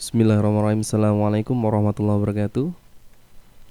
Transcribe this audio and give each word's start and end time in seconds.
Bismillahirrahmanirrahim. 0.00 0.80
Assalamualaikum 0.80 1.52
warahmatullahi 1.60 2.24
wabarakatuh. 2.24 2.72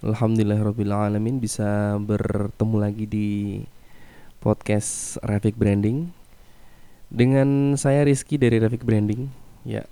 Alhamdulillahirrahmanirrahim 0.05 1.41
Bisa 1.41 1.97
bertemu 1.97 2.75
lagi 2.77 3.09
di 3.09 3.29
podcast 4.37 5.17
Rafik 5.25 5.57
Branding. 5.57 6.13
Dengan 7.09 7.73
saya 7.81 8.05
Rizky 8.05 8.37
dari 8.37 8.61
Rafik 8.61 8.85
Branding. 8.85 9.25
Ya. 9.65 9.89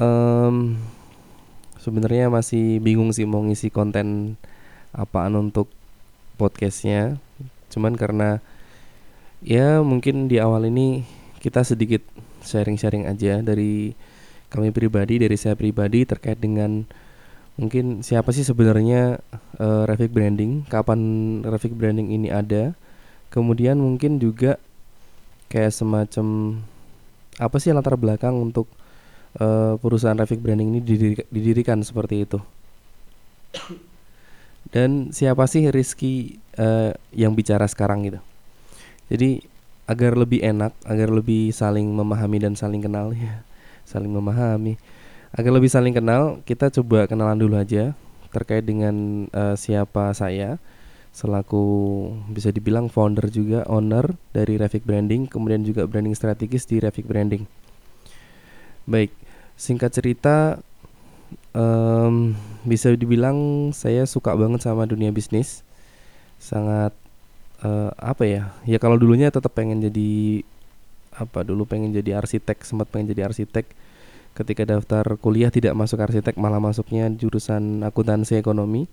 Um, 0.00 0.80
Sebenarnya 1.76 2.32
masih 2.32 2.80
bingung 2.80 3.12
sih 3.12 3.28
mau 3.28 3.44
ngisi 3.44 3.68
konten 3.68 4.40
apaan 4.96 5.36
untuk 5.36 5.68
podcastnya. 6.40 7.20
Cuman 7.68 7.92
karena 7.92 8.40
ya 9.44 9.84
mungkin 9.84 10.32
di 10.32 10.40
awal 10.40 10.64
ini 10.72 11.04
kita 11.44 11.60
sedikit 11.60 12.00
sharing-sharing 12.40 13.04
aja 13.04 13.44
dari 13.44 13.92
kami 14.52 14.68
pribadi 14.68 15.16
dari 15.16 15.40
saya 15.40 15.56
pribadi 15.56 16.04
terkait 16.04 16.36
dengan 16.36 16.84
mungkin 17.56 18.04
siapa 18.04 18.36
sih 18.36 18.44
sebenarnya 18.44 19.24
uh, 19.56 19.88
Rafik 19.88 20.12
Branding, 20.12 20.68
kapan 20.68 21.00
Rafik 21.40 21.72
Branding 21.72 22.12
ini 22.12 22.28
ada, 22.28 22.76
kemudian 23.32 23.80
mungkin 23.80 24.20
juga 24.20 24.60
kayak 25.48 25.72
semacam 25.72 26.60
apa 27.40 27.56
sih 27.56 27.72
latar 27.72 27.96
belakang 27.96 28.36
untuk 28.36 28.68
uh, 29.40 29.80
perusahaan 29.80 30.16
Rafik 30.16 30.44
Branding 30.44 30.76
ini 30.76 30.80
didirikan, 30.84 31.26
didirikan 31.32 31.78
seperti 31.80 32.28
itu. 32.28 32.38
Dan 34.72 35.12
siapa 35.12 35.48
sih 35.48 35.68
Rizky 35.68 36.40
uh, 36.60 36.92
yang 37.12 37.32
bicara 37.32 37.64
sekarang 37.68 38.04
gitu. 38.08 38.20
Jadi 39.12 39.44
agar 39.84 40.16
lebih 40.16 40.40
enak, 40.40 40.72
agar 40.88 41.08
lebih 41.12 41.52
saling 41.52 41.84
memahami 41.84 42.40
dan 42.40 42.56
saling 42.56 42.80
kenal 42.80 43.12
ya 43.12 43.44
saling 43.84 44.10
memahami. 44.10 44.78
Agar 45.32 45.52
lebih 45.54 45.72
saling 45.72 45.96
kenal, 45.96 46.44
kita 46.44 46.68
coba 46.68 47.08
kenalan 47.08 47.40
dulu 47.40 47.56
aja 47.56 47.96
terkait 48.32 48.64
dengan 48.64 49.26
uh, 49.32 49.56
siapa 49.56 50.12
saya 50.16 50.56
selaku 51.12 51.64
bisa 52.32 52.48
dibilang 52.48 52.88
founder 52.88 53.28
juga 53.28 53.68
owner 53.68 54.16
dari 54.32 54.56
Rafik 54.56 54.88
Branding, 54.88 55.28
kemudian 55.28 55.60
juga 55.60 55.84
branding 55.84 56.16
strategis 56.16 56.64
di 56.64 56.80
Rafik 56.80 57.04
Branding. 57.04 57.44
Baik, 58.88 59.12
singkat 59.52 59.92
cerita 59.92 60.56
um, 61.52 62.32
bisa 62.64 62.96
dibilang 62.96 63.70
saya 63.76 64.08
suka 64.08 64.32
banget 64.32 64.64
sama 64.64 64.88
dunia 64.88 65.12
bisnis. 65.12 65.60
Sangat 66.40 66.96
uh, 67.60 67.92
apa 68.00 68.24
ya? 68.24 68.42
Ya 68.64 68.80
kalau 68.80 68.96
dulunya 68.96 69.28
tetap 69.28 69.52
pengen 69.52 69.84
jadi 69.84 70.42
apa 71.16 71.44
dulu 71.44 71.68
pengen 71.68 71.92
jadi 71.92 72.18
arsitek, 72.18 72.64
sempat 72.64 72.88
pengen 72.88 73.12
jadi 73.12 73.28
arsitek. 73.28 73.68
Ketika 74.32 74.64
daftar 74.64 75.04
kuliah 75.20 75.52
tidak 75.52 75.76
masuk 75.76 76.00
arsitek 76.00 76.40
malah 76.40 76.56
masuknya 76.56 77.12
jurusan 77.12 77.84
akuntansi 77.84 78.40
ekonomi. 78.40 78.88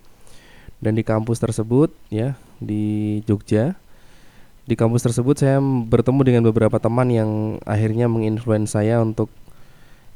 Dan 0.79 0.95
di 0.95 1.03
kampus 1.03 1.43
tersebut 1.43 1.91
ya 2.07 2.39
di 2.63 3.19
Jogja 3.27 3.75
di 4.69 4.77
kampus 4.77 5.01
tersebut 5.01 5.33
saya 5.33 5.57
bertemu 5.63 6.21
dengan 6.21 6.43
beberapa 6.45 6.77
teman 6.77 7.09
yang 7.09 7.57
akhirnya 7.65 8.05
menginfluence 8.05 8.77
saya 8.77 9.01
untuk 9.01 9.27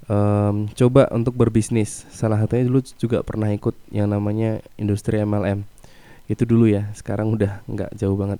um, 0.05 0.69
coba 0.77 1.09
untuk 1.09 1.33
berbisnis. 1.33 2.05
Salah 2.13 2.37
satunya 2.37 2.69
dulu 2.69 2.85
juga 3.01 3.25
pernah 3.25 3.49
ikut 3.49 3.73
yang 3.89 4.13
namanya 4.13 4.61
industri 4.77 5.17
MLM 5.19 5.65
itu 6.31 6.47
dulu 6.47 6.71
ya 6.71 6.87
sekarang 6.95 7.35
udah 7.35 7.65
nggak 7.65 7.97
jauh 7.97 8.13
banget. 8.13 8.39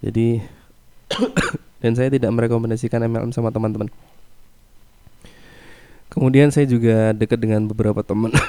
Jadi 0.00 0.40
dan 1.86 1.94
saya 1.94 2.10
tidak 2.10 2.34
merekomendasikan 2.34 2.98
MLM 3.06 3.30
sama 3.30 3.54
teman-teman. 3.54 3.86
Kemudian 6.10 6.50
saya 6.50 6.66
juga 6.66 7.14
dekat 7.14 7.38
dengan 7.38 7.62
beberapa 7.70 8.02
teman. 8.02 8.34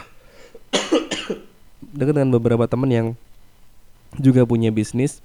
Dekat 1.98 2.18
dengan 2.18 2.34
beberapa 2.34 2.66
teman 2.66 2.90
yang 2.90 3.08
juga 4.18 4.42
punya 4.50 4.74
bisnis. 4.74 5.22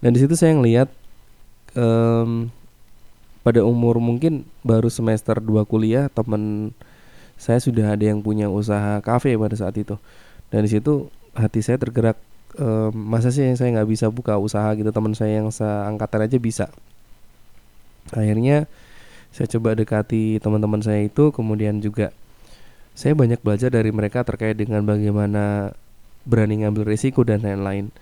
Dan 0.00 0.16
di 0.16 0.24
situ 0.24 0.40
saya 0.40 0.56
ngelihat 0.56 0.88
um, 1.76 2.48
pada 3.44 3.60
umur 3.60 4.00
mungkin 4.00 4.48
baru 4.64 4.88
semester 4.88 5.36
2 5.36 5.68
kuliah 5.68 6.08
teman 6.08 6.72
saya 7.36 7.60
sudah 7.60 7.92
ada 7.92 8.08
yang 8.08 8.24
punya 8.24 8.48
usaha 8.48 9.04
kafe 9.04 9.36
pada 9.36 9.52
saat 9.52 9.76
itu. 9.76 10.00
Dan 10.48 10.64
di 10.64 10.72
situ 10.72 11.12
hati 11.36 11.60
saya 11.60 11.76
tergerak 11.76 12.16
um, 12.56 12.96
masa 12.96 13.28
sih 13.28 13.44
saya 13.52 13.68
nggak 13.76 13.88
bisa 13.92 14.08
buka 14.08 14.40
usaha 14.40 14.72
gitu 14.72 14.88
teman 14.88 15.12
saya 15.12 15.44
yang 15.44 15.52
seangkatan 15.52 16.24
aja 16.24 16.40
bisa 16.40 16.72
akhirnya 18.12 18.68
saya 19.32 19.46
coba 19.54 19.76
dekati 19.76 20.40
teman-teman 20.40 20.80
saya 20.80 21.04
itu 21.04 21.30
kemudian 21.30 21.78
juga 21.84 22.10
saya 22.98 23.14
banyak 23.14 23.38
belajar 23.46 23.70
dari 23.70 23.94
mereka 23.94 24.26
terkait 24.26 24.58
dengan 24.58 24.82
bagaimana 24.82 25.70
berani 26.26 26.66
ngambil 26.66 26.82
risiko 26.82 27.22
dan 27.22 27.46
lain-lain. 27.46 27.94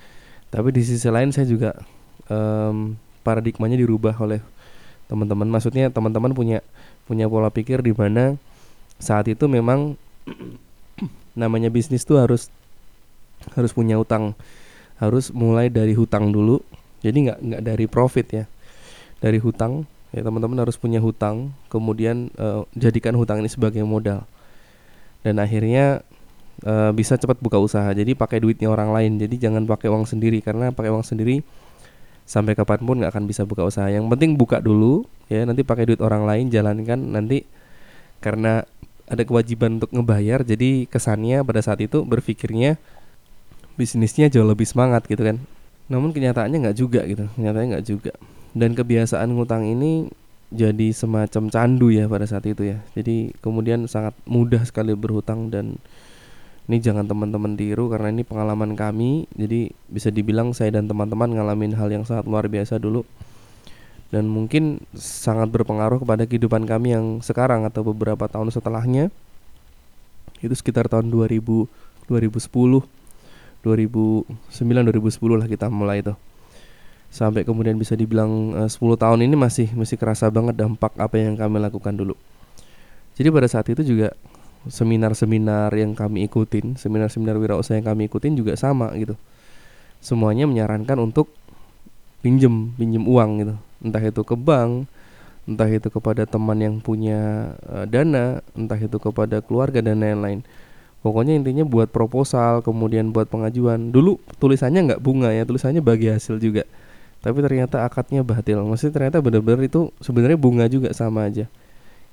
Tapi 0.49 0.73
di 0.73 0.81
sisi 0.81 1.05
lain 1.13 1.37
saya 1.37 1.45
juga 1.45 1.77
um, 2.33 2.97
paradigmanya 3.21 3.77
dirubah 3.77 4.17
oleh 4.17 4.41
teman-teman. 5.05 5.53
Maksudnya 5.53 5.93
teman-teman 5.93 6.33
punya 6.33 6.65
punya 7.05 7.29
pola 7.29 7.53
pikir 7.53 7.85
di 7.85 7.93
mana 7.93 8.41
saat 8.97 9.29
itu 9.29 9.45
memang 9.47 10.01
namanya 11.37 11.69
bisnis 11.69 12.09
tuh 12.09 12.17
harus 12.17 12.49
harus 13.53 13.77
punya 13.77 14.01
utang. 14.01 14.33
Harus 14.97 15.29
mulai 15.29 15.69
dari 15.69 15.93
hutang 15.93 16.33
dulu. 16.33 16.65
Jadi 17.05 17.29
nggak 17.29 17.39
nggak 17.45 17.63
dari 17.69 17.85
profit 17.85 18.27
ya. 18.33 18.45
Dari 19.21 19.37
hutang 19.37 19.85
ya 20.17 20.25
teman-teman 20.25 20.57
harus 20.65 20.81
punya 20.81 20.97
hutang 20.97 21.53
kemudian 21.69 22.33
uh, 22.41 22.65
jadikan 22.73 23.13
hutang 23.21 23.45
ini 23.45 23.53
sebagai 23.53 23.85
modal. 23.85 24.25
Dan 25.21 25.37
akhirnya 25.37 26.01
uh, 26.65 26.89
bisa 26.97 27.21
cepat 27.21 27.37
buka 27.45 27.61
usaha 27.61 27.93
jadi 27.93 28.17
pakai 28.17 28.41
duitnya 28.41 28.73
orang 28.73 28.97
lain. 28.97 29.21
Jadi 29.21 29.37
jangan 29.37 29.69
pakai 29.69 29.93
uang 29.93 30.09
sendiri 30.09 30.41
karena 30.41 30.73
pakai 30.73 30.89
uang 30.89 31.05
sendiri 31.05 31.45
sampai 32.25 32.57
kapan 32.57 32.81
pun 32.83 32.97
nggak 33.05 33.13
akan 33.13 33.25
bisa 33.29 33.45
buka 33.45 33.69
usaha. 33.69 33.93
Yang 33.93 34.09
penting 34.09 34.41
buka 34.41 34.65
dulu 34.65 35.05
ya 35.29 35.45
nanti 35.45 35.61
pakai 35.61 35.85
duit 35.93 36.01
orang 36.01 36.25
lain 36.25 36.49
jalankan 36.49 36.97
nanti. 36.97 37.45
Karena 38.25 38.65
ada 39.07 39.23
kewajiban 39.23 39.77
untuk 39.77 39.93
ngebayar 39.93 40.41
jadi 40.43 40.89
kesannya 40.89 41.45
pada 41.45 41.61
saat 41.61 41.79
itu 41.85 42.03
berpikirnya 42.03 42.81
bisnisnya 43.77 44.33
jauh 44.33 44.49
lebih 44.49 44.65
semangat 44.65 45.05
gitu 45.05 45.21
kan. 45.21 45.37
Namun 45.93 46.17
kenyataannya 46.17 46.65
nggak 46.65 46.77
juga 46.81 47.05
gitu. 47.05 47.29
Kenyataannya 47.37 47.69
nggak 47.77 47.87
juga 47.87 48.17
dan 48.57 48.73
kebiasaan 48.73 49.37
ngutang 49.37 49.69
ini 49.69 50.09
jadi 50.49 50.89
semacam 50.97 51.53
candu 51.53 51.93
ya 51.93 52.09
pada 52.09 52.25
saat 52.25 52.49
itu 52.49 52.73
ya. 52.73 52.81
Jadi 52.97 53.37
kemudian 53.45 53.85
sangat 53.85 54.17
mudah 54.25 54.65
sekali 54.65 54.97
berhutang 54.97 55.53
dan 55.53 55.77
ini 56.67 56.81
jangan 56.81 57.05
teman-teman 57.05 57.55
tiru 57.55 57.93
karena 57.93 58.09
ini 58.09 58.25
pengalaman 58.25 58.73
kami. 58.73 59.29
Jadi 59.37 59.77
bisa 59.93 60.09
dibilang 60.09 60.57
saya 60.57 60.73
dan 60.73 60.89
teman-teman 60.89 61.37
ngalamin 61.37 61.77
hal 61.77 61.93
yang 61.93 62.09
sangat 62.09 62.25
luar 62.25 62.49
biasa 62.49 62.81
dulu. 62.81 63.05
Dan 64.09 64.31
mungkin 64.31 64.81
sangat 64.97 65.53
berpengaruh 65.53 66.01
kepada 66.01 66.25
kehidupan 66.25 66.65
kami 66.65 66.97
yang 66.97 67.21
sekarang 67.21 67.69
atau 67.69 67.85
beberapa 67.85 68.25
tahun 68.25 68.49
setelahnya. 68.55 69.13
Itu 70.41 70.57
sekitar 70.57 70.89
tahun 70.89 71.13
2000 71.13 71.43
2010 72.07 72.87
2009 73.67 73.67
2010 73.67 75.43
lah 75.43 75.49
kita 75.51 75.67
mulai 75.67 76.07
itu 76.07 76.15
sampai 77.17 77.49
kemudian 77.49 77.81
bisa 77.81 77.97
dibilang 77.97 78.53
eh, 78.53 78.69
uh, 78.69 78.71
10 78.71 79.01
tahun 79.01 79.25
ini 79.25 79.33
masih 79.41 79.73
masih 79.73 79.97
kerasa 79.97 80.29
banget 80.29 80.61
dampak 80.61 80.93
apa 81.01 81.17
yang 81.17 81.33
kami 81.33 81.57
lakukan 81.57 81.97
dulu. 81.97 82.13
Jadi 83.17 83.33
pada 83.33 83.49
saat 83.49 83.65
itu 83.73 83.81
juga 83.81 84.13
seminar-seminar 84.69 85.73
yang 85.73 85.97
kami 85.97 86.29
ikutin, 86.29 86.77
seminar-seminar 86.77 87.41
wirausaha 87.41 87.81
yang 87.81 87.89
kami 87.89 88.13
ikutin 88.13 88.37
juga 88.37 88.53
sama 88.61 88.93
gitu. 89.01 89.17
Semuanya 90.05 90.45
menyarankan 90.45 91.01
untuk 91.01 91.33
pinjem, 92.21 92.77
pinjem 92.77 93.09
uang 93.09 93.31
gitu. 93.41 93.55
Entah 93.81 94.05
itu 94.05 94.21
ke 94.21 94.37
bank, 94.37 94.85
entah 95.49 95.71
itu 95.73 95.89
kepada 95.89 96.29
teman 96.29 96.61
yang 96.61 96.77
punya 96.85 97.55
uh, 97.65 97.89
dana, 97.89 98.45
entah 98.53 98.77
itu 98.77 99.01
kepada 99.01 99.41
keluarga 99.41 99.81
dan 99.81 100.05
lain-lain. 100.05 100.45
Pokoknya 101.01 101.39
intinya 101.39 101.65
buat 101.65 101.89
proposal, 101.89 102.61
kemudian 102.61 103.15
buat 103.17 103.33
pengajuan. 103.33 103.95
Dulu 103.95 104.21
tulisannya 104.37 104.93
nggak 104.93 105.01
bunga 105.01 105.33
ya, 105.33 105.49
tulisannya 105.49 105.81
bagi 105.81 106.13
hasil 106.13 106.37
juga 106.37 106.69
tapi 107.27 107.43
ternyata 107.43 107.83
akadnya 107.83 108.23
batil. 108.23 108.63
Maksudnya 108.63 108.95
ternyata 108.95 109.19
benar-benar 109.19 109.67
itu 109.67 109.91
sebenarnya 109.99 110.39
bunga 110.39 110.71
juga 110.71 110.95
sama 110.95 111.27
aja. 111.27 111.51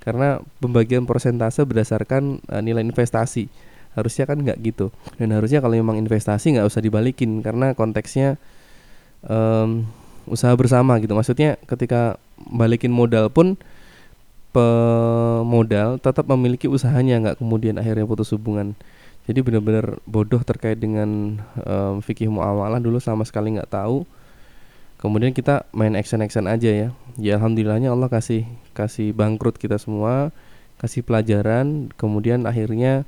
Karena 0.02 0.42
pembagian 0.58 1.06
persentase 1.06 1.62
berdasarkan 1.62 2.42
uh, 2.50 2.62
nilai 2.66 2.82
investasi. 2.82 3.46
Harusnya 3.94 4.26
kan 4.26 4.42
nggak 4.42 4.58
gitu. 4.66 4.90
Dan 5.22 5.38
harusnya 5.38 5.62
kalau 5.62 5.78
memang 5.78 6.02
investasi 6.02 6.58
nggak 6.58 6.66
usah 6.66 6.82
dibalikin 6.82 7.46
karena 7.46 7.78
konteksnya 7.78 8.42
um, 9.30 9.86
usaha 10.26 10.50
bersama 10.58 10.98
gitu. 10.98 11.14
Maksudnya 11.14 11.62
ketika 11.70 12.18
balikin 12.50 12.90
modal 12.90 13.30
pun 13.30 13.54
pemodal 14.50 16.02
tetap 16.02 16.26
memiliki 16.26 16.66
usahanya 16.66 17.22
nggak 17.22 17.38
kemudian 17.38 17.78
akhirnya 17.78 18.10
putus 18.10 18.34
hubungan. 18.34 18.74
Jadi 19.30 19.46
benar-benar 19.46 20.02
bodoh 20.10 20.42
terkait 20.42 20.82
dengan 20.82 21.38
um, 21.62 22.02
fikih 22.02 22.34
muamalah 22.34 22.82
dulu 22.82 22.98
sama 22.98 23.22
sekali 23.30 23.54
nggak 23.62 23.70
tahu 23.70 24.10
kemudian 25.04 25.36
kita 25.36 25.68
main 25.76 26.00
action 26.00 26.24
action 26.24 26.48
aja 26.48 26.72
ya. 26.72 26.90
Ya 27.20 27.36
alhamdulillahnya 27.36 27.92
Allah 27.92 28.08
kasih 28.08 28.48
kasih 28.72 29.12
bangkrut 29.12 29.60
kita 29.60 29.76
semua 29.76 30.32
kasih 30.80 31.04
pelajaran. 31.04 31.92
Kemudian 32.00 32.48
akhirnya 32.48 33.04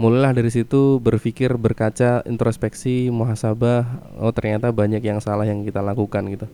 mulailah 0.00 0.32
dari 0.32 0.48
situ 0.48 0.98
berpikir 1.04 1.52
berkaca 1.60 2.24
introspeksi 2.24 3.12
muhasabah. 3.12 3.84
Oh 4.16 4.32
ternyata 4.32 4.72
banyak 4.72 5.04
yang 5.04 5.20
salah 5.20 5.44
yang 5.44 5.68
kita 5.68 5.84
lakukan 5.84 6.24
gitu. 6.32 6.48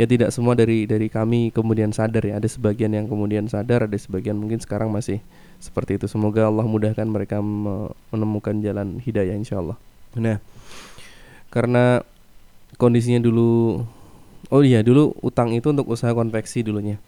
Ya 0.00 0.08
tidak 0.08 0.32
semua 0.32 0.56
dari 0.56 0.88
dari 0.88 1.12
kami 1.12 1.52
kemudian 1.52 1.92
sadar 1.92 2.24
ya. 2.24 2.40
Ada 2.40 2.48
sebagian 2.48 2.96
yang 2.96 3.04
kemudian 3.12 3.44
sadar 3.52 3.84
ada 3.84 3.98
sebagian 4.00 4.40
mungkin 4.40 4.56
sekarang 4.56 4.88
masih 4.88 5.20
seperti 5.60 6.00
itu. 6.00 6.08
Semoga 6.08 6.48
Allah 6.48 6.64
mudahkan 6.64 7.04
mereka 7.04 7.44
menemukan 8.08 8.56
jalan 8.64 8.96
hidayah 9.04 9.36
insya 9.36 9.60
Allah. 9.60 9.76
Nah 10.16 10.40
karena 11.52 12.00
kondisinya 12.76 13.20
dulu 13.20 13.82
oh 14.52 14.62
iya 14.62 14.84
dulu 14.84 15.16
utang 15.24 15.52
itu 15.56 15.72
untuk 15.72 15.88
usaha 15.88 16.12
konveksi 16.12 16.64
dulunya 16.64 17.00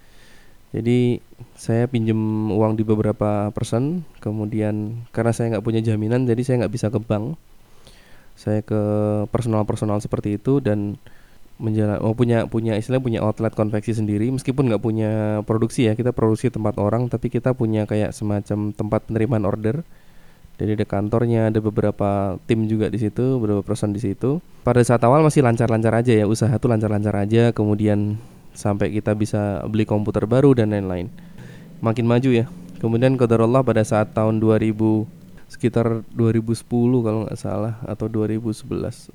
jadi 0.75 1.23
saya 1.55 1.87
pinjem 1.87 2.51
uang 2.51 2.75
di 2.75 2.83
beberapa 2.83 3.55
persen, 3.55 4.03
kemudian 4.19 5.07
karena 5.15 5.31
saya 5.31 5.55
nggak 5.55 5.63
punya 5.63 5.79
jaminan, 5.79 6.27
jadi 6.27 6.43
saya 6.43 6.67
nggak 6.67 6.75
bisa 6.75 6.91
ke 6.91 6.99
bank. 6.99 7.39
Saya 8.35 8.59
ke 8.67 8.83
personal-personal 9.31 10.03
seperti 10.03 10.35
itu 10.43 10.59
dan 10.59 10.99
menjalan 11.63 12.03
oh 12.03 12.19
punya 12.19 12.51
punya 12.51 12.75
istilah 12.75 12.99
punya 12.99 13.23
outlet 13.23 13.55
konveksi 13.55 13.95
sendiri 13.95 14.27
meskipun 14.35 14.67
nggak 14.67 14.83
punya 14.83 15.39
produksi 15.47 15.87
ya 15.87 15.95
kita 15.95 16.11
produksi 16.11 16.51
tempat 16.51 16.75
orang 16.83 17.07
tapi 17.07 17.31
kita 17.31 17.55
punya 17.55 17.87
kayak 17.87 18.11
semacam 18.11 18.75
tempat 18.75 19.07
penerimaan 19.07 19.47
order 19.47 19.87
jadi 20.55 20.79
ada 20.79 20.87
kantornya 20.87 21.51
ada 21.51 21.59
beberapa 21.59 22.39
tim 22.47 22.71
juga 22.71 22.87
di 22.87 22.99
situ 23.03 23.43
beberapa 23.43 23.67
person 23.67 23.91
di 23.91 23.99
situ 23.99 24.39
pada 24.63 24.81
saat 24.87 25.03
awal 25.03 25.23
masih 25.27 25.43
lancar-lancar 25.43 25.91
aja 25.99 26.13
ya 26.15 26.27
usaha 26.31 26.55
tuh 26.57 26.71
lancar-lancar 26.71 27.15
aja 27.19 27.51
kemudian 27.51 28.19
sampai 28.55 28.95
kita 28.95 29.13
bisa 29.19 29.61
beli 29.67 29.85
komputer 29.85 30.25
baru 30.25 30.55
dan 30.55 30.73
lain-lain. 30.73 31.11
Makin 31.83 32.07
maju 32.07 32.31
ya. 32.31 32.47
Kemudian 32.79 33.19
Allah 33.19 33.63
pada 33.67 33.83
saat 33.83 34.15
tahun 34.15 34.39
2000 34.39 34.73
sekitar 35.51 36.07
2010 36.15 36.65
kalau 37.05 37.27
nggak 37.29 37.39
salah 37.39 37.79
atau 37.85 38.07
2011 38.09 39.13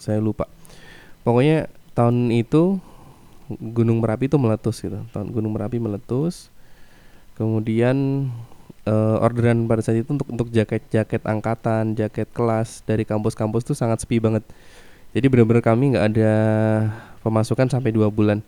saya 0.00 0.18
lupa. 0.22 0.48
Pokoknya 1.26 1.68
tahun 1.92 2.32
itu 2.32 2.78
Gunung 3.60 4.00
Merapi 4.00 4.30
itu 4.30 4.40
meletus 4.40 4.80
gitu. 4.80 5.04
Tahun 5.12 5.28
Gunung 5.28 5.52
Merapi 5.52 5.76
meletus. 5.76 6.48
Kemudian 7.36 8.30
uh, 8.88 9.20
orderan 9.20 9.68
pada 9.68 9.80
saat 9.84 10.00
itu 10.00 10.10
untuk 10.12 10.28
untuk 10.28 10.48
jaket-jaket 10.52 11.24
angkatan, 11.24 11.96
jaket 11.96 12.28
kelas 12.32 12.84
dari 12.84 13.04
kampus-kampus 13.04 13.64
itu 13.68 13.74
sangat 13.76 14.04
sepi 14.04 14.20
banget. 14.20 14.44
Jadi 15.14 15.26
benar-benar 15.30 15.62
kami 15.62 15.94
nggak 15.94 16.06
ada 16.14 16.32
pemasukan 17.22 17.70
sampai 17.70 17.94
dua 17.94 18.10
bulan. 18.10 18.42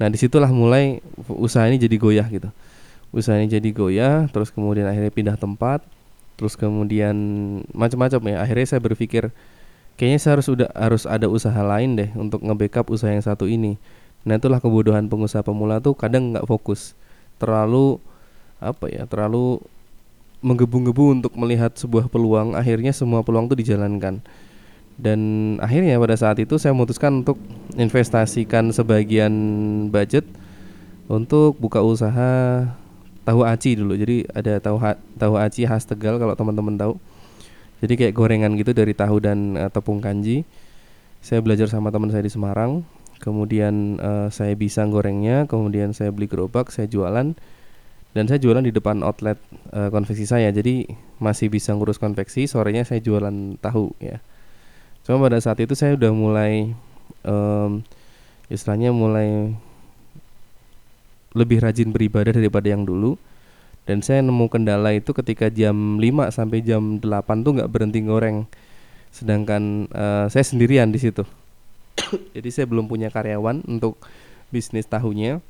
Nah 0.00 0.08
di 0.08 0.16
situlah 0.16 0.48
mulai 0.48 1.04
usaha 1.28 1.64
ini 1.68 1.76
jadi 1.76 1.96
goyah 2.00 2.26
gitu. 2.28 2.48
Usaha 3.10 3.36
ini 3.36 3.50
jadi 3.50 3.68
goyah, 3.74 4.30
terus 4.30 4.54
kemudian 4.54 4.86
akhirnya 4.86 5.10
pindah 5.10 5.36
tempat, 5.38 5.82
terus 6.38 6.54
kemudian 6.54 7.14
macam-macam 7.74 8.20
ya. 8.30 8.36
Akhirnya 8.42 8.66
saya 8.66 8.80
berpikir 8.82 9.34
kayaknya 9.98 10.18
saya 10.22 10.32
harus 10.38 10.48
udah 10.48 10.68
harus 10.72 11.04
ada 11.04 11.26
usaha 11.28 11.60
lain 11.60 11.98
deh 11.98 12.10
untuk 12.16 12.40
nge-backup 12.40 12.88
usaha 12.90 13.10
yang 13.10 13.22
satu 13.22 13.44
ini. 13.50 13.76
Nah 14.24 14.36
itulah 14.36 14.60
kebodohan 14.60 15.08
pengusaha 15.08 15.40
pemula 15.44 15.80
tuh 15.80 15.96
kadang 15.96 16.32
nggak 16.34 16.46
fokus, 16.48 16.92
terlalu 17.40 18.00
apa 18.60 18.92
ya, 18.92 19.08
terlalu 19.08 19.58
menggebu-gebu 20.40 21.20
untuk 21.20 21.32
melihat 21.36 21.72
sebuah 21.76 22.08
peluang. 22.08 22.56
Akhirnya 22.56 22.92
semua 22.96 23.20
peluang 23.20 23.48
tuh 23.48 23.60
dijalankan. 23.60 24.24
Dan 25.00 25.20
akhirnya 25.64 25.96
pada 25.96 26.16
saat 26.16 26.36
itu 26.40 26.60
saya 26.60 26.76
memutuskan 26.76 27.24
untuk 27.24 27.40
investasikan 27.76 28.68
sebagian 28.68 29.32
budget 29.88 30.28
untuk 31.08 31.56
buka 31.56 31.80
usaha 31.80 32.68
tahu 33.24 33.40
aci 33.48 33.80
dulu. 33.80 33.96
Jadi 33.96 34.28
ada 34.32 34.60
tahu 34.60 34.76
tahu 35.16 35.34
aci 35.40 35.64
khas 35.64 35.88
Tegal 35.88 36.20
kalau 36.20 36.36
teman-teman 36.36 36.76
tahu. 36.76 36.94
Jadi 37.80 37.96
kayak 37.96 38.12
gorengan 38.12 38.52
gitu 38.60 38.76
dari 38.76 38.92
tahu 38.92 39.24
dan 39.24 39.56
uh, 39.56 39.72
tepung 39.72 40.04
kanji. 40.04 40.44
Saya 41.24 41.40
belajar 41.40 41.68
sama 41.68 41.88
teman 41.88 42.12
saya 42.12 42.24
di 42.24 42.32
Semarang. 42.32 42.84
Kemudian 43.20 44.00
uh, 44.00 44.28
saya 44.32 44.56
bisa 44.56 44.84
gorengnya 44.88 45.44
kemudian 45.44 45.92
saya 45.92 46.08
beli 46.08 46.24
gerobak 46.24 46.72
saya 46.72 46.88
jualan 46.88 47.36
dan 48.10 48.26
saya 48.26 48.42
jualan 48.42 48.66
di 48.66 48.74
depan 48.74 49.06
outlet 49.06 49.38
uh, 49.70 49.86
konveksi 49.94 50.26
saya. 50.26 50.50
Jadi 50.50 50.90
masih 51.22 51.46
bisa 51.46 51.70
ngurus 51.76 52.00
konveksi 52.00 52.50
sorenya 52.50 52.82
saya 52.82 52.98
jualan 52.98 53.58
tahu 53.62 53.94
ya. 54.02 54.18
Cuma 55.06 55.22
pada 55.22 55.38
saat 55.38 55.62
itu 55.62 55.72
saya 55.78 55.94
udah 55.94 56.10
mulai 56.10 56.74
um, 57.22 57.86
istilahnya 58.50 58.90
mulai 58.90 59.54
lebih 61.30 61.62
rajin 61.62 61.94
beribadah 61.94 62.34
daripada 62.34 62.66
yang 62.66 62.82
dulu. 62.82 63.14
Dan 63.86 64.02
saya 64.06 64.22
nemu 64.22 64.46
kendala 64.50 64.94
itu 64.94 65.10
ketika 65.10 65.50
jam 65.50 65.98
5 65.98 66.30
sampai 66.30 66.62
jam 66.62 67.02
8 67.02 67.06
tuh 67.42 67.52
nggak 67.58 67.70
berhenti 67.70 68.02
goreng 68.04 68.46
sedangkan 69.10 69.90
uh, 69.90 70.26
saya 70.30 70.46
sendirian 70.46 70.94
di 70.94 71.02
situ. 71.02 71.26
Jadi 72.34 72.48
saya 72.54 72.66
belum 72.70 72.86
punya 72.86 73.10
karyawan 73.10 73.66
untuk 73.66 73.98
bisnis 74.54 74.86
tahunya 74.86 75.42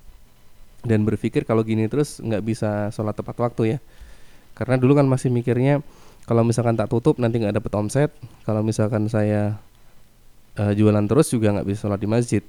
dan 0.85 1.05
berpikir 1.05 1.45
kalau 1.45 1.61
gini 1.61 1.87
terus 1.87 2.21
nggak 2.21 2.43
bisa 2.45 2.89
sholat 2.95 3.17
tepat 3.17 3.37
waktu 3.41 3.77
ya. 3.77 3.79
Karena 4.57 4.77
dulu 4.77 4.97
kan 4.97 5.07
masih 5.09 5.33
mikirnya 5.33 5.85
kalau 6.29 6.45
misalkan 6.45 6.77
tak 6.77 6.93
tutup 6.93 7.17
nanti 7.17 7.41
nggak 7.41 7.57
dapet 7.61 7.73
omset. 7.77 8.11
Kalau 8.45 8.61
misalkan 8.61 9.09
saya 9.09 9.61
uh, 10.57 10.73
jualan 10.73 11.05
terus 11.09 11.33
juga 11.33 11.53
nggak 11.57 11.67
bisa 11.69 11.89
sholat 11.89 12.01
di 12.01 12.09
masjid. 12.09 12.43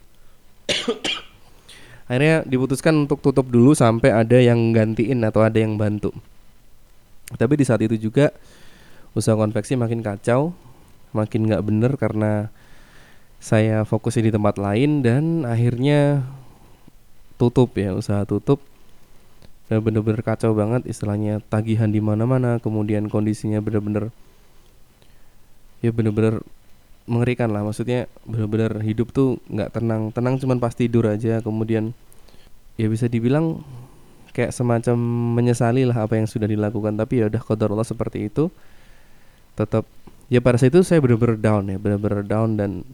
Akhirnya 2.12 2.44
diputuskan 2.44 3.08
untuk 3.08 3.24
tutup 3.24 3.48
dulu 3.48 3.72
sampai 3.72 4.12
ada 4.12 4.36
yang 4.36 4.76
gantiin 4.76 5.24
atau 5.24 5.44
ada 5.44 5.56
yang 5.56 5.80
bantu. 5.80 6.12
Tapi 7.32 7.54
di 7.56 7.64
saat 7.64 7.80
itu 7.80 7.96
juga 7.96 8.36
usaha 9.16 9.36
konveksi 9.36 9.80
makin 9.80 10.04
kacau 10.04 10.56
makin 11.12 11.48
nggak 11.48 11.64
bener 11.68 11.92
karena 12.00 12.48
saya 13.42 13.84
fokusin 13.84 14.30
di 14.30 14.32
tempat 14.32 14.56
lain 14.56 15.04
dan 15.04 15.44
akhirnya 15.44 16.24
tutup 17.42 17.74
ya 17.74 17.98
usaha 17.98 18.22
tutup. 18.30 18.62
Ya 19.66 19.82
bener-bener 19.82 20.22
kacau 20.22 20.54
banget 20.54 20.86
istilahnya 20.86 21.42
tagihan 21.50 21.90
di 21.90 21.98
mana-mana 21.98 22.62
kemudian 22.62 23.10
kondisinya 23.10 23.58
bener-bener 23.58 24.14
ya 25.82 25.90
bener-bener 25.90 26.46
mengerikan 27.10 27.50
lah. 27.50 27.66
Maksudnya 27.66 28.06
bener-bener 28.30 28.78
hidup 28.86 29.10
tuh 29.10 29.42
nggak 29.50 29.74
tenang. 29.74 30.14
Tenang 30.14 30.38
cuman 30.38 30.62
pas 30.62 30.78
tidur 30.78 31.10
aja 31.10 31.42
kemudian 31.42 31.98
ya 32.78 32.86
bisa 32.86 33.10
dibilang 33.10 33.66
kayak 34.38 34.54
semacam 34.54 34.96
menyesali 35.42 35.82
lah 35.90 36.06
apa 36.06 36.22
yang 36.22 36.30
sudah 36.30 36.46
dilakukan. 36.46 36.94
Tapi 36.94 37.26
ya 37.26 37.26
udah 37.34 37.42
kodar 37.42 37.74
Allah 37.74 37.88
seperti 37.88 38.30
itu. 38.30 38.54
Tetap 39.58 39.88
ya 40.30 40.40
pada 40.40 40.62
saat 40.62 40.72
itu 40.72 40.86
saya 40.86 41.04
bener-bener 41.04 41.36
down 41.36 41.68
ya 41.68 41.76
bener-bener 41.76 42.24
down 42.24 42.56
dan 42.56 42.88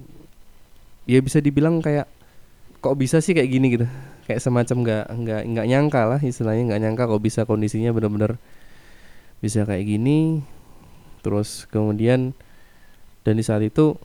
ya 1.06 1.22
bisa 1.22 1.38
dibilang 1.38 1.86
kayak 1.86 2.10
kok 2.82 2.98
bisa 2.98 3.22
sih 3.22 3.38
kayak 3.38 3.50
gini 3.50 3.78
gitu 3.78 3.86
kayak 4.28 4.44
semacam 4.44 4.78
nggak 4.84 5.06
nggak 5.08 5.42
nggak 5.56 5.68
nyangka 5.72 6.02
lah 6.04 6.20
istilahnya 6.20 6.76
nggak 6.76 6.82
nyangka 6.84 7.04
kok 7.08 7.24
bisa 7.24 7.42
kondisinya 7.48 7.96
benar-benar 7.96 8.36
bisa 9.40 9.64
kayak 9.64 9.88
gini. 9.88 10.44
Terus 11.24 11.64
kemudian 11.72 12.36
dan 13.24 13.34
di 13.40 13.44
saat 13.44 13.64
itu 13.64 13.96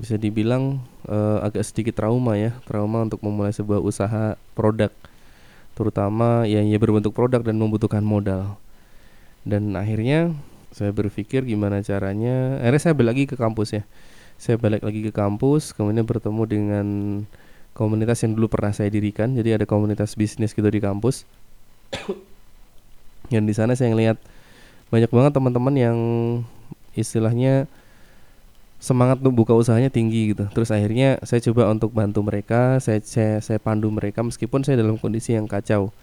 bisa 0.00 0.18
dibilang 0.18 0.82
uh, 1.06 1.44
agak 1.46 1.62
sedikit 1.62 2.00
trauma 2.00 2.32
ya 2.34 2.56
trauma 2.64 3.04
untuk 3.04 3.20
memulai 3.20 3.52
sebuah 3.52 3.84
usaha 3.84 4.40
produk 4.56 4.88
terutama 5.76 6.48
yang 6.48 6.64
ya 6.66 6.80
berbentuk 6.80 7.14
produk 7.14 7.40
dan 7.40 7.54
membutuhkan 7.54 8.02
modal. 8.02 8.58
Dan 9.46 9.78
akhirnya 9.78 10.34
saya 10.74 10.90
berpikir 10.90 11.46
gimana 11.46 11.80
caranya 11.86 12.58
akhirnya 12.58 12.82
saya 12.82 12.94
balik 12.98 13.10
lagi 13.14 13.24
ke 13.30 13.36
kampus 13.38 13.78
ya. 13.78 13.82
Saya 14.40 14.56
balik 14.58 14.82
lagi 14.82 15.06
ke 15.06 15.12
kampus 15.14 15.70
kemudian 15.70 16.02
bertemu 16.02 16.42
dengan 16.48 16.86
komunitas 17.80 18.20
yang 18.20 18.36
dulu 18.36 18.52
pernah 18.52 18.76
saya 18.76 18.92
dirikan. 18.92 19.32
Jadi 19.32 19.56
ada 19.56 19.64
komunitas 19.64 20.12
bisnis 20.12 20.52
gitu 20.52 20.68
di 20.68 20.84
kampus. 20.84 21.24
Yang 23.32 23.44
di 23.48 23.54
sana 23.56 23.72
saya 23.72 23.88
ngelihat 23.96 24.20
banyak 24.92 25.08
banget 25.08 25.32
teman-teman 25.32 25.74
yang 25.78 25.98
istilahnya 26.98 27.70
semangat 28.82 29.22
untuk 29.22 29.46
buka 29.46 29.54
usahanya 29.54 29.86
tinggi 29.86 30.34
gitu. 30.34 30.50
Terus 30.50 30.74
akhirnya 30.74 31.22
saya 31.22 31.38
coba 31.46 31.70
untuk 31.70 31.94
bantu 31.94 32.26
mereka 32.26 32.82
saya 32.82 32.98
saya, 33.00 33.38
saya 33.38 33.62
pandu 33.62 33.86
mereka 33.86 34.20
meskipun 34.26 34.66
saya 34.66 34.82
dalam 34.82 34.98
kondisi 34.98 35.38
yang 35.38 35.46
kacau. 35.46 35.94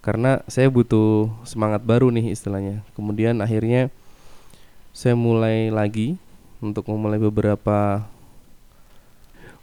Karena 0.00 0.40
saya 0.48 0.72
butuh 0.72 1.28
semangat 1.44 1.84
baru 1.84 2.08
nih 2.08 2.32
istilahnya. 2.32 2.80
Kemudian 2.96 3.44
akhirnya 3.44 3.92
saya 4.96 5.12
mulai 5.12 5.68
lagi 5.68 6.16
untuk 6.64 6.88
memulai 6.88 7.20
beberapa 7.20 8.08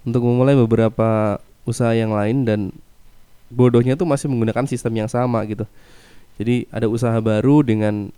untuk 0.08 0.24
memulai 0.24 0.56
beberapa 0.56 1.44
usaha 1.68 1.92
yang 1.92 2.16
lain 2.16 2.48
dan 2.48 2.60
bodohnya 3.52 4.00
tuh 4.00 4.08
masih 4.08 4.32
menggunakan 4.32 4.64
sistem 4.64 5.04
yang 5.04 5.12
sama 5.12 5.44
gitu. 5.44 5.68
Jadi 6.40 6.64
ada 6.72 6.88
usaha 6.88 7.20
baru 7.20 7.60
dengan 7.68 8.16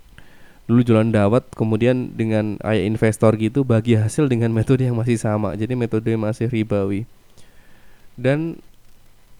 dulu 0.69 0.85
jualan 0.85 1.09
dawet 1.09 1.49
kemudian 1.57 2.13
dengan 2.13 2.61
kayak 2.61 2.85
investor 2.85 3.33
gitu 3.41 3.65
bagi 3.65 3.97
hasil 3.97 4.29
dengan 4.29 4.53
metode 4.53 4.85
yang 4.85 4.93
masih 4.93 5.17
sama. 5.17 5.57
Jadi 5.57 5.73
metode 5.73 6.13
masih 6.13 6.45
ribawi. 6.45 7.09
Dan 8.13 8.61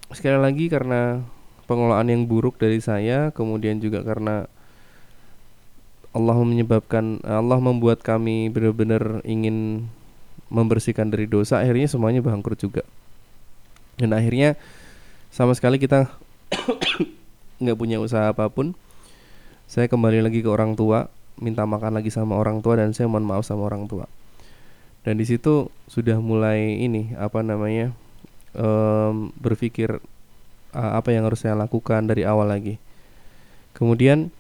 sekali 0.10 0.42
lagi 0.42 0.74
karena 0.74 1.22
pengelolaan 1.70 2.10
yang 2.10 2.26
buruk 2.26 2.58
dari 2.58 2.82
saya 2.82 3.30
kemudian 3.30 3.78
juga 3.78 4.02
karena 4.02 4.50
Allah 6.10 6.42
menyebabkan 6.42 7.22
Allah 7.22 7.62
membuat 7.62 8.02
kami 8.02 8.50
benar-benar 8.50 9.22
ingin 9.22 9.86
membersihkan 10.48 11.12
dari 11.12 11.28
dosa 11.28 11.60
akhirnya 11.60 11.92
semuanya 11.92 12.24
bangkrut 12.24 12.60
juga. 12.60 12.84
Dan 14.00 14.16
akhirnya 14.16 14.56
sama 15.30 15.52
sekali 15.52 15.76
kita 15.76 16.08
nggak 17.62 17.78
punya 17.78 18.00
usaha 18.00 18.32
apa 18.32 18.48
pun. 18.48 18.72
Saya 19.70 19.86
kembali 19.86 20.24
lagi 20.26 20.42
ke 20.42 20.50
orang 20.50 20.74
tua 20.74 21.12
minta 21.40 21.64
makan 21.64 22.00
lagi 22.00 22.12
sama 22.12 22.36
orang 22.36 22.60
tua 22.60 22.80
dan 22.80 22.92
saya 22.92 23.08
mohon 23.08 23.28
maaf 23.28 23.44
sama 23.44 23.68
orang 23.68 23.86
tua. 23.86 24.08
Dan 25.04 25.16
di 25.20 25.26
situ 25.28 25.72
sudah 25.88 26.20
mulai 26.20 26.80
ini 26.84 27.16
apa 27.16 27.40
namanya 27.40 27.96
um, 28.56 29.32
berpikir 29.40 30.00
uh, 30.76 30.92
apa 31.00 31.16
yang 31.16 31.26
harus 31.26 31.44
saya 31.44 31.56
lakukan 31.56 32.08
dari 32.08 32.28
awal 32.28 32.52
lagi. 32.52 32.76
Kemudian 33.76 34.34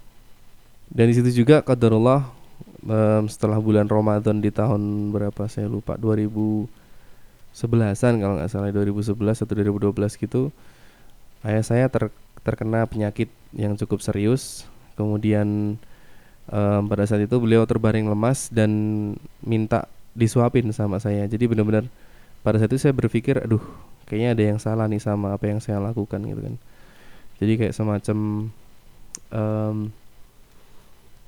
dan 0.89 1.05
di 1.07 1.15
situ 1.15 1.45
juga 1.45 1.61
kadarullah 1.61 2.38
um, 2.85 3.23
setelah 3.27 3.59
bulan 3.59 3.87
Ramadan 3.87 4.39
di 4.39 4.51
tahun 4.51 5.11
berapa? 5.11 5.47
Saya 5.47 5.67
lupa. 5.67 5.97
2011an 5.97 8.13
kalau 8.19 8.35
nggak 8.39 8.51
salah. 8.51 8.71
2011 8.71 9.43
atau 9.43 9.53
2012 9.55 10.21
gitu 10.21 10.51
ayah 11.43 11.63
saya 11.63 11.87
ter, 11.87 12.11
terkena 12.43 12.87
penyakit 12.87 13.29
yang 13.55 13.75
cukup 13.79 14.03
serius. 14.03 14.67
Kemudian 14.99 15.79
um, 16.51 16.81
pada 16.91 17.07
saat 17.07 17.23
itu 17.23 17.35
beliau 17.39 17.63
terbaring 17.63 18.11
lemas 18.11 18.51
dan 18.51 18.71
minta 19.39 19.87
disuapin 20.11 20.67
sama 20.75 20.99
saya. 20.99 21.23
Jadi 21.29 21.47
benar-benar 21.47 21.87
pada 22.43 22.59
saat 22.59 22.71
itu 22.71 22.79
saya 22.79 22.95
berpikir 22.95 23.39
aduh 23.39 23.63
kayaknya 24.07 24.29
ada 24.35 24.43
yang 24.55 24.59
salah 24.59 24.87
nih 24.87 24.99
sama 24.99 25.35
apa 25.35 25.47
yang 25.47 25.63
saya 25.63 25.79
lakukan 25.79 26.19
gitu 26.19 26.41
kan. 26.43 26.55
Jadi 27.39 27.53
kayak 27.55 27.73
semacam 27.75 28.51
um, 29.31 29.77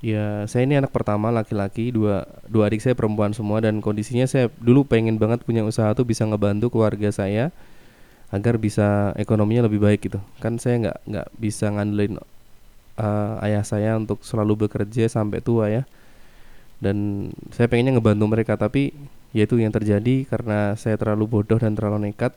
Ya, 0.01 0.49
saya 0.49 0.65
ini 0.65 0.81
anak 0.81 0.89
pertama 0.89 1.29
laki-laki, 1.29 1.93
dua 1.93 2.25
dua 2.49 2.73
adik 2.73 2.81
saya 2.81 2.97
perempuan 2.97 3.37
semua 3.37 3.61
dan 3.61 3.85
kondisinya 3.85 4.25
saya 4.25 4.49
dulu 4.57 4.81
pengen 4.81 5.21
banget 5.21 5.45
punya 5.45 5.61
usaha 5.61 5.93
tuh 5.93 6.09
bisa 6.09 6.25
ngebantu 6.25 6.73
keluarga 6.73 7.13
saya 7.13 7.53
agar 8.33 8.57
bisa 8.57 9.13
ekonominya 9.13 9.69
lebih 9.69 9.77
baik 9.77 10.09
gitu. 10.09 10.17
Kan 10.41 10.57
saya 10.57 10.81
nggak 10.89 10.97
nggak 11.05 11.27
bisa 11.37 11.69
ngandelin 11.69 12.17
uh, 12.97 13.45
ayah 13.45 13.61
saya 13.61 13.93
untuk 13.93 14.25
selalu 14.25 14.65
bekerja 14.65 15.05
sampai 15.05 15.37
tua 15.37 15.69
ya. 15.69 15.83
Dan 16.81 17.29
saya 17.53 17.69
pengennya 17.69 18.01
ngebantu 18.01 18.25
mereka 18.25 18.57
tapi 18.57 18.97
ya 19.37 19.45
itu 19.45 19.61
yang 19.61 19.69
terjadi 19.69 20.25
karena 20.25 20.73
saya 20.81 20.97
terlalu 20.97 21.29
bodoh 21.29 21.61
dan 21.61 21.77
terlalu 21.77 22.09
nekat. 22.09 22.33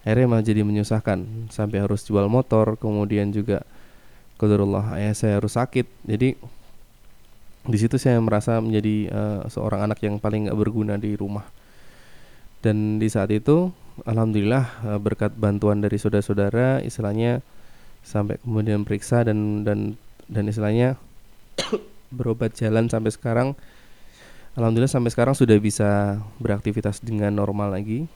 Akhirnya 0.00 0.32
malah 0.32 0.46
jadi 0.48 0.64
menyusahkan 0.64 1.50
sampai 1.52 1.82
harus 1.84 2.08
jual 2.08 2.24
motor, 2.32 2.80
kemudian 2.80 3.36
juga 3.36 3.68
Qadarullah 4.40 4.96
ayah 4.96 5.12
saya 5.12 5.42
harus 5.42 5.60
sakit. 5.60 5.84
Jadi 6.08 6.40
di 7.66 7.78
situ 7.82 7.98
saya 7.98 8.22
merasa 8.22 8.62
menjadi 8.62 9.10
uh, 9.10 9.42
seorang 9.50 9.90
anak 9.90 9.98
yang 10.06 10.22
paling 10.22 10.46
gak 10.46 10.58
berguna 10.58 10.94
di 10.94 11.18
rumah. 11.18 11.46
Dan 12.62 13.02
di 13.02 13.10
saat 13.10 13.30
itu 13.34 13.74
alhamdulillah 14.06 14.64
uh, 14.86 14.98
berkat 15.02 15.34
bantuan 15.34 15.82
dari 15.82 15.98
saudara-saudara 15.98 16.82
istilahnya 16.86 17.42
sampai 18.06 18.38
kemudian 18.38 18.86
periksa 18.86 19.26
dan 19.26 19.66
dan 19.66 19.98
dan 20.30 20.46
istilahnya 20.46 20.94
berobat 22.16 22.54
jalan 22.54 22.86
sampai 22.86 23.10
sekarang 23.10 23.48
alhamdulillah 24.54 24.90
sampai 24.90 25.10
sekarang 25.10 25.34
sudah 25.34 25.58
bisa 25.58 26.22
beraktivitas 26.38 27.02
dengan 27.02 27.34
normal 27.34 27.74
lagi. 27.74 28.06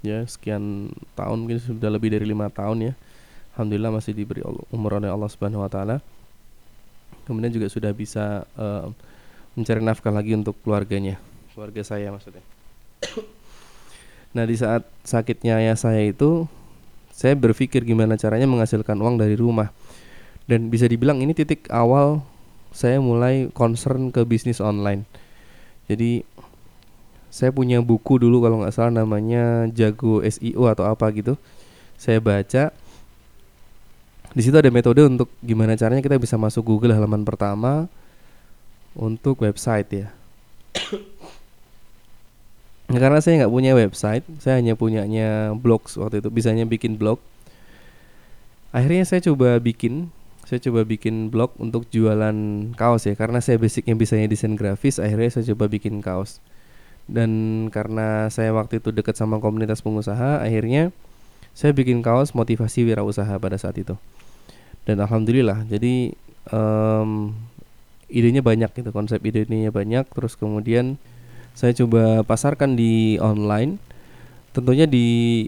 Ya 0.00 0.24
sekian 0.24 0.92
tahun 1.12 1.44
mungkin 1.44 1.60
sudah 1.60 1.92
lebih 1.92 2.12
dari 2.12 2.28
lima 2.28 2.48
tahun 2.52 2.92
ya. 2.92 2.94
Alhamdulillah 3.56 3.92
masih 3.92 4.12
diberi 4.12 4.40
umur 4.72 5.00
oleh 5.00 5.08
Allah 5.12 5.28
Subhanahu 5.28 5.64
Wa 5.64 5.72
Taala 5.72 5.96
kemudian 7.30 7.54
juga 7.54 7.70
sudah 7.70 7.94
bisa 7.94 8.42
uh, 8.58 8.90
mencari 9.54 9.78
nafkah 9.78 10.10
lagi 10.10 10.34
untuk 10.34 10.58
keluarganya. 10.66 11.22
Keluarga 11.54 11.86
saya 11.86 12.10
maksudnya. 12.10 12.42
Nah 14.30 14.46
di 14.46 14.54
saat 14.54 14.86
sakitnya 15.02 15.58
ayah 15.58 15.74
saya 15.74 16.06
itu 16.06 16.46
saya 17.10 17.34
berpikir 17.34 17.82
gimana 17.82 18.14
caranya 18.14 18.46
menghasilkan 18.46 18.94
uang 18.94 19.18
dari 19.18 19.34
rumah. 19.34 19.74
Dan 20.46 20.70
bisa 20.70 20.86
dibilang 20.86 21.18
ini 21.18 21.34
titik 21.34 21.66
awal 21.66 22.22
saya 22.70 23.02
mulai 23.02 23.50
concern 23.50 24.14
ke 24.14 24.22
bisnis 24.22 24.62
online. 24.62 25.02
Jadi 25.90 26.22
saya 27.26 27.50
punya 27.50 27.82
buku 27.82 28.22
dulu 28.22 28.42
kalau 28.42 28.62
nggak 28.62 28.74
salah 28.74 29.02
namanya 29.02 29.66
jago 29.74 30.22
SEO 30.22 30.70
atau 30.70 30.86
apa 30.86 31.10
gitu. 31.10 31.34
Saya 31.98 32.22
baca 32.22 32.70
di 34.30 34.42
situ 34.46 34.54
ada 34.54 34.70
metode 34.70 35.02
untuk 35.02 35.26
gimana 35.42 35.74
caranya 35.74 35.98
kita 35.98 36.14
bisa 36.14 36.38
masuk 36.38 36.62
Google 36.62 36.94
halaman 36.94 37.26
pertama 37.26 37.90
untuk 38.94 39.42
website 39.42 39.90
ya. 39.90 40.08
nah, 42.90 42.98
karena 42.98 43.18
saya 43.18 43.42
nggak 43.42 43.54
punya 43.54 43.72
website, 43.74 44.22
saya 44.38 44.62
hanya 44.62 44.78
punyanya 44.78 45.54
blog 45.58 45.86
waktu 45.98 46.22
itu, 46.22 46.30
bisanya 46.30 46.62
bikin 46.66 46.94
blog. 46.94 47.18
Akhirnya 48.70 49.02
saya 49.02 49.18
coba 49.26 49.58
bikin, 49.58 50.14
saya 50.46 50.62
coba 50.62 50.86
bikin 50.86 51.30
blog 51.30 51.50
untuk 51.58 51.90
jualan 51.90 52.70
kaos 52.78 53.10
ya, 53.10 53.18
karena 53.18 53.42
saya 53.42 53.58
basicnya 53.58 53.98
bisanya 53.98 54.30
desain 54.30 54.54
grafis, 54.54 55.02
akhirnya 55.02 55.30
saya 55.30 55.50
coba 55.54 55.66
bikin 55.66 55.98
kaos. 55.98 56.38
Dan 57.10 57.66
karena 57.74 58.30
saya 58.30 58.54
waktu 58.54 58.78
itu 58.78 58.94
dekat 58.94 59.18
sama 59.18 59.42
komunitas 59.42 59.82
pengusaha, 59.82 60.38
akhirnya 60.38 60.94
saya 61.54 61.74
bikin 61.76 62.00
kaos 62.00 62.32
motivasi 62.32 62.86
wirausaha 62.86 63.36
pada 63.36 63.56
saat 63.60 63.76
itu. 63.76 63.94
Dan 64.88 65.02
alhamdulillah 65.04 65.68
jadi 65.68 66.14
um, 66.50 67.36
idenya 68.10 68.42
banyak 68.42 68.70
gitu 68.74 68.90
konsep 68.90 69.20
idenya 69.22 69.70
banyak. 69.70 70.08
Terus 70.10 70.34
kemudian 70.34 70.96
saya 71.54 71.76
coba 71.76 72.24
pasarkan 72.26 72.74
di 72.74 73.16
online. 73.20 73.78
Tentunya 74.50 74.88
di 74.88 75.46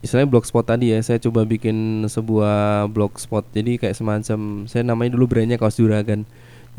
istilahnya 0.00 0.32
blogspot 0.32 0.64
tadi 0.64 0.96
ya 0.96 0.98
saya 1.04 1.20
coba 1.20 1.44
bikin 1.44 2.08
sebuah 2.08 2.88
blogspot 2.88 3.44
jadi 3.52 3.76
kayak 3.76 3.92
semacam 3.92 4.64
saya 4.64 4.80
namanya 4.80 5.14
dulu 5.14 5.30
brandnya 5.30 5.60
kaos 5.60 5.76
juragan. 5.78 6.24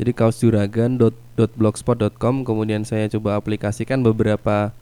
Jadi 0.00 0.10
kaos 0.16 0.40
juragan 0.42 0.98
blogspot.com 1.36 2.42
kemudian 2.42 2.82
saya 2.82 3.06
coba 3.12 3.38
aplikasikan 3.38 4.02
beberapa 4.02 4.74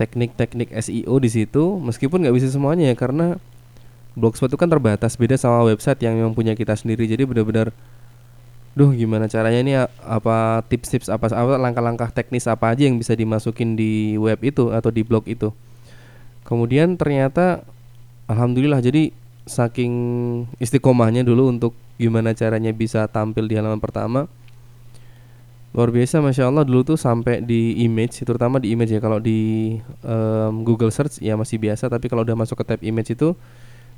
teknik-teknik 0.00 0.72
SEO 0.80 1.14
di 1.20 1.28
situ 1.28 1.76
meskipun 1.76 2.24
nggak 2.24 2.32
bisa 2.40 2.48
semuanya 2.48 2.88
ya 2.88 2.96
karena 2.96 3.36
blogspot 4.16 4.48
itu 4.48 4.56
kan 4.56 4.72
terbatas 4.72 5.20
beda 5.20 5.36
sama 5.36 5.62
website 5.68 6.00
yang 6.00 6.16
memang 6.16 6.32
punya 6.32 6.56
kita 6.56 6.72
sendiri. 6.72 7.04
Jadi 7.04 7.28
benar-benar 7.28 7.76
duh 8.72 8.94
gimana 8.94 9.26
caranya 9.26 9.60
ini 9.60 9.74
apa 10.06 10.62
tips-tips 10.70 11.10
apa 11.10 11.28
apa 11.34 11.58
langkah-langkah 11.58 12.08
teknis 12.14 12.46
apa 12.46 12.70
aja 12.72 12.86
yang 12.86 12.96
bisa 12.96 13.12
dimasukin 13.12 13.74
di 13.74 14.14
web 14.16 14.40
itu 14.40 14.72
atau 14.72 14.88
di 14.88 15.04
blog 15.04 15.28
itu. 15.28 15.52
Kemudian 16.48 16.96
ternyata 16.96 17.62
alhamdulillah 18.24 18.80
jadi 18.80 19.12
saking 19.44 19.92
istiqomahnya 20.62 21.26
dulu 21.26 21.50
untuk 21.50 21.72
gimana 22.00 22.32
caranya 22.32 22.72
bisa 22.72 23.04
tampil 23.10 23.44
di 23.50 23.58
halaman 23.58 23.82
pertama 23.82 24.30
luar 25.70 25.90
biasa 25.94 26.18
masya 26.18 26.50
Allah. 26.50 26.66
Dulu 26.66 26.94
tuh 26.94 26.98
sampai 26.98 27.42
di 27.42 27.78
image 27.86 28.26
terutama 28.26 28.58
di 28.58 28.74
image 28.74 28.90
ya. 28.90 29.00
Kalau 29.02 29.22
di 29.22 29.78
um, 30.02 30.66
Google 30.66 30.90
search 30.90 31.22
ya 31.22 31.38
masih 31.38 31.62
biasa. 31.62 31.86
Tapi 31.86 32.10
kalau 32.10 32.26
udah 32.26 32.34
masuk 32.34 32.58
ke 32.62 32.64
tab 32.66 32.80
image 32.82 33.14
itu 33.14 33.38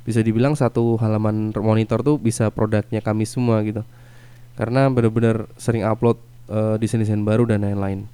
bisa 0.03 0.19
dibilang 0.19 0.53
satu 0.53 0.99
halaman 0.99 1.55
monitor 1.55 2.03
tuh 2.03 2.19
bisa 2.19 2.51
produknya 2.53 3.01
kami 3.01 3.25
semua 3.25 3.63
gitu. 3.65 3.81
Karena 4.53 4.85
benar-benar 4.91 5.49
sering 5.57 5.81
upload 5.87 6.21
uh, 6.51 6.77
desain-desain 6.77 7.21
baru 7.25 7.49
dan 7.49 7.65
lain-lain. 7.65 8.05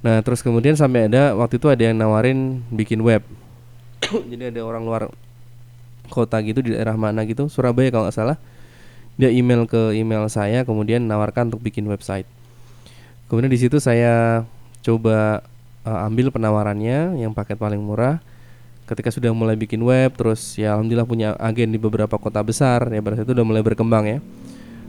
Nah 0.00 0.22
terus 0.22 0.40
kemudian 0.40 0.78
sampai 0.78 1.10
ada 1.10 1.34
waktu 1.34 1.58
itu 1.58 1.66
ada 1.66 1.82
yang 1.82 1.98
nawarin 1.98 2.62
bikin 2.70 3.02
web. 3.02 3.26
Jadi 4.30 4.54
ada 4.54 4.60
orang 4.62 4.86
luar 4.86 5.02
kota 6.10 6.38
gitu 6.42 6.58
di 6.58 6.74
daerah 6.74 6.98
mana 6.98 7.22
gitu 7.22 7.46
Surabaya 7.50 7.90
kalau 7.90 8.06
nggak 8.06 8.14
salah. 8.14 8.38
Dia 9.18 9.28
email 9.28 9.66
ke 9.66 9.92
email 9.98 10.30
saya 10.30 10.62
kemudian 10.62 11.04
nawarkan 11.04 11.52
untuk 11.52 11.60
bikin 11.60 11.84
website 11.90 12.24
kemudian 13.30 13.48
di 13.48 13.62
situ 13.62 13.78
saya 13.78 14.42
coba 14.82 15.46
uh, 15.86 16.06
ambil 16.10 16.34
penawarannya 16.34 17.22
yang 17.22 17.30
paket 17.30 17.56
paling 17.56 17.78
murah. 17.78 18.18
Ketika 18.90 19.14
sudah 19.14 19.30
mulai 19.30 19.54
bikin 19.54 19.78
web 19.86 20.10
terus 20.18 20.58
ya 20.58 20.74
alhamdulillah 20.74 21.06
punya 21.06 21.28
agen 21.38 21.70
di 21.70 21.78
beberapa 21.78 22.18
kota 22.18 22.42
besar 22.42 22.90
ya 22.90 22.98
saat 22.98 23.22
itu 23.22 23.38
udah 23.38 23.46
mulai 23.46 23.62
berkembang 23.62 24.04
ya. 24.10 24.18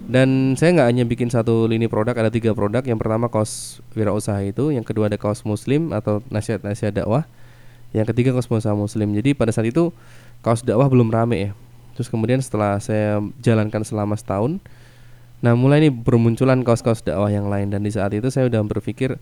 Dan 0.09 0.57
saya 0.57 0.73
nggak 0.73 0.89
hanya 0.89 1.03
bikin 1.05 1.29
satu 1.29 1.69
lini 1.69 1.85
produk 1.85 2.17
ada 2.17 2.33
tiga 2.33 2.57
produk. 2.57 2.81
Yang 2.81 2.97
pertama 2.97 3.29
kaos 3.29 3.77
wirausaha 3.93 4.41
itu 4.41 4.73
yang 4.73 4.81
kedua 4.81 5.05
ada 5.05 5.21
kaos 5.21 5.45
muslim 5.45 5.93
atau 5.93 6.25
nasihat 6.33 6.65
nasihat 6.65 6.97
dakwah. 6.97 7.29
Yang 7.93 8.09
ketiga 8.15 8.33
kaos 8.33 8.49
pengusaha 8.49 8.73
muslim. 8.73 9.13
Jadi 9.13 9.37
pada 9.37 9.53
saat 9.53 9.69
itu 9.69 9.93
kaos 10.41 10.65
dakwah 10.65 10.89
belum 10.89 11.13
rame 11.13 11.37
ya. 11.37 11.51
Terus 11.93 12.09
kemudian 12.09 12.41
setelah 12.41 12.81
saya 12.81 13.21
jalankan 13.37 13.85
selama 13.85 14.17
setahun 14.17 14.57
nah 15.41 15.57
mulai 15.57 15.81
ini 15.81 15.89
bermunculan 15.89 16.61
kaos-kaos 16.61 17.01
dakwah 17.01 17.33
yang 17.33 17.49
lain 17.49 17.73
dan 17.73 17.81
di 17.81 17.89
saat 17.89 18.13
itu 18.13 18.29
saya 18.29 18.45
udah 18.45 18.61
berpikir 18.61 19.17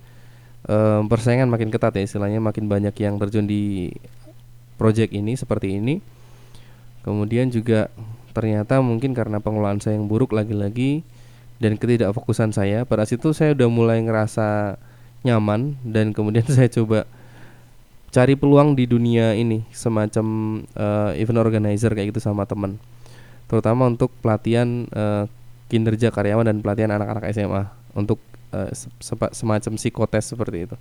um, 0.68 1.08
persaingan 1.08 1.48
makin 1.48 1.72
ketat 1.72 1.96
ya 1.96 2.04
istilahnya 2.04 2.44
makin 2.44 2.68
banyak 2.68 2.92
yang 3.00 3.16
terjun 3.16 3.48
di 3.48 3.94
project 4.80 5.12
ini 5.12 5.36
seperti 5.36 5.76
ini. 5.80 6.00
Kemudian 7.04 7.52
juga 7.52 7.92
ternyata 8.32 8.80
mungkin 8.80 9.12
karena 9.12 9.44
pengelolaan 9.44 9.84
saya 9.84 10.00
yang 10.00 10.08
buruk 10.08 10.32
lagi-lagi 10.32 11.04
dan 11.60 11.76
ketidakfokusan 11.76 12.56
saya 12.56 12.88
pada 12.88 13.04
situ 13.04 13.36
saya 13.36 13.52
udah 13.52 13.68
mulai 13.68 14.00
ngerasa 14.00 14.80
nyaman 15.28 15.76
dan 15.84 16.16
kemudian 16.16 16.48
saya 16.56 16.72
coba 16.72 17.04
cari 18.10 18.34
peluang 18.34 18.74
di 18.74 18.90
dunia 18.90 19.38
ini 19.38 19.68
semacam 19.76 20.26
uh, 20.74 21.12
event 21.20 21.40
organizer 21.40 21.92
kayak 21.92 22.16
gitu 22.16 22.24
sama 22.24 22.48
teman. 22.48 22.80
Terutama 23.52 23.90
untuk 23.90 24.14
pelatihan 24.24 24.88
uh, 24.96 25.26
kinerja 25.70 26.10
karyawan 26.10 26.50
dan 26.50 26.58
pelatihan 26.60 26.92
anak-anak 26.98 27.30
SMA 27.32 27.64
untuk 27.94 28.18
uh, 28.52 28.70
semacam 29.32 29.74
psikotes 29.78 30.34
seperti 30.34 30.66
itu. 30.66 30.76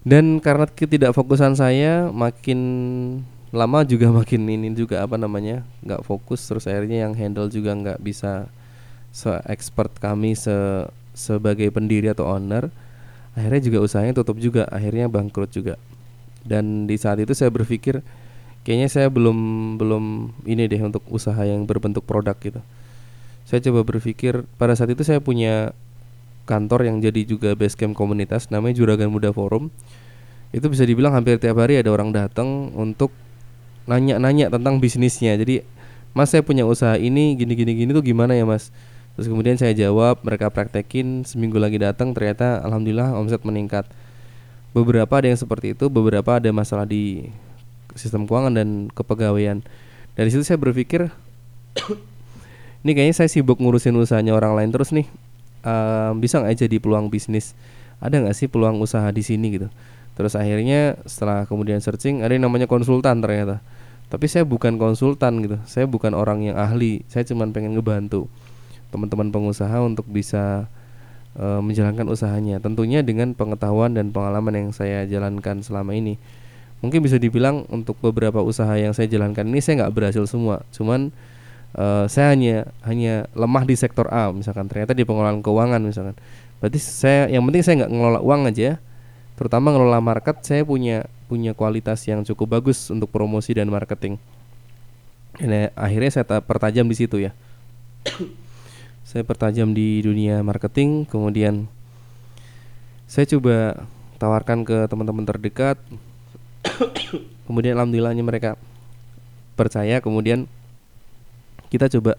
Dan 0.00 0.40
karena 0.40 0.64
ketidakfokusan 0.64 1.60
saya 1.60 2.08
makin 2.08 2.60
lama 3.52 3.84
juga 3.84 4.08
makin 4.20 4.48
ini 4.48 4.72
juga 4.72 5.04
apa 5.04 5.20
namanya 5.20 5.62
nggak 5.84 6.02
fokus 6.08 6.40
terus 6.48 6.64
akhirnya 6.64 7.04
yang 7.04 7.12
handle 7.12 7.52
juga 7.52 7.76
nggak 7.76 8.00
bisa 8.00 8.48
se 9.10 9.28
expert 9.50 9.90
kami 9.98 10.38
se 10.38 10.86
sebagai 11.12 11.66
pendiri 11.74 12.06
atau 12.06 12.30
owner 12.30 12.70
akhirnya 13.34 13.60
juga 13.60 13.78
usahanya 13.82 14.14
tutup 14.16 14.40
juga 14.40 14.64
akhirnya 14.72 15.06
bangkrut 15.06 15.52
juga. 15.52 15.76
Dan 16.40 16.88
di 16.88 16.96
saat 16.96 17.20
itu 17.20 17.36
saya 17.36 17.52
berpikir 17.52 18.00
kayaknya 18.64 18.88
saya 18.92 19.08
belum 19.08 19.38
belum 19.80 20.34
ini 20.44 20.68
deh 20.68 20.80
untuk 20.84 21.04
usaha 21.08 21.40
yang 21.42 21.64
berbentuk 21.64 22.04
produk 22.04 22.36
gitu. 22.38 22.60
Saya 23.48 23.58
coba 23.66 23.82
berpikir 23.82 24.46
pada 24.60 24.76
saat 24.76 24.92
itu 24.92 25.02
saya 25.02 25.18
punya 25.18 25.74
kantor 26.46 26.86
yang 26.86 27.02
jadi 27.02 27.26
juga 27.26 27.54
base 27.54 27.74
camp 27.74 27.94
komunitas 27.94 28.50
namanya 28.50 28.78
Juragan 28.78 29.10
Muda 29.10 29.30
Forum. 29.34 29.70
Itu 30.50 30.66
bisa 30.66 30.82
dibilang 30.82 31.14
hampir 31.14 31.38
tiap 31.38 31.62
hari 31.62 31.78
ada 31.78 31.90
orang 31.94 32.10
datang 32.10 32.74
untuk 32.74 33.14
nanya-nanya 33.86 34.50
tentang 34.50 34.82
bisnisnya. 34.82 35.38
Jadi 35.38 35.62
mas 36.10 36.30
saya 36.30 36.42
punya 36.42 36.66
usaha 36.66 36.98
ini 36.98 37.38
gini 37.38 37.54
gini 37.54 37.72
gini 37.74 37.90
tuh 37.94 38.02
gimana 38.02 38.34
ya 38.34 38.42
mas? 38.46 38.74
Terus 39.14 39.26
kemudian 39.26 39.58
saya 39.58 39.74
jawab, 39.74 40.22
mereka 40.22 40.48
praktekin, 40.48 41.26
seminggu 41.26 41.58
lagi 41.58 41.76
datang 41.76 42.14
ternyata 42.14 42.62
alhamdulillah 42.62 43.14
omset 43.18 43.42
meningkat. 43.42 43.84
Beberapa 44.70 45.10
ada 45.18 45.26
yang 45.26 45.36
seperti 45.36 45.74
itu, 45.74 45.90
beberapa 45.90 46.38
ada 46.38 46.46
masalah 46.54 46.86
di 46.86 47.26
sistem 47.96 48.26
keuangan 48.26 48.54
dan 48.54 48.68
kepegawaian. 48.92 49.64
Dari 50.14 50.28
situ 50.30 50.42
saya 50.44 50.58
berpikir 50.60 51.08
ini 52.82 52.90
kayaknya 52.92 53.16
saya 53.24 53.28
sibuk 53.30 53.58
ngurusin 53.58 53.94
usahanya 53.96 54.34
orang 54.36 54.58
lain 54.58 54.70
terus 54.70 54.90
nih. 54.90 55.06
Uh, 55.60 56.16
bisa 56.16 56.40
nggak 56.40 56.56
jadi 56.66 56.76
peluang 56.80 57.12
bisnis? 57.12 57.52
Ada 58.00 58.24
nggak 58.24 58.36
sih 58.36 58.48
peluang 58.48 58.80
usaha 58.80 59.06
di 59.12 59.20
sini 59.20 59.60
gitu? 59.60 59.68
Terus 60.16 60.36
akhirnya 60.36 61.00
setelah 61.08 61.48
kemudian 61.48 61.80
searching 61.80 62.20
ada 62.20 62.36
yang 62.36 62.44
namanya 62.44 62.68
konsultan 62.68 63.24
ternyata. 63.24 63.64
Tapi 64.10 64.26
saya 64.26 64.42
bukan 64.42 64.74
konsultan 64.76 65.38
gitu. 65.40 65.56
Saya 65.70 65.86
bukan 65.86 66.12
orang 66.18 66.42
yang 66.42 66.58
ahli. 66.58 67.06
Saya 67.06 67.22
cuma 67.22 67.46
pengen 67.48 67.78
ngebantu 67.78 68.26
teman-teman 68.90 69.30
pengusaha 69.30 69.78
untuk 69.86 70.02
bisa 70.10 70.66
e, 71.38 71.46
menjalankan 71.62 72.10
usahanya. 72.10 72.58
Tentunya 72.58 73.06
dengan 73.06 73.38
pengetahuan 73.38 73.94
dan 73.94 74.10
pengalaman 74.10 74.50
yang 74.66 74.70
saya 74.74 75.06
jalankan 75.06 75.62
selama 75.62 75.94
ini. 75.94 76.18
Mungkin 76.80 77.04
bisa 77.04 77.20
dibilang 77.20 77.68
untuk 77.68 77.96
beberapa 78.00 78.40
usaha 78.40 78.72
yang 78.76 78.96
saya 78.96 79.04
jalankan 79.08 79.44
ini 79.44 79.60
saya 79.60 79.84
nggak 79.84 79.92
berhasil 79.92 80.24
semua. 80.24 80.64
Cuman 80.72 81.12
e, 81.76 81.86
saya 82.08 82.32
hanya 82.32 82.68
hanya 82.88 83.28
lemah 83.36 83.68
di 83.68 83.76
sektor 83.76 84.08
A 84.08 84.32
misalkan 84.32 84.64
ternyata 84.68 84.96
di 84.96 85.04
pengelolaan 85.04 85.44
keuangan 85.44 85.80
misalkan. 85.84 86.16
Berarti 86.58 86.80
saya 86.80 87.28
yang 87.28 87.44
penting 87.44 87.62
saya 87.64 87.74
nggak 87.84 87.92
ngelola 87.92 88.20
uang 88.24 88.48
aja. 88.48 88.80
Terutama 89.36 89.72
ngelola 89.72 90.00
market 90.00 90.40
saya 90.44 90.64
punya 90.64 91.08
punya 91.28 91.52
kualitas 91.56 92.04
yang 92.08 92.24
cukup 92.24 92.60
bagus 92.60 92.88
untuk 92.88 93.08
promosi 93.12 93.52
dan 93.52 93.68
marketing. 93.68 94.16
Dan 95.36 95.72
akhirnya 95.76 96.10
saya 96.10 96.24
pertajam 96.40 96.84
di 96.84 96.96
situ 96.96 97.16
ya 97.22 97.32
saya 99.10 99.22
pertajam 99.26 99.72
di 99.72 100.00
dunia 100.00 100.40
marketing 100.40 101.04
kemudian 101.08 101.68
saya 103.10 103.26
coba 103.26 103.86
tawarkan 104.22 104.62
ke 104.62 104.86
teman-teman 104.86 105.26
terdekat 105.26 105.76
kemudian 107.46 107.76
alhamdulillahnya 107.76 108.24
mereka 108.24 108.60
percaya. 109.60 110.00
Kemudian 110.00 110.48
kita 111.68 111.92
coba 111.92 112.16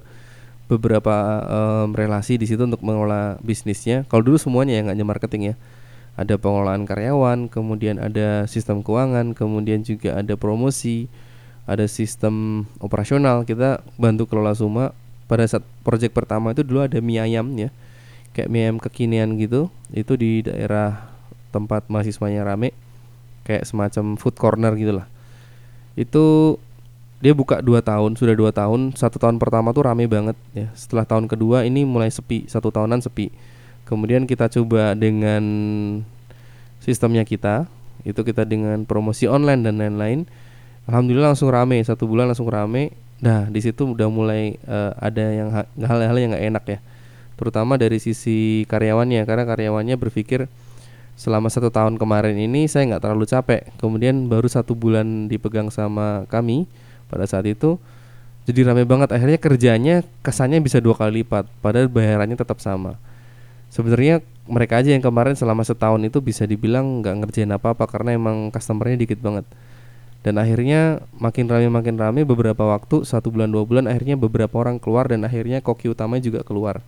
beberapa 0.70 1.16
um, 1.50 1.92
relasi 1.92 2.40
di 2.40 2.46
situ 2.46 2.62
untuk 2.64 2.86
mengelola 2.86 3.42
bisnisnya. 3.44 4.08
Kalau 4.08 4.24
dulu 4.24 4.38
semuanya 4.38 4.78
ya 4.78 4.82
nggak 4.88 4.96
hanya 4.96 5.08
marketing 5.08 5.44
ya. 5.52 5.56
Ada 6.16 6.38
pengelolaan 6.38 6.86
karyawan 6.86 7.50
kemudian 7.50 7.98
ada 7.98 8.46
sistem 8.46 8.84
keuangan 8.84 9.32
kemudian 9.32 9.82
juga 9.82 10.20
ada 10.20 10.36
promosi 10.36 11.10
ada 11.66 11.90
sistem 11.90 12.68
operasional. 12.78 13.44
Kita 13.44 13.82
bantu 13.98 14.30
kelola 14.30 14.54
semua. 14.54 14.94
Pada 15.28 15.48
saat 15.48 15.64
project 15.88 16.12
pertama 16.12 16.52
itu 16.52 16.62
dulu 16.62 16.84
ada 16.84 17.00
mie 17.00 17.24
ayam 17.24 17.48
ya. 17.56 17.72
Kayak 18.36 18.50
mie 18.52 18.62
ayam 18.68 18.78
kekinian 18.80 19.40
gitu. 19.40 19.72
Itu 19.92 20.20
di 20.20 20.44
daerah 20.44 21.12
tempat 21.52 21.88
mahasiswanya 21.92 22.48
rame 22.48 22.72
kayak 23.44 23.66
semacam 23.66 24.16
food 24.18 24.36
corner 24.38 24.74
gitulah 24.78 25.08
itu 25.96 26.56
dia 27.22 27.38
buka 27.38 27.62
dua 27.62 27.86
tahun 27.86 28.18
sudah 28.18 28.34
dua 28.34 28.50
tahun. 28.50 28.98
Satu 28.98 29.22
tahun 29.22 29.38
pertama 29.38 29.70
tuh 29.72 29.86
rame 29.86 30.10
banget 30.10 30.34
ya. 30.58 30.74
Setelah 30.74 31.06
tahun 31.06 31.30
kedua 31.30 31.64
ini 31.70 31.86
mulai 31.86 32.10
sepi 32.10 32.50
satu 32.50 32.74
tahunan 32.74 32.98
sepi. 33.06 33.30
Kemudian 33.86 34.26
kita 34.26 34.50
coba 34.50 34.98
dengan 34.98 35.44
sistemnya 36.82 37.22
kita 37.22 37.70
itu 38.02 38.18
kita 38.26 38.42
dengan 38.42 38.82
promosi 38.90 39.30
online 39.30 39.62
dan 39.62 39.78
lain-lain. 39.78 40.26
Alhamdulillah 40.90 41.38
langsung 41.38 41.54
rame 41.54 41.78
satu 41.86 42.10
bulan 42.10 42.34
langsung 42.34 42.50
rame. 42.50 42.90
Nah, 43.22 43.46
di 43.54 43.62
situ 43.62 43.86
udah 43.86 44.10
mulai 44.10 44.58
uh, 44.66 44.98
ada 44.98 45.22
yang 45.22 45.54
hal-hal 45.78 46.18
yang 46.18 46.34
nggak 46.34 46.46
enak 46.50 46.64
ya, 46.66 46.80
terutama 47.38 47.78
dari 47.78 48.02
sisi 48.02 48.66
karyawannya 48.66 49.30
karena 49.30 49.46
karyawannya 49.46 49.94
berpikir 49.94 50.50
selama 51.16 51.52
satu 51.52 51.70
tahun 51.70 52.02
kemarin 52.02 52.34
ini 52.38 52.66
saya 52.66 52.88
nggak 52.92 53.04
terlalu 53.04 53.26
capek, 53.30 53.62
kemudian 53.78 54.26
baru 54.26 54.48
satu 54.50 54.74
bulan 54.74 55.30
dipegang 55.30 55.70
sama 55.70 56.26
kami 56.32 56.66
pada 57.12 57.28
saat 57.28 57.46
itu 57.46 57.78
jadi 58.50 58.66
rame 58.74 58.84
banget. 58.90 59.14
Akhirnya 59.14 59.38
kerjanya 59.38 59.96
kesannya 60.26 60.60
bisa 60.64 60.82
dua 60.82 60.98
kali 60.98 61.22
lipat 61.22 61.46
padahal 61.62 61.88
bayarannya 61.88 62.38
tetap 62.38 62.58
sama. 62.58 62.98
Sebenarnya 63.72 64.26
mereka 64.50 64.82
aja 64.82 64.92
yang 64.92 65.04
kemarin 65.06 65.38
selama 65.38 65.62
setahun 65.64 66.02
itu 66.04 66.20
bisa 66.20 66.44
dibilang 66.44 67.06
nggak 67.06 67.16
ngerjain 67.24 67.52
apa 67.54 67.78
apa 67.78 67.86
karena 67.88 68.18
emang 68.18 68.50
customernya 68.50 68.98
dikit 68.98 69.22
banget. 69.22 69.46
Dan 70.22 70.38
akhirnya 70.38 71.02
makin 71.18 71.50
rame 71.50 71.70
makin 71.70 71.96
rame 71.98 72.22
beberapa 72.26 72.62
waktu 72.66 73.06
satu 73.06 73.34
bulan 73.34 73.50
dua 73.50 73.66
bulan 73.66 73.90
akhirnya 73.90 74.18
beberapa 74.18 74.54
orang 74.58 74.78
keluar 74.78 75.10
dan 75.10 75.26
akhirnya 75.26 75.66
koki 75.66 75.90
utamanya 75.90 76.22
juga 76.22 76.42
keluar 76.46 76.82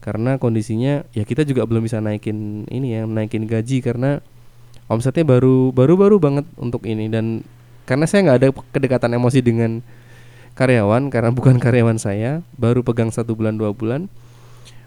karena 0.00 0.40
kondisinya 0.40 1.04
ya 1.12 1.28
kita 1.28 1.44
juga 1.44 1.68
belum 1.68 1.84
bisa 1.84 2.00
naikin 2.00 2.64
ini 2.72 2.96
ya 2.96 3.04
naikin 3.04 3.44
gaji 3.44 3.84
karena 3.84 4.24
omsetnya 4.88 5.22
baru 5.22 5.70
baru 5.70 5.94
baru 6.00 6.16
banget 6.16 6.48
untuk 6.56 6.88
ini. 6.88 7.06
Dan 7.12 7.44
karena 7.84 8.08
saya 8.08 8.26
nggak 8.26 8.38
ada 8.40 8.48
kedekatan 8.72 9.12
emosi 9.20 9.44
dengan 9.44 9.84
karyawan 10.56 11.12
karena 11.12 11.30
bukan 11.30 11.60
karyawan 11.64 12.00
saya 12.00 12.40
baru 12.56 12.80
pegang 12.80 13.12
satu 13.12 13.38
bulan 13.38 13.54
dua 13.60 13.70
bulan 13.70 14.10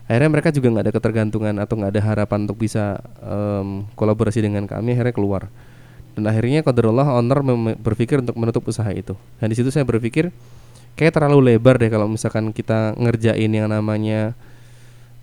akhirnya 0.04 0.30
mereka 0.30 0.52
juga 0.52 0.67
nggak 0.67 0.86
ada 0.91 0.93
ketergantungan 0.99 1.56
atau 1.63 1.80
nggak 1.80 1.91
ada 1.95 2.02
harapan 2.04 2.43
untuk 2.43 2.60
bisa 2.60 2.99
um, 3.23 3.88
kolaborasi 3.95 4.43
dengan 4.43 4.67
kami 4.67 4.97
akhirnya 4.97 5.15
keluar. 5.15 5.47
Dan 6.13 6.30
akhirnya 6.30 6.62
qadarullah 6.62 7.17
owner 7.17 7.41
berpikir 7.82 8.21
untuk 8.21 8.38
menutup 8.38 8.62
usaha 8.69 8.89
itu. 8.93 9.17
Dan 9.41 9.49
di 9.49 9.56
situ 9.58 9.73
saya 9.73 9.82
berpikir 9.82 10.30
kayak 10.93 11.13
terlalu 11.17 11.54
lebar 11.54 11.82
deh 11.82 11.89
kalau 11.89 12.06
misalkan 12.06 12.54
kita 12.54 12.93
ngerjain 13.02 13.49
yang 13.49 13.65
namanya 13.65 14.38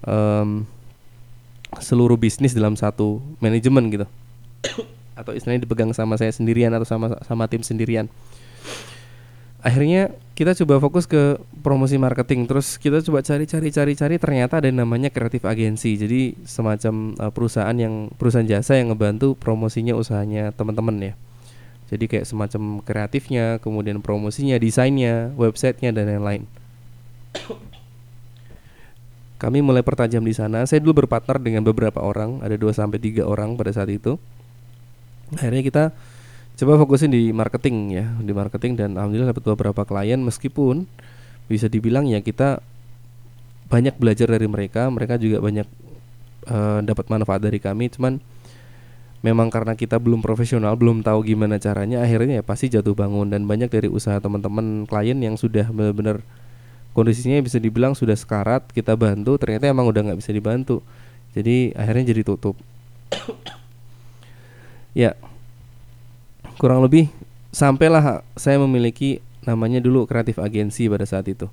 um, 0.05 0.65
seluruh 1.79 2.19
bisnis 2.19 2.57
dalam 2.57 2.75
satu 2.75 3.23
manajemen 3.39 3.87
gitu. 3.93 4.07
Atau 5.19 5.37
istilahnya 5.37 5.69
dipegang 5.69 5.93
sama 5.93 6.17
saya 6.17 6.33
sendirian 6.33 6.73
atau 6.73 6.89
sama 6.89 7.21
sama 7.25 7.45
tim 7.47 7.61
sendirian. 7.61 8.09
Akhirnya 9.61 10.17
kita 10.33 10.57
coba 10.65 10.81
fokus 10.81 11.05
ke 11.05 11.37
promosi 11.61 12.01
marketing. 12.01 12.49
Terus 12.49 12.81
kita 12.81 13.05
coba 13.05 13.21
cari-cari 13.21 13.69
cari-cari 13.69 14.17
ternyata 14.17 14.57
ada 14.57 14.73
yang 14.73 14.81
namanya 14.89 15.13
kreatif 15.13 15.45
agensi. 15.45 16.01
Jadi 16.01 16.33
semacam 16.49 17.13
uh, 17.21 17.29
perusahaan 17.29 17.77
yang 17.77 18.09
perusahaan 18.17 18.49
jasa 18.49 18.81
yang 18.81 18.97
ngebantu 18.97 19.37
promosinya 19.37 19.93
usahanya 19.93 20.57
teman-teman 20.57 21.13
ya. 21.13 21.15
Jadi 21.93 22.07
kayak 22.07 22.25
semacam 22.25 22.81
kreatifnya 22.87 23.59
kemudian 23.61 23.99
promosinya 24.01 24.57
desainnya 24.57 25.35
websitenya 25.37 25.91
dan 25.91 26.07
lain-lain 26.09 26.47
kami 29.41 29.65
mulai 29.65 29.81
pertajam 29.81 30.21
di 30.21 30.37
sana. 30.37 30.69
Saya 30.69 30.85
dulu 30.85 31.03
berpartner 31.03 31.41
dengan 31.41 31.65
beberapa 31.65 32.05
orang 32.05 32.45
ada 32.45 32.61
2 32.61 32.77
sampai 32.77 33.01
tiga 33.01 33.25
orang 33.25 33.57
pada 33.57 33.73
saat 33.73 33.89
itu. 33.89 34.21
Akhirnya 35.33 35.65
kita 35.65 35.85
coba 36.61 36.77
fokusin 36.85 37.09
di 37.09 37.33
marketing 37.33 37.77
ya 37.89 38.05
di 38.21 38.37
marketing 38.37 38.77
dan 38.77 39.01
alhamdulillah 39.01 39.33
dapat 39.33 39.45
beberapa 39.57 39.83
klien. 39.89 40.21
Meskipun 40.21 40.85
bisa 41.49 41.73
dibilang 41.73 42.05
ya 42.05 42.21
kita 42.21 42.61
banyak 43.73 43.97
belajar 43.97 44.29
dari 44.29 44.45
mereka 44.45 44.93
mereka 44.93 45.17
juga 45.17 45.41
banyak 45.41 45.65
uh, 46.53 46.85
dapat 46.85 47.09
manfaat 47.09 47.41
dari 47.41 47.57
kami. 47.57 47.89
Cuman 47.97 48.21
memang 49.25 49.49
karena 49.49 49.73
kita 49.73 49.97
belum 49.97 50.21
profesional 50.21 50.77
belum 50.77 51.01
tahu 51.01 51.25
gimana 51.25 51.57
caranya 51.57 52.05
akhirnya 52.05 52.41
ya 52.41 52.45
pasti 52.45 52.69
jatuh 52.69 52.93
bangun. 52.93 53.33
Dan 53.33 53.49
banyak 53.49 53.73
dari 53.73 53.89
usaha 53.89 54.21
teman-teman 54.21 54.85
klien 54.85 55.17
yang 55.17 55.41
sudah 55.41 55.65
benar-benar 55.73 56.21
kondisinya 57.01 57.41
bisa 57.41 57.57
dibilang 57.57 57.97
sudah 57.97 58.13
sekarat 58.13 58.69
kita 58.77 58.93
bantu 58.93 59.41
ternyata 59.41 59.73
emang 59.73 59.89
udah 59.89 60.13
nggak 60.13 60.21
bisa 60.21 60.37
dibantu 60.37 60.85
jadi 61.33 61.73
akhirnya 61.73 62.13
jadi 62.13 62.23
tutup 62.29 62.61
ya 65.01 65.17
kurang 66.61 66.85
lebih 66.85 67.09
sampailah 67.49 68.21
saya 68.37 68.61
memiliki 68.61 69.25
namanya 69.49 69.81
dulu 69.81 70.05
kreatif 70.05 70.37
agensi 70.37 70.93
pada 70.93 71.09
saat 71.09 71.25
itu 71.33 71.49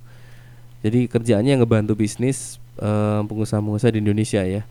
jadi 0.84 1.08
kerjaannya 1.08 1.64
ngebantu 1.64 1.96
bisnis 1.96 2.60
eh, 2.76 3.24
pengusaha-pengusaha 3.24 3.96
di 3.96 4.04
Indonesia 4.04 4.44
ya 4.44 4.68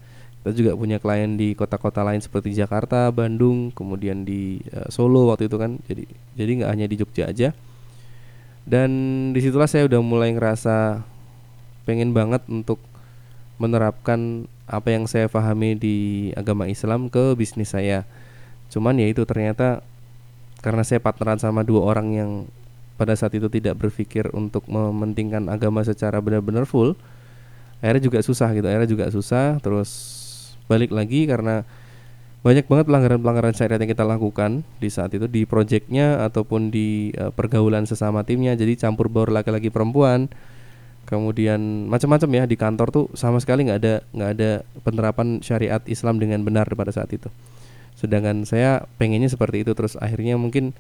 kita 0.48 0.64
juga 0.64 0.80
punya 0.80 0.96
klien 0.96 1.36
di 1.36 1.52
kota-kota 1.60 2.08
lain 2.08 2.24
seperti 2.24 2.56
Jakarta, 2.56 3.12
Bandung, 3.12 3.68
kemudian 3.76 4.24
di 4.24 4.64
uh, 4.72 4.88
Solo 4.88 5.28
waktu 5.28 5.52
itu 5.52 5.60
kan. 5.60 5.76
Jadi 5.92 6.08
jadi 6.40 6.52
nggak 6.64 6.72
hanya 6.72 6.88
di 6.88 6.96
Jogja 6.96 7.28
aja. 7.28 7.52
Dan 8.68 8.92
di 9.32 9.40
situlah 9.40 9.72
saya 9.72 9.88
udah 9.88 10.04
mulai 10.04 10.36
ngerasa 10.36 11.08
pengen 11.88 12.12
banget 12.12 12.44
untuk 12.52 12.84
menerapkan 13.56 14.52
apa 14.68 14.92
yang 14.92 15.08
saya 15.08 15.32
pahami 15.32 15.80
di 15.80 15.98
agama 16.36 16.68
Islam 16.68 17.08
ke 17.08 17.32
bisnis 17.40 17.72
saya. 17.72 18.04
Cuman 18.68 19.00
ya 19.00 19.08
itu 19.08 19.24
ternyata 19.24 19.80
karena 20.60 20.84
saya 20.84 21.00
partneran 21.00 21.40
sama 21.40 21.64
dua 21.64 21.88
orang 21.88 22.08
yang 22.12 22.32
pada 23.00 23.16
saat 23.16 23.32
itu 23.38 23.48
tidak 23.48 23.80
berpikir 23.80 24.28
untuk 24.36 24.66
mementingkan 24.68 25.48
agama 25.48 25.86
secara 25.86 26.18
benar-benar 26.18 26.66
full 26.66 26.98
akhirnya 27.78 28.10
juga 28.10 28.20
susah 28.26 28.50
gitu 28.58 28.66
akhirnya 28.66 28.90
juga 28.90 29.06
susah 29.14 29.62
terus 29.62 29.90
balik 30.66 30.90
lagi 30.90 31.30
karena 31.30 31.62
banyak 32.48 32.64
banget 32.64 32.88
pelanggaran-pelanggaran 32.88 33.52
syariat 33.60 33.76
yang 33.76 33.92
kita 33.92 34.08
lakukan 34.08 34.64
di 34.80 34.88
saat 34.88 35.12
itu 35.12 35.28
di 35.28 35.44
proyeknya 35.44 36.24
ataupun 36.32 36.72
di 36.72 37.12
uh, 37.20 37.28
pergaulan 37.36 37.84
sesama 37.84 38.24
timnya. 38.24 38.56
Jadi 38.56 38.80
campur 38.80 39.12
baur 39.12 39.28
laki-laki 39.36 39.68
perempuan 39.68 40.32
kemudian 41.04 41.88
macam-macam 41.92 42.30
ya 42.32 42.44
di 42.48 42.56
kantor 42.56 42.88
tuh 42.92 43.06
sama 43.16 43.40
sekali 43.44 43.68
nggak 43.68 43.80
ada 43.80 43.94
nggak 44.12 44.32
ada 44.36 44.52
penerapan 44.84 45.40
syariat 45.44 45.80
Islam 45.92 46.24
dengan 46.24 46.40
benar 46.48 46.72
pada 46.72 46.96
saat 46.96 47.12
itu. 47.12 47.28
Sedangkan 48.00 48.48
saya 48.48 48.88
pengennya 48.96 49.28
seperti 49.28 49.68
itu 49.68 49.76
terus 49.76 50.00
akhirnya 50.00 50.40
mungkin 50.40 50.72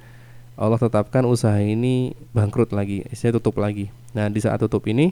Allah 0.56 0.80
tetapkan 0.80 1.28
usaha 1.28 1.60
ini 1.60 2.16
bangkrut 2.32 2.72
lagi 2.72 3.04
saya 3.12 3.36
tutup 3.36 3.60
lagi. 3.60 3.92
Nah 4.16 4.32
di 4.32 4.40
saat 4.40 4.64
tutup 4.64 4.88
ini 4.88 5.12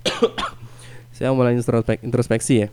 saya 1.16 1.28
mulai 1.36 1.60
introspeksi 2.00 2.64
ya 2.64 2.68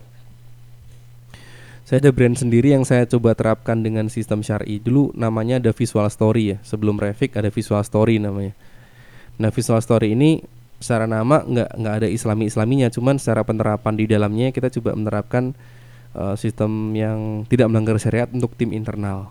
saya 1.86 2.02
ada 2.02 2.10
brand 2.10 2.34
sendiri 2.34 2.74
yang 2.74 2.82
saya 2.82 3.06
coba 3.06 3.38
terapkan 3.38 3.78
dengan 3.78 4.10
sistem 4.10 4.42
syari. 4.42 4.82
Dulu 4.82 5.14
namanya 5.14 5.62
ada 5.62 5.70
Visual 5.70 6.10
Story 6.10 6.50
ya. 6.50 6.56
Sebelum 6.66 6.98
Revik 6.98 7.38
ada 7.38 7.46
Visual 7.46 7.78
Story 7.86 8.18
namanya. 8.18 8.58
Nah, 9.38 9.54
Visual 9.54 9.78
Story 9.78 10.18
ini 10.18 10.42
secara 10.82 11.06
nama 11.06 11.46
nggak 11.46 11.78
nggak 11.78 11.94
ada 12.02 12.08
Islami 12.10 12.50
Islaminya, 12.50 12.90
cuman 12.90 13.22
secara 13.22 13.46
penerapan 13.46 13.94
di 13.94 14.10
dalamnya 14.10 14.50
kita 14.50 14.66
coba 14.74 14.98
menerapkan 14.98 15.54
uh, 16.18 16.34
sistem 16.34 16.90
yang 16.98 17.46
tidak 17.46 17.70
melanggar 17.70 18.02
syariat 18.02 18.26
untuk 18.34 18.58
tim 18.58 18.74
internal. 18.74 19.30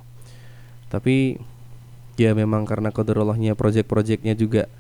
Tapi 0.88 1.36
ya 2.16 2.32
memang 2.32 2.64
karena 2.64 2.88
kodarullahnya 2.96 3.60
project-projectnya 3.60 4.32
juga 4.32 4.72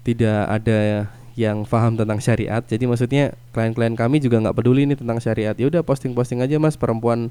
tidak 0.00 0.48
ada 0.48 1.12
yang 1.34 1.66
paham 1.66 1.98
tentang 1.98 2.22
syariat. 2.22 2.62
Jadi 2.62 2.86
maksudnya 2.86 3.34
klien-klien 3.50 3.94
kami 3.98 4.22
juga 4.22 4.38
nggak 4.38 4.54
peduli 4.54 4.86
ini 4.86 4.94
tentang 4.94 5.18
syariat. 5.18 5.54
Ya 5.58 5.66
udah 5.66 5.82
posting-posting 5.82 6.42
aja 6.42 6.56
mas 6.62 6.78
perempuan 6.78 7.30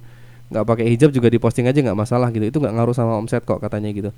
nggak 0.52 0.66
pakai 0.68 0.86
hijab 0.92 1.10
juga 1.16 1.32
diposting 1.32 1.72
aja 1.72 1.80
nggak 1.80 1.96
masalah 1.96 2.28
gitu. 2.36 2.44
Itu 2.44 2.58
nggak 2.60 2.76
ngaruh 2.76 2.96
sama 2.96 3.16
omset 3.16 3.48
kok 3.48 3.63
katanya 3.63 3.89
gitu. 3.96 4.12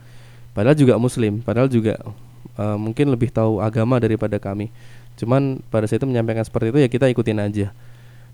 Padahal 0.58 0.74
juga 0.74 0.98
muslim, 0.98 1.44
padahal 1.46 1.70
juga 1.70 2.02
uh, 2.58 2.78
mungkin 2.80 3.14
lebih 3.14 3.30
tahu 3.30 3.62
agama 3.62 4.02
daripada 4.02 4.42
kami. 4.42 4.74
Cuman 5.16 5.62
pada 5.70 5.86
saat 5.86 6.02
itu 6.02 6.10
menyampaikan 6.10 6.44
seperti 6.44 6.74
itu 6.74 6.80
ya 6.82 6.90
kita 6.90 7.06
ikutin 7.14 7.40
aja. 7.40 7.68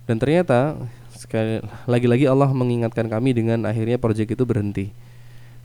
Dan 0.07 0.17
ternyata 0.17 0.79
sekali 1.13 1.61
lagi-lagi 1.85 2.25
Allah 2.25 2.49
mengingatkan 2.49 3.05
kami 3.05 3.35
dengan 3.37 3.67
akhirnya 3.67 3.99
proyek 3.99 4.33
itu 4.33 4.43
berhenti. 4.47 4.89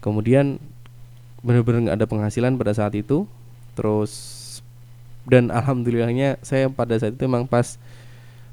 Kemudian 0.02 0.60
benar-benar 1.40 1.88
nggak 1.88 1.96
ada 2.02 2.06
penghasilan 2.10 2.58
pada 2.58 2.74
saat 2.74 2.92
itu. 2.98 3.24
Terus 3.78 4.12
dan 5.26 5.50
alhamdulillahnya 5.50 6.38
saya 6.40 6.70
pada 6.70 6.94
saat 6.96 7.18
itu 7.18 7.26
memang 7.26 7.50
pas 7.50 7.76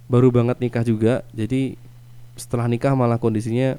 baru 0.10 0.34
banget 0.34 0.58
nikah 0.58 0.84
juga. 0.84 1.22
Jadi 1.32 1.78
setelah 2.34 2.66
nikah 2.66 2.98
malah 2.98 3.22
kondisinya 3.22 3.78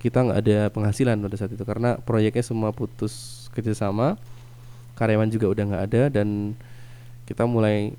kita 0.00 0.24
nggak 0.24 0.38
ada 0.40 0.58
penghasilan 0.72 1.20
pada 1.20 1.36
saat 1.36 1.52
itu. 1.52 1.62
Karena 1.62 2.00
proyeknya 2.00 2.40
semua 2.40 2.72
putus 2.72 3.46
kerjasama 3.52 4.16
karyawan 4.96 5.28
juga 5.28 5.46
udah 5.52 5.64
nggak 5.68 5.84
ada 5.92 6.02
dan 6.20 6.56
kita 7.24 7.44
mulai 7.48 7.92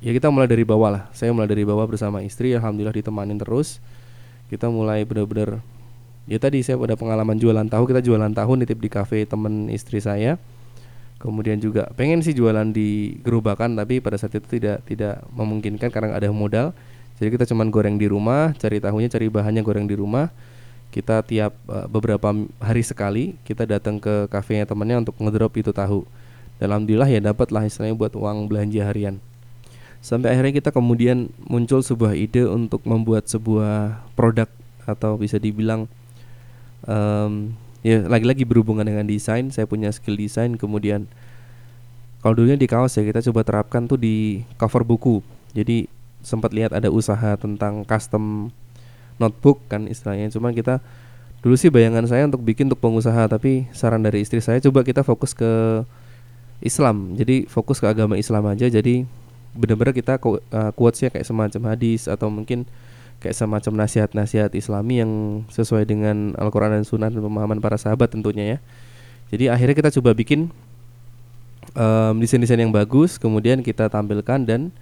ya 0.00 0.10
kita 0.12 0.32
mulai 0.32 0.48
dari 0.48 0.64
bawah 0.64 0.90
lah. 0.90 1.04
Saya 1.12 1.30
mulai 1.36 1.46
dari 1.48 1.68
bawah 1.68 1.84
bersama 1.84 2.24
istri 2.24 2.56
alhamdulillah 2.56 2.96
ditemanin 2.96 3.36
terus. 3.36 3.78
Kita 4.48 4.68
mulai 4.68 5.04
benar-benar 5.04 5.60
ya 6.24 6.38
tadi 6.40 6.64
saya 6.64 6.80
pada 6.80 6.96
pengalaman 6.96 7.36
jualan 7.36 7.66
tahu 7.68 7.84
kita 7.88 8.00
jualan 8.04 8.32
tahu 8.32 8.52
nitip 8.60 8.78
di 8.78 8.88
cafe 8.92 9.24
temen 9.26 9.66
istri 9.72 9.98
saya 9.98 10.38
kemudian 11.22 11.62
juga 11.62 11.86
pengen 11.94 12.18
sih 12.18 12.34
jualan 12.34 12.74
di 12.74 13.14
gerobakan 13.22 13.78
tapi 13.78 14.02
pada 14.02 14.18
saat 14.18 14.34
itu 14.34 14.58
tidak 14.58 14.82
tidak 14.90 15.22
memungkinkan 15.30 15.88
karena 15.94 16.18
ada 16.18 16.26
modal. 16.34 16.74
Jadi 17.22 17.38
kita 17.38 17.46
cuman 17.46 17.70
goreng 17.70 17.94
di 17.94 18.10
rumah 18.10 18.50
cari 18.58 18.82
tahunya 18.82 19.06
cari 19.06 19.30
bahannya 19.30 19.62
goreng 19.62 19.86
di 19.86 19.94
rumah. 19.94 20.34
Kita 20.90 21.22
tiap 21.22 21.54
uh, 21.70 21.86
beberapa 21.86 22.34
hari 22.58 22.82
sekali 22.82 23.38
kita 23.46 23.64
datang 23.64 24.02
ke 24.02 24.26
kafenya 24.26 24.66
temannya 24.66 25.06
untuk 25.06 25.14
ngedrop 25.22 25.54
itu 25.54 25.70
tahu. 25.70 26.02
Dan 26.58 26.74
alhamdulillah 26.74 27.08
ya 27.08 27.22
dapat 27.22 27.54
lah 27.54 27.62
istilahnya 27.64 27.94
buat 27.94 28.12
uang 28.18 28.50
belanja 28.50 28.82
harian. 28.82 29.22
Sampai 30.02 30.34
akhirnya 30.34 30.58
kita 30.58 30.74
kemudian 30.74 31.30
muncul 31.46 31.78
sebuah 31.78 32.18
ide 32.18 32.42
untuk 32.50 32.82
membuat 32.82 33.30
sebuah 33.30 34.02
produk 34.18 34.50
atau 34.82 35.14
bisa 35.14 35.38
dibilang 35.38 35.86
um, 36.90 37.54
ya 37.82 38.06
lagi-lagi 38.06 38.46
berhubungan 38.46 38.86
dengan 38.86 39.06
desain 39.06 39.50
saya 39.50 39.66
punya 39.66 39.90
skill 39.90 40.18
desain 40.18 40.54
kemudian 40.54 41.10
kalau 42.22 42.38
dulunya 42.38 42.54
di 42.54 42.70
kaos 42.70 42.94
ya 42.94 43.02
kita 43.02 43.18
coba 43.18 43.42
terapkan 43.42 43.90
tuh 43.90 43.98
di 43.98 44.46
cover 44.54 44.86
buku. 44.86 45.18
Jadi 45.58 45.90
sempat 46.22 46.54
lihat 46.54 46.70
ada 46.70 46.86
usaha 46.86 47.34
tentang 47.34 47.82
custom 47.82 48.54
notebook 49.18 49.58
kan 49.66 49.90
istilahnya. 49.90 50.30
Cuma 50.30 50.54
kita 50.54 50.78
dulu 51.42 51.58
sih 51.58 51.66
bayangan 51.66 52.06
saya 52.06 52.30
untuk 52.30 52.46
bikin 52.46 52.70
untuk 52.70 52.78
pengusaha 52.78 53.26
tapi 53.26 53.66
saran 53.74 54.06
dari 54.06 54.22
istri 54.22 54.38
saya 54.38 54.62
coba 54.62 54.86
kita 54.86 55.02
fokus 55.02 55.34
ke 55.34 55.82
Islam. 56.62 57.18
Jadi 57.18 57.50
fokus 57.50 57.82
ke 57.82 57.90
agama 57.90 58.14
Islam 58.14 58.46
aja. 58.46 58.70
Jadi 58.70 59.02
benar-benar 59.58 59.90
kita 59.90 60.22
uh, 60.22 60.70
quotesnya 60.78 61.10
kayak 61.10 61.26
semacam 61.26 61.74
hadis 61.74 62.06
atau 62.06 62.30
mungkin 62.30 62.70
kayak 63.22 63.38
semacam 63.38 63.86
nasihat-nasihat 63.86 64.50
Islami 64.58 64.98
yang 64.98 65.12
sesuai 65.46 65.86
dengan 65.86 66.34
Al-Quran 66.34 66.74
dan 66.74 66.82
Sunnah 66.82 67.08
dan 67.08 67.22
pemahaman 67.22 67.62
para 67.62 67.78
sahabat 67.78 68.10
tentunya 68.10 68.44
ya. 68.44 68.58
Jadi 69.30 69.46
akhirnya 69.46 69.78
kita 69.78 69.90
coba 69.94 70.10
bikin 70.12 70.50
um, 71.78 72.14
desain-desain 72.18 72.58
yang 72.58 72.74
bagus, 72.74 73.16
kemudian 73.16 73.62
kita 73.62 73.86
tampilkan 73.86 74.42
dan 74.42 74.74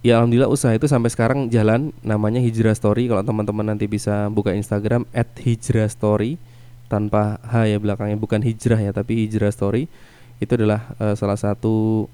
ya 0.00 0.18
alhamdulillah 0.18 0.48
usaha 0.48 0.72
itu 0.72 0.88
sampai 0.88 1.12
sekarang 1.12 1.52
jalan. 1.52 1.92
Namanya 2.00 2.40
Hijrah 2.40 2.72
Story. 2.72 3.12
Kalau 3.12 3.20
teman-teman 3.20 3.76
nanti 3.76 3.84
bisa 3.84 4.32
buka 4.32 4.56
Instagram 4.56 5.04
@hijrah_story 5.12 6.40
tanpa 6.86 7.42
h 7.42 7.66
ya 7.66 7.78
belakangnya 7.82 8.14
bukan 8.14 8.40
hijrah 8.42 8.78
ya 8.78 8.94
tapi 8.94 9.26
Hijrah 9.26 9.50
Story 9.50 9.90
itu 10.38 10.52
adalah 10.54 10.94
uh, 11.02 11.14
salah 11.18 11.38
satu 11.38 12.06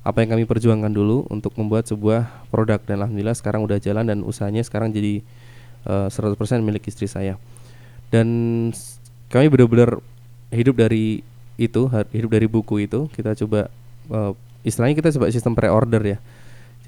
apa 0.00 0.24
yang 0.24 0.32
kami 0.32 0.44
perjuangkan 0.48 0.88
dulu 0.88 1.28
untuk 1.28 1.52
membuat 1.60 1.84
sebuah 1.84 2.48
produk 2.48 2.80
dan 2.80 3.04
alhamdulillah 3.04 3.36
sekarang 3.36 3.60
udah 3.68 3.76
jalan 3.76 4.08
dan 4.08 4.24
usahanya 4.24 4.64
sekarang 4.64 4.96
jadi 4.96 5.20
uh, 5.84 6.08
eh, 6.08 6.36
100% 6.36 6.64
milik 6.64 6.88
istri 6.88 7.04
saya. 7.04 7.36
Dan 8.08 8.26
kami 9.28 9.46
benar-benar 9.52 10.00
hidup 10.50 10.80
dari 10.80 11.20
itu, 11.60 11.82
hidup 12.16 12.30
dari 12.32 12.48
buku 12.48 12.88
itu. 12.88 13.12
Kita 13.12 13.36
coba 13.44 13.68
uh, 14.08 14.32
istilahnya 14.64 14.96
kita 14.96 15.12
coba 15.20 15.28
sistem 15.28 15.52
pre-order 15.52 16.00
ya. 16.16 16.18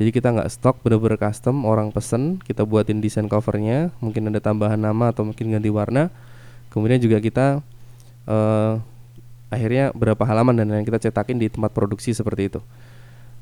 Jadi 0.01 0.09
kita 0.09 0.33
nggak 0.33 0.49
stok 0.49 0.81
benar-benar 0.81 1.21
custom, 1.21 1.69
orang 1.69 1.93
pesen, 1.93 2.41
kita 2.41 2.65
buatin 2.65 3.05
desain 3.05 3.29
covernya, 3.29 3.93
mungkin 4.01 4.33
ada 4.33 4.41
tambahan 4.41 4.81
nama 4.81 5.13
atau 5.13 5.29
mungkin 5.29 5.53
ganti 5.53 5.69
warna. 5.69 6.09
Kemudian 6.73 6.97
juga 6.97 7.21
kita 7.21 7.61
uh, 8.25 8.81
akhirnya 9.53 9.93
berapa 9.93 10.25
halaman 10.25 10.65
dan 10.65 10.73
yang 10.81 10.89
kita 10.89 10.97
cetakin 10.97 11.37
di 11.37 11.53
tempat 11.53 11.77
produksi 11.77 12.17
seperti 12.17 12.49
itu 12.49 12.65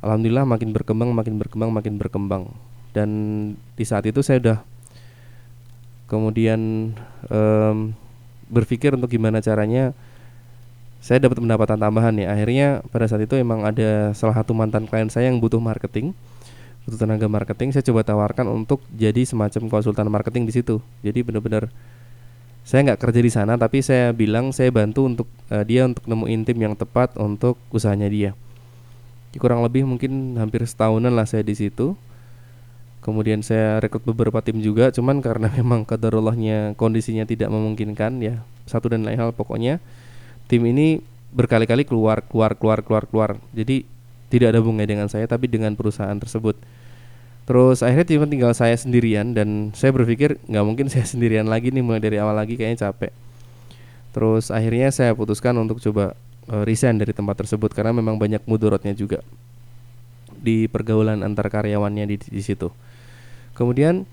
alhamdulillah 0.00 0.44
makin 0.48 0.72
berkembang 0.72 1.10
makin 1.12 1.34
berkembang 1.36 1.70
makin 1.72 1.94
berkembang. 1.96 2.44
Dan 2.90 3.10
di 3.78 3.84
saat 3.86 4.02
itu 4.08 4.20
saya 4.20 4.42
udah 4.42 4.58
kemudian 6.10 6.90
um, 7.30 7.94
berpikir 8.50 8.98
untuk 8.98 9.14
gimana 9.14 9.38
caranya 9.38 9.94
saya 10.98 11.22
dapat 11.22 11.38
pendapatan 11.38 11.78
tambahan 11.80 12.12
ya 12.18 12.34
akhirnya 12.34 12.82
pada 12.90 13.06
saat 13.06 13.24
itu 13.24 13.38
emang 13.38 13.62
ada 13.64 14.12
salah 14.12 14.36
satu 14.36 14.52
mantan 14.52 14.84
klien 14.90 15.08
saya 15.08 15.30
yang 15.30 15.38
butuh 15.38 15.62
marketing 15.62 16.12
butuh 16.84 17.06
tenaga 17.06 17.28
marketing. 17.28 17.70
Saya 17.70 17.84
coba 17.86 18.02
tawarkan 18.02 18.50
untuk 18.50 18.82
jadi 18.90 19.22
semacam 19.22 19.68
konsultan 19.68 20.08
marketing 20.10 20.48
di 20.48 20.52
situ. 20.58 20.82
Jadi 21.04 21.22
benar-benar 21.22 21.68
saya 22.64 22.92
nggak 22.92 23.00
kerja 23.00 23.20
di 23.20 23.32
sana 23.32 23.56
tapi 23.56 23.80
saya 23.80 24.12
bilang 24.12 24.52
saya 24.52 24.68
bantu 24.68 25.08
untuk 25.08 25.28
uh, 25.48 25.64
dia 25.64 25.88
untuk 25.88 26.04
nemuin 26.04 26.40
tim 26.44 26.58
yang 26.60 26.74
tepat 26.76 27.16
untuk 27.16 27.56
usahanya 27.72 28.06
dia 28.06 28.30
kurang 29.38 29.62
lebih 29.62 29.86
mungkin 29.86 30.34
hampir 30.40 30.66
setahunan 30.66 31.14
lah 31.14 31.28
saya 31.28 31.46
di 31.46 31.54
situ. 31.54 31.94
Kemudian 33.00 33.40
saya 33.40 33.80
rekrut 33.80 34.04
beberapa 34.04 34.44
tim 34.44 34.58
juga 34.60 34.90
cuman 34.90 35.22
karena 35.22 35.48
memang 35.58 35.86
kadarullahnya 35.86 36.74
kondisinya 36.74 37.22
tidak 37.28 37.48
memungkinkan 37.48 38.18
ya 38.20 38.42
satu 38.66 38.90
dan 38.92 39.06
lain 39.06 39.18
hal 39.18 39.30
pokoknya 39.32 39.80
tim 40.46 40.62
ini 40.68 41.00
berkali-kali 41.30 41.86
keluar 41.86 42.26
keluar 42.26 42.58
keluar 42.58 42.82
keluar 42.82 43.04
keluar. 43.06 43.30
Jadi 43.54 43.86
tidak 44.30 44.54
ada 44.54 44.58
hubungannya 44.62 44.88
dengan 44.98 45.08
saya 45.10 45.26
tapi 45.30 45.46
dengan 45.46 45.78
perusahaan 45.78 46.18
tersebut. 46.18 46.58
Terus 47.50 47.82
akhirnya 47.82 48.06
cuma 48.14 48.30
tinggal 48.30 48.52
saya 48.54 48.78
sendirian 48.78 49.34
dan 49.34 49.74
saya 49.74 49.90
berpikir 49.90 50.38
nggak 50.46 50.64
mungkin 50.66 50.86
saya 50.86 51.06
sendirian 51.12 51.46
lagi 51.46 51.74
nih 51.74 51.82
mulai 51.82 52.02
dari 52.02 52.18
awal 52.18 52.34
lagi 52.34 52.58
kayaknya 52.58 52.90
capek. 52.90 53.10
Terus 54.10 54.50
akhirnya 54.50 54.90
saya 54.90 55.14
putuskan 55.14 55.54
untuk 55.58 55.78
coba 55.78 56.18
uh, 56.50 56.64
resign 56.66 56.98
dari 56.98 57.14
tempat 57.14 57.38
tersebut 57.40 57.70
karena 57.72 57.94
memang 57.94 58.18
banyak 58.18 58.42
mudorotnya 58.44 58.92
juga 58.92 59.22
di 60.40 60.66
pergaulan 60.66 61.22
antar 61.22 61.48
karyawannya 61.48 62.04
di, 62.10 62.16
di 62.18 62.42
situ. 62.42 62.68
Kemudian 63.54 64.08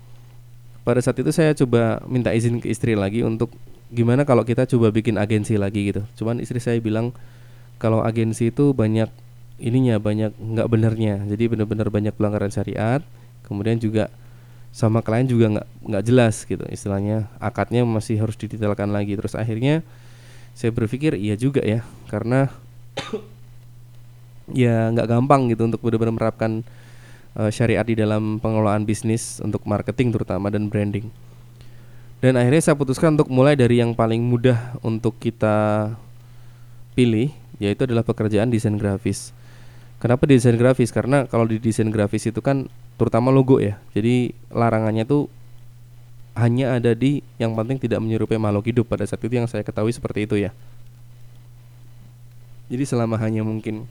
pada 0.86 1.02
saat 1.02 1.18
itu 1.20 1.28
saya 1.34 1.52
coba 1.52 2.00
minta 2.08 2.32
izin 2.32 2.62
ke 2.62 2.70
istri 2.72 2.96
lagi 2.96 3.20
untuk 3.26 3.52
gimana 3.88 4.24
kalau 4.24 4.44
kita 4.44 4.68
coba 4.68 4.92
bikin 4.92 5.16
agensi 5.16 5.56
lagi 5.56 5.92
gitu. 5.92 6.02
Cuman 6.20 6.40
istri 6.40 6.60
saya 6.60 6.78
bilang 6.78 7.12
kalau 7.80 8.04
agensi 8.04 8.52
itu 8.52 8.72
banyak 8.76 9.08
ininya 9.58 9.98
banyak 9.98 10.38
nggak 10.38 10.68
benernya 10.70 11.18
jadi 11.26 11.50
benar-benar 11.50 11.90
banyak 11.90 12.14
pelanggaran 12.14 12.46
syariat 12.46 13.02
kemudian 13.42 13.74
juga 13.82 14.06
sama 14.70 15.02
klien 15.02 15.26
juga 15.26 15.50
nggak 15.58 15.68
nggak 15.90 16.04
jelas 16.04 16.44
gitu 16.44 16.62
istilahnya. 16.68 17.26
Akadnya 17.40 17.82
masih 17.88 18.20
harus 18.20 18.36
didetailkan 18.36 18.92
lagi. 18.92 19.16
Terus 19.16 19.34
akhirnya 19.34 19.80
saya 20.58 20.74
berpikir 20.74 21.14
iya 21.14 21.38
juga 21.38 21.62
ya 21.62 21.86
karena 22.10 22.50
ya 24.58 24.90
nggak 24.90 25.06
gampang 25.06 25.54
gitu 25.54 25.70
untuk 25.70 25.78
benar-benar 25.78 26.14
menerapkan 26.18 26.66
uh, 27.38 27.46
syariat 27.54 27.86
di 27.86 27.94
dalam 27.94 28.42
pengelolaan 28.42 28.82
bisnis 28.82 29.38
untuk 29.38 29.62
marketing 29.62 30.10
terutama 30.10 30.50
dan 30.50 30.66
branding 30.66 31.06
dan 32.18 32.34
akhirnya 32.34 32.62
saya 32.66 32.74
putuskan 32.74 33.14
untuk 33.14 33.30
mulai 33.30 33.54
dari 33.54 33.78
yang 33.78 33.94
paling 33.94 34.18
mudah 34.18 34.74
untuk 34.82 35.14
kita 35.22 35.94
pilih 36.98 37.30
yaitu 37.62 37.86
adalah 37.86 38.02
pekerjaan 38.02 38.50
desain 38.50 38.74
grafis. 38.74 39.30
Kenapa 40.02 40.26
desain 40.26 40.58
grafis? 40.58 40.90
Karena 40.90 41.30
kalau 41.30 41.46
di 41.46 41.62
desain 41.62 41.86
grafis 41.94 42.26
itu 42.26 42.42
kan 42.42 42.66
terutama 42.98 43.30
logo 43.30 43.62
ya. 43.62 43.78
Jadi 43.94 44.34
larangannya 44.50 45.06
tuh 45.06 45.30
hanya 46.38 46.78
ada 46.78 46.94
di 46.94 47.20
yang 47.36 47.58
penting 47.58 47.82
tidak 47.82 47.98
menyerupai 47.98 48.38
makhluk 48.38 48.70
hidup 48.70 48.86
pada 48.86 49.02
saat 49.02 49.18
itu 49.18 49.34
yang 49.34 49.50
saya 49.50 49.66
ketahui 49.66 49.90
seperti 49.90 50.30
itu 50.30 50.38
ya. 50.38 50.54
Jadi 52.70 52.84
selama 52.86 53.18
hanya 53.18 53.42
mungkin 53.42 53.90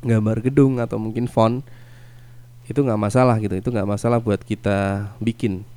gambar 0.00 0.40
gedung 0.40 0.80
atau 0.80 0.96
mungkin 0.96 1.28
font 1.28 1.60
itu 2.64 2.80
nggak 2.80 2.96
masalah 2.96 3.36
gitu. 3.44 3.60
Itu 3.60 3.68
nggak 3.68 3.84
masalah 3.84 4.24
buat 4.24 4.40
kita 4.40 5.10
bikin. 5.20 5.68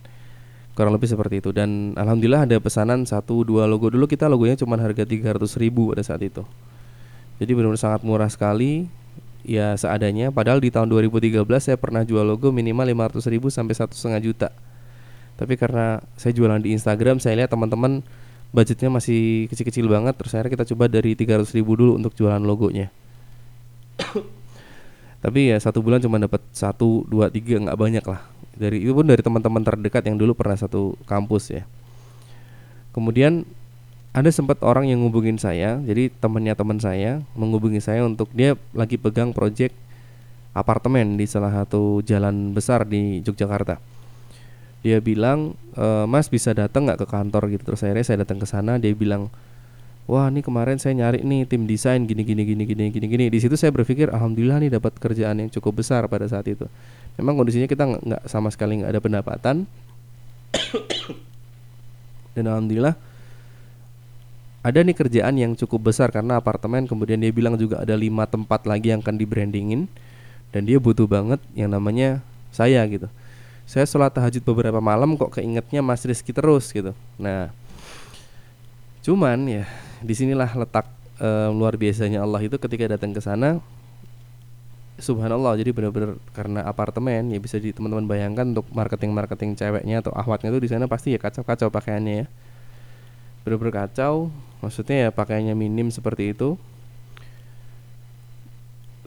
Kurang 0.72 0.96
lebih 0.96 1.10
seperti 1.12 1.44
itu. 1.44 1.52
Dan 1.52 1.98
alhamdulillah 2.00 2.48
ada 2.48 2.58
pesanan 2.64 3.04
satu 3.04 3.44
dua 3.44 3.68
logo. 3.68 3.92
Dulu 3.92 4.08
kita 4.08 4.32
logonya 4.32 4.56
cuma 4.56 4.80
harga 4.80 5.04
300 5.04 5.36
ribu 5.60 5.92
pada 5.92 6.06
saat 6.06 6.24
itu. 6.24 6.48
Jadi 7.44 7.52
benar-benar 7.52 7.82
sangat 7.82 8.02
murah 8.08 8.32
sekali. 8.32 8.88
Ya 9.48 9.76
seadanya 9.80 10.32
padahal 10.32 10.60
di 10.60 10.68
tahun 10.72 10.92
2013 10.92 11.44
saya 11.60 11.78
pernah 11.80 12.04
jual 12.04 12.24
logo 12.24 12.52
minimal 12.52 12.84
500 12.84 13.32
ribu 13.32 13.48
sampai 13.48 13.80
satu 13.80 13.96
setengah 13.96 14.20
juta 14.20 14.50
tapi 15.38 15.54
karena 15.54 16.02
saya 16.18 16.34
jualan 16.34 16.58
di 16.58 16.74
Instagram 16.74 17.22
saya 17.22 17.38
lihat 17.38 17.54
teman-teman 17.54 18.02
budgetnya 18.50 18.90
masih 18.90 19.46
kecil-kecil 19.54 19.86
banget 19.86 20.18
terus 20.18 20.34
akhirnya 20.34 20.58
kita 20.58 20.66
coba 20.74 20.90
dari 20.90 21.14
300 21.14 21.46
ribu 21.54 21.78
dulu 21.78 21.94
untuk 22.02 22.18
jualan 22.18 22.42
logonya. 22.42 22.90
Tapi 25.24 25.54
ya 25.54 25.58
satu 25.62 25.82
bulan 25.86 26.02
cuma 26.02 26.18
dapat 26.22 26.42
satu 26.54 27.06
dua 27.06 27.30
tiga 27.30 27.58
nggak 27.62 27.78
banyak 27.78 28.06
lah. 28.06 28.22
Dari 28.58 28.82
itu 28.82 28.94
pun 28.94 29.06
dari 29.06 29.22
teman-teman 29.22 29.62
terdekat 29.62 30.02
yang 30.10 30.18
dulu 30.18 30.34
pernah 30.34 30.58
satu 30.58 30.98
kampus 31.06 31.54
ya. 31.54 31.64
Kemudian 32.94 33.46
ada 34.18 34.34
sempat 34.34 34.58
orang 34.66 34.90
yang 34.90 35.06
ngubungin 35.06 35.38
saya 35.38 35.78
jadi 35.86 36.10
temannya 36.10 36.58
teman 36.58 36.82
saya 36.82 37.22
menghubungi 37.38 37.78
saya 37.78 38.02
untuk 38.02 38.34
dia 38.34 38.58
lagi 38.74 38.98
pegang 38.98 39.30
project 39.30 39.78
apartemen 40.58 41.22
di 41.22 41.30
salah 41.30 41.54
satu 41.54 42.02
jalan 42.02 42.50
besar 42.58 42.82
di 42.90 43.22
Yogyakarta 43.22 43.78
dia 44.88 45.04
bilang 45.04 45.60
e, 45.76 46.08
mas 46.08 46.32
bisa 46.32 46.56
datang 46.56 46.88
nggak 46.88 47.04
ke 47.04 47.08
kantor? 47.12 47.52
Gitu. 47.52 47.68
Terus 47.68 47.84
akhirnya 47.84 48.06
saya 48.08 48.18
datang 48.24 48.40
ke 48.40 48.48
sana 48.48 48.80
dia 48.80 48.96
bilang 48.96 49.28
wah 50.08 50.32
ini 50.32 50.40
kemarin 50.40 50.80
saya 50.80 50.96
nyari 50.96 51.20
nih 51.28 51.44
tim 51.44 51.68
desain 51.68 52.08
gini 52.08 52.24
gini 52.24 52.48
gini 52.48 52.64
gini 52.64 52.84
gini 52.88 53.08
gini. 53.12 53.26
Di 53.28 53.44
situ 53.44 53.60
saya 53.60 53.76
berpikir 53.76 54.08
alhamdulillah 54.08 54.64
nih 54.64 54.72
dapat 54.80 54.96
kerjaan 54.96 55.44
yang 55.44 55.52
cukup 55.52 55.84
besar 55.84 56.08
pada 56.08 56.24
saat 56.32 56.48
itu. 56.48 56.64
Memang 57.20 57.36
kondisinya 57.36 57.68
kita 57.68 57.84
nggak 57.84 58.24
sama 58.32 58.48
sekali 58.48 58.80
nggak 58.80 58.92
ada 58.96 59.02
pendapatan. 59.04 59.56
Dan 62.40 62.48
alhamdulillah 62.48 62.96
ada 64.68 64.80
nih 64.84 64.96
kerjaan 65.00 65.36
yang 65.40 65.56
cukup 65.56 65.92
besar 65.92 66.12
karena 66.12 66.40
apartemen 66.40 66.92
kemudian 66.92 67.24
dia 67.24 67.32
bilang 67.32 67.56
juga 67.56 67.80
ada 67.80 67.96
lima 67.96 68.28
tempat 68.28 68.68
lagi 68.68 68.92
yang 68.92 69.00
akan 69.00 69.16
di 69.16 69.24
brandingin 69.24 69.88
dan 70.52 70.68
dia 70.68 70.76
butuh 70.76 71.08
banget 71.08 71.40
yang 71.56 71.72
namanya 71.72 72.20
saya 72.52 72.84
gitu 72.92 73.08
saya 73.68 73.84
sholat 73.84 74.16
tahajud 74.16 74.40
beberapa 74.48 74.80
malam 74.80 75.20
kok 75.20 75.36
keingetnya 75.36 75.84
Mas 75.84 76.08
Rizky 76.08 76.32
terus 76.32 76.72
gitu. 76.72 76.96
Nah 77.20 77.52
cuman 79.04 79.40
ya 79.44 79.64
di 80.00 80.16
sinilah 80.16 80.48
letak 80.56 80.88
uh, 81.20 81.52
luar 81.52 81.76
biasanya 81.76 82.24
Allah 82.24 82.40
itu 82.40 82.56
ketika 82.56 82.96
datang 82.96 83.12
ke 83.12 83.20
sana. 83.20 83.60
Subhanallah 84.98 85.54
jadi 85.62 85.76
benar-benar 85.76 86.18
karena 86.34 86.66
apartemen 86.66 87.30
ya 87.30 87.38
bisa 87.38 87.62
di 87.62 87.70
teman-teman 87.70 88.10
bayangkan 88.10 88.50
untuk 88.50 88.66
marketing 88.74 89.14
marketing 89.14 89.54
ceweknya 89.54 90.02
atau 90.02 90.10
ahwatnya 90.16 90.50
itu 90.50 90.58
di 90.64 90.70
sana 90.74 90.90
pasti 90.90 91.14
ya 91.14 91.20
kacau-kacau 91.22 91.70
pakaiannya 91.70 92.24
ya. 92.24 92.28
Benar-benar 93.46 93.86
kacau 93.86 94.32
maksudnya 94.64 95.06
ya 95.06 95.10
pakaiannya 95.12 95.54
minim 95.54 95.92
seperti 95.92 96.34
itu 96.34 96.56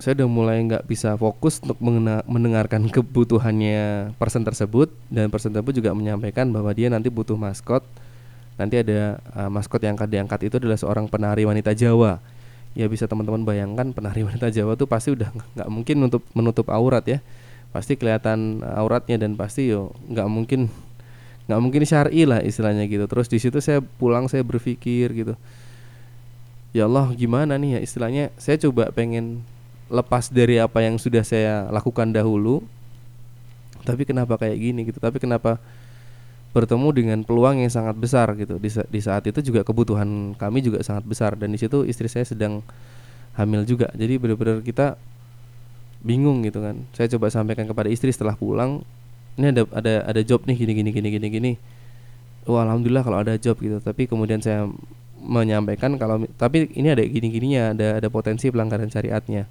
saya 0.01 0.17
udah 0.25 0.29
mulai 0.33 0.65
nggak 0.65 0.89
bisa 0.89 1.13
fokus 1.21 1.61
untuk 1.61 1.77
mendengarkan 2.25 2.89
kebutuhannya 2.89 4.11
person 4.17 4.41
tersebut. 4.41 4.89
Dan 5.13 5.29
person 5.29 5.53
tersebut 5.53 5.77
juga 5.77 5.93
menyampaikan 5.93 6.49
bahwa 6.49 6.73
dia 6.73 6.89
nanti 6.89 7.13
butuh 7.13 7.37
maskot. 7.37 7.85
Nanti 8.57 8.81
ada 8.81 9.21
uh, 9.37 9.53
maskot 9.53 9.85
yang 9.85 10.01
akan 10.01 10.09
diangkat 10.09 10.49
itu 10.49 10.57
adalah 10.57 10.81
seorang 10.81 11.05
penari 11.05 11.45
wanita 11.45 11.77
Jawa. 11.77 12.17
Ya 12.73 12.89
bisa 12.89 13.05
teman-teman 13.05 13.45
bayangkan 13.45 13.93
penari 13.93 14.25
wanita 14.29 14.49
Jawa 14.49 14.73
tuh 14.81 14.89
pasti 14.89 15.13
udah 15.13 15.29
nggak 15.61 15.69
mungkin 15.69 15.97
untuk 16.09 16.25
menutup 16.33 16.73
aurat 16.73 17.05
ya. 17.05 17.21
Pasti 17.69 18.01
kelihatan 18.01 18.65
auratnya 18.65 19.21
dan 19.21 19.37
pasti 19.37 19.69
yo 19.69 19.93
nggak 20.09 20.29
mungkin 20.33 20.73
nggak 21.45 21.61
mungkin 21.61 21.83
syar'i 21.85 22.25
lah 22.25 22.41
istilahnya 22.41 22.89
gitu. 22.89 23.05
Terus 23.05 23.29
di 23.29 23.37
situ 23.37 23.61
saya 23.61 23.85
pulang 23.85 24.33
saya 24.33 24.41
berpikir 24.49 25.13
gitu. 25.13 25.37
Ya 26.73 26.89
Allah 26.89 27.13
gimana 27.13 27.61
nih 27.61 27.77
ya 27.77 27.81
istilahnya? 27.85 28.33
Saya 28.41 28.57
coba 28.57 28.89
pengen 28.97 29.45
lepas 29.91 30.31
dari 30.31 30.63
apa 30.63 30.81
yang 30.87 30.97
sudah 30.97 31.27
saya 31.27 31.67
lakukan 31.75 32.15
dahulu 32.15 32.63
tapi 33.85 34.05
kenapa 34.05 34.37
kayak 34.37 34.57
gini 34.61 34.81
gitu? 34.89 35.01
Tapi 35.01 35.17
kenapa 35.17 35.57
bertemu 36.51 36.89
dengan 36.91 37.19
peluang 37.23 37.63
yang 37.63 37.73
sangat 37.73 37.97
besar 37.97 38.33
gitu? 38.37 38.61
Di, 38.61 38.71
di 38.71 39.01
saat 39.01 39.25
itu 39.25 39.41
juga 39.41 39.65
kebutuhan 39.65 40.37
kami 40.37 40.61
juga 40.61 40.85
sangat 40.85 41.05
besar 41.07 41.35
dan 41.39 41.53
di 41.55 41.59
situ 41.61 41.87
istri 41.89 42.11
saya 42.11 42.27
sedang 42.29 42.61
hamil 43.39 43.65
juga. 43.65 43.89
Jadi 43.97 44.21
benar-benar 44.21 44.61
kita 44.61 45.01
bingung 46.05 46.45
gitu 46.45 46.61
kan. 46.61 46.85
Saya 46.93 47.09
coba 47.17 47.33
sampaikan 47.33 47.65
kepada 47.69 47.89
istri 47.89 48.13
setelah 48.13 48.37
pulang 48.37 48.85
ini 49.39 49.57
ada 49.57 49.63
ada 49.73 49.95
ada 50.05 50.21
job 50.21 50.45
nih 50.45 50.57
gini 50.59 50.73
gini 50.77 50.91
gini 50.93 51.09
gini 51.09 51.27
gini. 51.31 51.53
Oh 52.49 52.61
alhamdulillah 52.61 53.05
kalau 53.05 53.19
ada 53.25 53.41
job 53.41 53.57
gitu. 53.61 53.81
Tapi 53.81 54.05
kemudian 54.11 54.45
saya 54.45 54.69
menyampaikan 55.21 56.01
kalau 56.01 56.25
tapi 56.41 56.73
ini 56.73 56.89
ada 56.93 57.05
gini 57.05 57.29
gininya 57.29 57.77
ada 57.77 58.01
ada 58.01 58.09
potensi 58.09 58.49
pelanggaran 58.49 58.89
syariatnya 58.89 59.45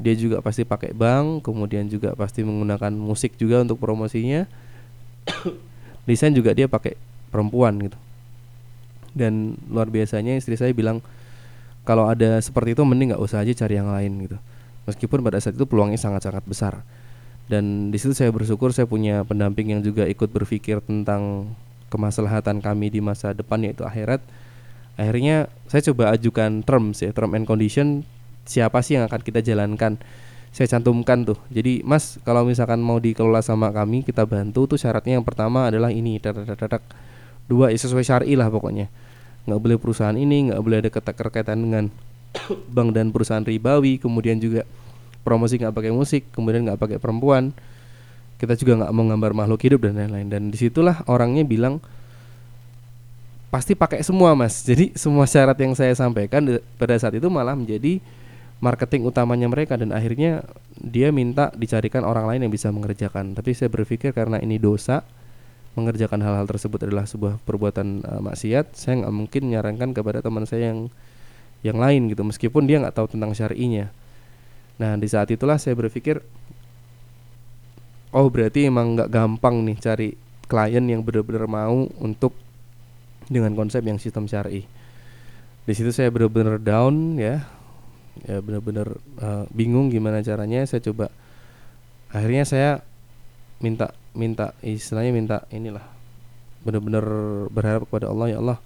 dia 0.00 0.14
juga 0.16 0.40
pasti 0.40 0.64
pakai 0.64 0.96
bank 0.96 1.44
kemudian 1.44 1.84
juga 1.86 2.16
pasti 2.16 2.40
menggunakan 2.40 2.92
musik 2.92 3.36
juga 3.36 3.60
untuk 3.60 3.76
promosinya. 3.78 4.48
Desain 6.08 6.34
juga 6.34 6.56
dia 6.56 6.66
pakai 6.66 6.96
perempuan 7.30 7.78
gitu. 7.78 7.98
Dan 9.12 9.60
luar 9.68 9.92
biasanya 9.92 10.40
istri 10.40 10.56
saya 10.56 10.72
bilang 10.72 11.04
kalau 11.84 12.08
ada 12.08 12.40
seperti 12.40 12.78
itu 12.78 12.82
mending 12.82 13.14
nggak 13.14 13.22
usah 13.22 13.44
aja 13.44 13.52
cari 13.64 13.76
yang 13.76 13.92
lain 13.92 14.12
gitu. 14.30 14.38
Meskipun 14.88 15.22
pada 15.22 15.38
saat 15.38 15.54
itu 15.54 15.68
peluangnya 15.68 16.00
sangat-sangat 16.00 16.42
besar. 16.48 16.82
Dan 17.46 17.90
di 17.92 17.98
situ 17.98 18.14
saya 18.14 18.30
bersyukur 18.32 18.72
saya 18.72 18.88
punya 18.88 19.22
pendamping 19.26 19.76
yang 19.76 19.82
juga 19.84 20.08
ikut 20.08 20.30
berpikir 20.30 20.82
tentang 20.82 21.52
kemaslahatan 21.92 22.64
kami 22.64 22.88
di 22.88 23.04
masa 23.04 23.36
depan 23.36 23.60
yaitu 23.62 23.84
akhirat. 23.84 24.24
Akhirnya 24.96 25.52
saya 25.68 25.84
coba 25.92 26.16
ajukan 26.16 26.64
terms 26.64 27.04
ya 27.04 27.12
term 27.12 27.36
and 27.36 27.44
condition 27.44 28.08
siapa 28.46 28.82
sih 28.82 28.98
yang 28.98 29.06
akan 29.06 29.20
kita 29.22 29.40
jalankan? 29.42 29.98
Saya 30.52 30.68
cantumkan 30.68 31.24
tuh. 31.24 31.40
Jadi 31.48 31.80
Mas 31.80 32.20
kalau 32.28 32.44
misalkan 32.44 32.76
mau 32.84 33.00
dikelola 33.00 33.40
sama 33.40 33.72
kami 33.72 34.04
kita 34.04 34.28
bantu 34.28 34.68
tuh 34.68 34.78
syaratnya 34.78 35.16
yang 35.16 35.24
pertama 35.24 35.72
adalah 35.72 35.88
ini 35.88 36.20
dadak 36.20 36.84
dua 37.48 37.72
ya 37.72 37.78
sesuai 37.80 38.04
syari 38.04 38.36
lah 38.36 38.52
pokoknya. 38.52 38.92
Nggak 39.48 39.58
boleh 39.58 39.76
perusahaan 39.80 40.14
ini 40.14 40.52
nggak 40.52 40.60
boleh 40.60 40.78
ada 40.84 40.90
keterkaitan 40.92 41.56
dengan 41.56 41.84
bank 42.74 42.88
dan 42.92 43.08
perusahaan 43.08 43.42
ribawi 43.42 43.96
kemudian 43.96 44.36
juga 44.36 44.68
promosi 45.24 45.56
nggak 45.56 45.72
pakai 45.72 45.92
musik 45.94 46.28
kemudian 46.36 46.68
nggak 46.68 46.78
pakai 46.78 46.98
perempuan. 47.00 47.56
Kita 48.36 48.52
juga 48.58 48.84
nggak 48.84 48.92
mau 48.92 49.06
gambar 49.08 49.32
makhluk 49.32 49.60
hidup 49.64 49.88
dan 49.88 50.04
lain-lain. 50.04 50.28
Dan 50.28 50.42
di 50.52 50.58
situlah 50.60 51.00
orangnya 51.08 51.48
bilang 51.48 51.80
pasti 53.48 53.72
pakai 53.72 54.04
semua 54.04 54.36
mas. 54.36 54.60
Jadi 54.68 54.92
semua 55.00 55.24
syarat 55.24 55.56
yang 55.56 55.72
saya 55.72 55.96
sampaikan 55.96 56.44
pada 56.76 56.92
saat 57.00 57.16
itu 57.16 57.28
malah 57.32 57.56
menjadi 57.56 58.04
marketing 58.62 59.10
utamanya 59.10 59.50
mereka 59.50 59.74
dan 59.74 59.90
akhirnya 59.90 60.46
dia 60.78 61.10
minta 61.10 61.50
dicarikan 61.58 62.06
orang 62.06 62.30
lain 62.30 62.46
yang 62.46 62.52
bisa 62.54 62.70
mengerjakan. 62.70 63.34
Tapi 63.34 63.58
saya 63.58 63.66
berpikir 63.68 64.14
karena 64.14 64.38
ini 64.38 64.62
dosa 64.62 65.02
mengerjakan 65.74 66.22
hal-hal 66.22 66.46
tersebut 66.46 66.86
adalah 66.86 67.08
sebuah 67.08 67.42
perbuatan 67.42 68.06
uh, 68.06 68.20
maksiat, 68.22 68.76
saya 68.76 69.02
nggak 69.02 69.14
mungkin 69.14 69.42
menyarankan 69.50 69.90
kepada 69.96 70.20
teman 70.20 70.44
saya 70.44 70.70
yang 70.70 70.92
yang 71.64 71.78
lain 71.78 72.10
gitu 72.12 72.22
meskipun 72.26 72.68
dia 72.68 72.78
nggak 72.78 72.94
tahu 72.94 73.10
tentang 73.10 73.32
syar'inya. 73.32 73.88
Nah, 74.76 74.98
di 75.00 75.08
saat 75.08 75.32
itulah 75.32 75.56
saya 75.56 75.72
berpikir 75.72 76.20
oh 78.12 78.28
berarti 78.28 78.68
emang 78.68 79.00
nggak 79.00 79.08
gampang 79.08 79.64
nih 79.64 79.76
cari 79.80 80.08
klien 80.44 80.84
yang 80.84 81.00
benar-benar 81.00 81.48
mau 81.48 81.88
untuk 81.98 82.36
dengan 83.32 83.56
konsep 83.56 83.80
yang 83.80 83.96
sistem 83.96 84.28
syar'i. 84.28 84.68
Di 85.64 85.72
situ 85.72 85.88
saya 85.94 86.12
benar-benar 86.12 86.60
down 86.60 87.16
ya, 87.16 87.48
ya 88.28 88.44
benar-benar 88.44 89.00
uh, 89.18 89.44
bingung 89.50 89.88
gimana 89.88 90.20
caranya. 90.20 90.64
Saya 90.68 90.84
coba 90.84 91.08
akhirnya 92.12 92.44
saya 92.44 92.70
minta 93.62 93.96
minta 94.12 94.52
istilahnya 94.60 95.12
minta 95.14 95.36
inilah 95.48 95.84
benar-benar 96.62 97.04
berharap 97.48 97.88
kepada 97.88 98.12
Allah 98.12 98.26
ya 98.28 98.38
Allah 98.38 98.58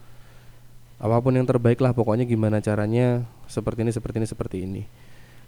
apa 0.97 1.17
pun 1.21 1.37
yang 1.37 1.45
terbaik 1.45 1.79
lah 1.85 1.93
pokoknya 1.93 2.25
gimana 2.25 2.59
caranya 2.65 3.29
seperti 3.47 3.85
ini 3.85 3.93
seperti 3.93 4.17
ini 4.19 4.27
seperti 4.29 4.57
ini. 4.65 4.83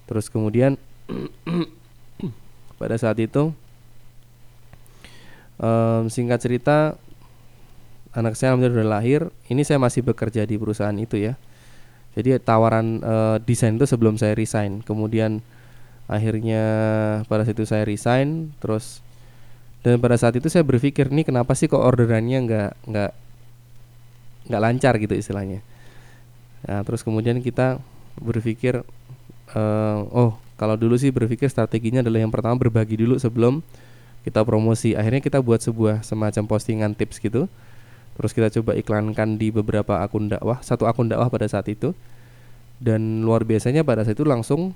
Terus 0.04 0.28
kemudian 0.28 0.76
pada 2.80 2.96
saat 3.00 3.16
itu 3.18 3.50
um, 5.56 6.04
singkat 6.12 6.38
cerita 6.44 7.00
anak 8.12 8.36
saya 8.36 8.56
sudah 8.56 8.84
lahir. 8.84 9.32
Ini 9.48 9.64
saya 9.64 9.80
masih 9.80 10.04
bekerja 10.04 10.44
di 10.44 10.60
perusahaan 10.60 10.96
itu 10.96 11.16
ya 11.16 11.40
jadi 12.16 12.40
tawaran 12.40 13.02
uh, 13.04 13.36
desain 13.42 13.76
itu 13.76 13.84
sebelum 13.84 14.16
saya 14.16 14.32
resign. 14.34 14.80
Kemudian 14.82 15.44
akhirnya 16.08 16.62
pada 17.28 17.44
saat 17.44 17.56
itu 17.56 17.68
saya 17.68 17.84
resign 17.84 18.54
terus 18.64 19.04
dan 19.84 20.00
pada 20.00 20.16
saat 20.16 20.34
itu 20.34 20.48
saya 20.48 20.64
berpikir 20.64 21.12
nih 21.12 21.28
kenapa 21.28 21.52
sih 21.52 21.68
kok 21.68 21.78
orderannya 21.78 22.38
nggak 22.48 22.70
nggak 22.88 23.12
nggak 24.48 24.62
lancar 24.62 24.94
gitu 24.96 25.14
istilahnya? 25.14 25.60
Nah 26.64 26.82
terus 26.82 27.04
kemudian 27.04 27.38
kita 27.44 27.78
berpikir 28.18 28.82
uh, 29.54 29.98
oh 30.10 30.34
kalau 30.58 30.74
dulu 30.74 30.98
sih 30.98 31.14
berpikir 31.14 31.46
strateginya 31.46 32.02
adalah 32.02 32.18
yang 32.18 32.34
pertama 32.34 32.58
berbagi 32.58 32.98
dulu 32.98 33.20
sebelum 33.20 33.62
kita 34.26 34.42
promosi. 34.42 34.98
Akhirnya 34.98 35.22
kita 35.22 35.38
buat 35.38 35.62
sebuah 35.62 36.02
semacam 36.02 36.44
postingan 36.50 36.98
tips 36.98 37.22
gitu 37.22 37.46
terus 38.18 38.34
kita 38.34 38.50
coba 38.58 38.74
iklankan 38.74 39.38
di 39.38 39.54
beberapa 39.54 40.02
akun 40.02 40.26
dakwah 40.26 40.58
satu 40.58 40.90
akun 40.90 41.06
dakwah 41.06 41.30
pada 41.30 41.46
saat 41.46 41.70
itu. 41.70 41.94
Dan 42.78 43.22
luar 43.26 43.42
biasanya 43.42 43.82
pada 43.82 44.02
saat 44.02 44.18
itu 44.18 44.26
langsung 44.26 44.74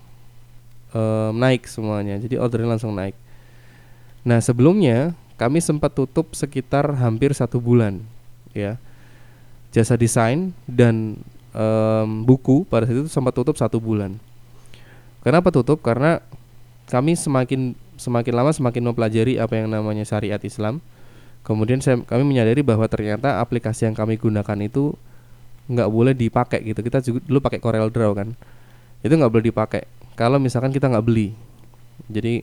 um, 0.94 1.32
naik 1.34 1.66
semuanya. 1.66 2.18
Jadi 2.22 2.38
ordernya 2.38 2.78
langsung 2.78 2.94
naik. 2.94 3.18
Nah 4.22 4.38
sebelumnya 4.38 5.18
kami 5.34 5.58
sempat 5.58 5.90
tutup 5.90 6.38
sekitar 6.38 6.86
hampir 7.02 7.34
satu 7.34 7.58
bulan 7.58 7.98
ya. 8.54 8.78
Jasa 9.74 9.98
desain 9.98 10.54
dan 10.70 11.18
um, 11.50 12.22
buku 12.22 12.62
pada 12.70 12.86
saat 12.86 13.02
itu 13.02 13.10
sempat 13.10 13.34
tutup 13.34 13.58
satu 13.58 13.82
bulan. 13.82 14.22
Kenapa 15.26 15.50
tutup? 15.50 15.82
Karena 15.82 16.22
kami 16.90 17.18
semakin 17.18 17.74
semakin 17.96 18.34
lama 18.34 18.50
semakin 18.50 18.82
mempelajari 18.90 19.38
apa 19.38 19.54
yang 19.58 19.70
namanya 19.70 20.02
syariat 20.02 20.42
Islam 20.42 20.82
kemudian 21.42 21.82
saya 21.82 21.98
kami 22.02 22.22
menyadari 22.26 22.62
bahwa 22.62 22.86
ternyata 22.86 23.42
aplikasi 23.42 23.86
yang 23.86 23.94
kami 23.98 24.18
gunakan 24.18 24.58
itu 24.62 24.94
nggak 25.70 25.88
boleh 25.90 26.14
dipakai 26.14 26.62
gitu. 26.66 26.80
Kita 26.82 26.98
juga 27.02 27.20
dulu 27.26 27.38
pakai 27.42 27.58
Corel 27.62 27.90
Draw 27.90 28.12
kan. 28.14 28.28
Itu 29.02 29.14
nggak 29.14 29.30
boleh 29.30 29.46
dipakai 29.50 29.82
kalau 30.14 30.38
misalkan 30.38 30.70
kita 30.70 30.90
nggak 30.90 31.04
beli. 31.06 31.34
Jadi 32.10 32.42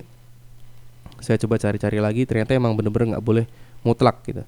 saya 1.20 1.36
coba 1.40 1.60
cari-cari 1.60 2.00
lagi 2.00 2.24
ternyata 2.24 2.56
emang 2.56 2.76
bener-bener 2.76 3.18
nggak 3.18 3.26
boleh 3.26 3.46
mutlak 3.84 4.24
gitu. 4.24 4.44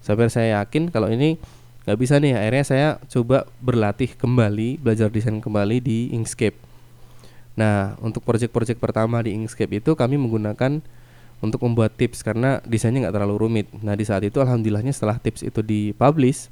Sampai 0.00 0.28
saya 0.32 0.62
yakin 0.62 0.88
kalau 0.88 1.12
ini 1.12 1.36
nggak 1.84 1.98
bisa 1.98 2.20
nih. 2.20 2.36
Akhirnya 2.36 2.64
saya 2.64 2.88
coba 3.08 3.48
berlatih 3.60 4.16
kembali 4.16 4.80
belajar 4.80 5.08
desain 5.12 5.40
kembali 5.40 5.80
di 5.80 6.12
Inkscape. 6.12 6.56
Nah 7.56 7.96
untuk 8.04 8.24
project-project 8.24 8.76
pertama 8.80 9.24
di 9.24 9.32
Inkscape 9.32 9.80
itu 9.80 9.96
kami 9.96 10.20
menggunakan 10.20 10.84
untuk 11.44 11.60
membuat 11.68 11.92
tips 11.94 12.24
karena 12.24 12.64
desainnya 12.64 13.08
nggak 13.08 13.16
terlalu 13.16 13.36
rumit. 13.36 13.66
Nah 13.84 13.92
di 13.92 14.04
saat 14.08 14.24
itu 14.24 14.40
alhamdulillahnya 14.40 14.92
setelah 14.92 15.20
tips 15.20 15.44
itu 15.44 15.60
dipublish 15.60 16.48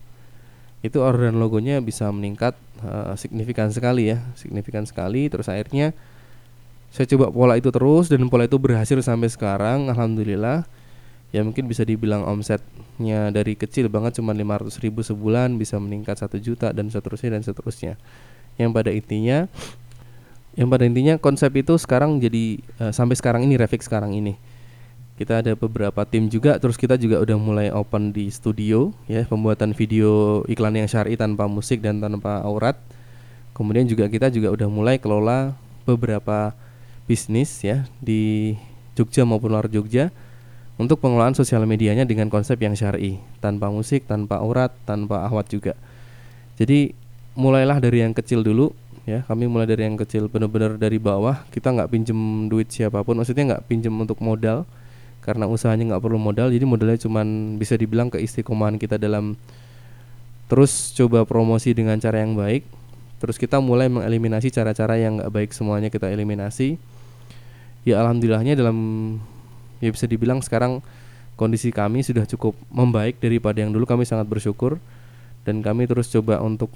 itu 0.84 1.00
orderan 1.00 1.40
logonya 1.40 1.80
bisa 1.80 2.12
meningkat 2.12 2.52
uh, 2.84 3.16
signifikan 3.16 3.72
sekali 3.72 4.12
ya, 4.12 4.20
signifikan 4.36 4.84
sekali. 4.84 5.32
Terus 5.32 5.48
akhirnya 5.48 5.96
saya 6.92 7.08
coba 7.08 7.32
pola 7.32 7.56
itu 7.56 7.72
terus 7.72 8.12
dan 8.12 8.28
pola 8.28 8.44
itu 8.44 8.60
berhasil 8.60 9.00
sampai 9.00 9.32
sekarang 9.32 9.88
alhamdulillah. 9.88 10.68
Ya 11.32 11.42
mungkin 11.42 11.66
bisa 11.66 11.82
dibilang 11.82 12.22
omsetnya 12.22 13.32
dari 13.34 13.58
kecil 13.58 13.90
banget 13.90 14.22
cuma 14.22 14.30
500 14.30 14.70
ribu 14.84 15.02
sebulan 15.02 15.58
bisa 15.58 15.82
meningkat 15.82 16.14
satu 16.14 16.38
juta 16.38 16.70
dan 16.70 16.92
seterusnya 16.92 17.34
dan 17.34 17.42
seterusnya. 17.42 17.98
Yang 18.60 18.70
pada 18.70 18.90
intinya 18.92 19.38
yang 20.54 20.70
pada 20.70 20.86
intinya 20.86 21.18
konsep 21.18 21.50
itu 21.58 21.74
sekarang 21.80 22.22
jadi 22.22 22.62
uh, 22.78 22.92
sampai 22.94 23.18
sekarang 23.18 23.42
ini 23.42 23.58
Revik 23.58 23.82
sekarang 23.82 24.14
ini 24.14 24.38
kita 25.14 25.46
ada 25.46 25.54
beberapa 25.54 26.02
tim 26.02 26.26
juga 26.26 26.58
terus 26.58 26.74
kita 26.74 26.98
juga 26.98 27.22
udah 27.22 27.38
mulai 27.38 27.68
open 27.70 28.10
di 28.10 28.26
studio 28.34 28.90
ya 29.06 29.22
pembuatan 29.22 29.70
video 29.70 30.42
iklan 30.50 30.74
yang 30.74 30.90
syar'i 30.90 31.14
tanpa 31.14 31.46
musik 31.46 31.78
dan 31.78 32.02
tanpa 32.02 32.42
aurat. 32.42 32.74
Kemudian 33.54 33.86
juga 33.86 34.10
kita 34.10 34.26
juga 34.34 34.50
udah 34.50 34.66
mulai 34.66 34.98
kelola 34.98 35.54
beberapa 35.86 36.50
bisnis 37.06 37.62
ya 37.62 37.86
di 38.02 38.54
Jogja 38.98 39.22
maupun 39.22 39.54
luar 39.54 39.70
Jogja 39.70 40.10
untuk 40.74 40.98
pengelolaan 40.98 41.38
sosial 41.38 41.62
medianya 41.62 42.02
dengan 42.02 42.26
konsep 42.26 42.58
yang 42.58 42.74
syar'i. 42.74 43.22
Tanpa 43.38 43.70
musik 43.70 44.10
tanpa 44.10 44.42
aurat 44.42 44.74
tanpa 44.82 45.22
ahwat 45.30 45.46
juga. 45.46 45.78
Jadi 46.58 46.90
mulailah 47.38 47.78
dari 47.78 48.02
yang 48.02 48.10
kecil 48.10 48.42
dulu 48.42 48.74
ya. 49.06 49.22
Kami 49.30 49.46
mulai 49.46 49.70
dari 49.70 49.86
yang 49.86 49.94
kecil 49.94 50.26
benar-benar 50.26 50.74
dari 50.74 50.98
bawah. 50.98 51.46
Kita 51.54 51.70
nggak 51.70 51.94
pinjem 51.94 52.50
duit 52.50 52.66
siapa 52.74 53.06
pun 53.06 53.14
maksudnya 53.14 53.54
nggak 53.54 53.70
pinjem 53.70 53.94
untuk 53.94 54.18
modal 54.18 54.66
karena 55.24 55.48
usahanya 55.48 55.96
nggak 55.96 56.04
perlu 56.04 56.20
modal 56.20 56.52
jadi 56.52 56.68
modalnya 56.68 57.00
cuman 57.00 57.56
bisa 57.56 57.80
dibilang 57.80 58.12
keistiqomahan 58.12 58.76
kita 58.76 59.00
dalam 59.00 59.40
terus 60.52 60.92
coba 60.92 61.24
promosi 61.24 61.72
dengan 61.72 61.96
cara 61.96 62.20
yang 62.20 62.36
baik. 62.36 62.68
Terus 63.24 63.40
kita 63.40 63.56
mulai 63.56 63.88
mengeliminasi 63.88 64.52
cara-cara 64.52 65.00
yang 65.00 65.16
nggak 65.16 65.32
baik 65.32 65.50
semuanya 65.56 65.88
kita 65.88 66.12
eliminasi. 66.12 66.76
Ya 67.88 68.04
alhamdulillahnya 68.04 68.52
dalam 68.52 68.76
ya 69.80 69.88
bisa 69.88 70.04
dibilang 70.04 70.44
sekarang 70.44 70.84
kondisi 71.40 71.72
kami 71.72 72.04
sudah 72.04 72.28
cukup 72.28 72.52
membaik 72.68 73.16
daripada 73.16 73.64
yang 73.64 73.72
dulu. 73.72 73.88
Kami 73.88 74.04
sangat 74.04 74.28
bersyukur 74.28 74.76
dan 75.48 75.64
kami 75.64 75.88
terus 75.88 76.12
coba 76.12 76.44
untuk 76.44 76.68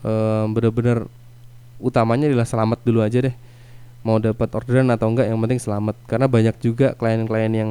um, 0.00 0.48
benar-benar 0.56 1.04
utamanya 1.76 2.32
adalah 2.32 2.48
selamat 2.48 2.80
dulu 2.88 3.04
aja 3.04 3.20
deh 3.28 3.36
mau 4.02 4.18
dapat 4.18 4.50
orderan 4.54 4.90
atau 4.90 5.10
enggak 5.10 5.30
yang 5.30 5.38
penting 5.38 5.58
selamat. 5.62 5.94
Karena 6.06 6.26
banyak 6.26 6.56
juga 6.62 6.94
klien-klien 6.98 7.52
yang 7.54 7.70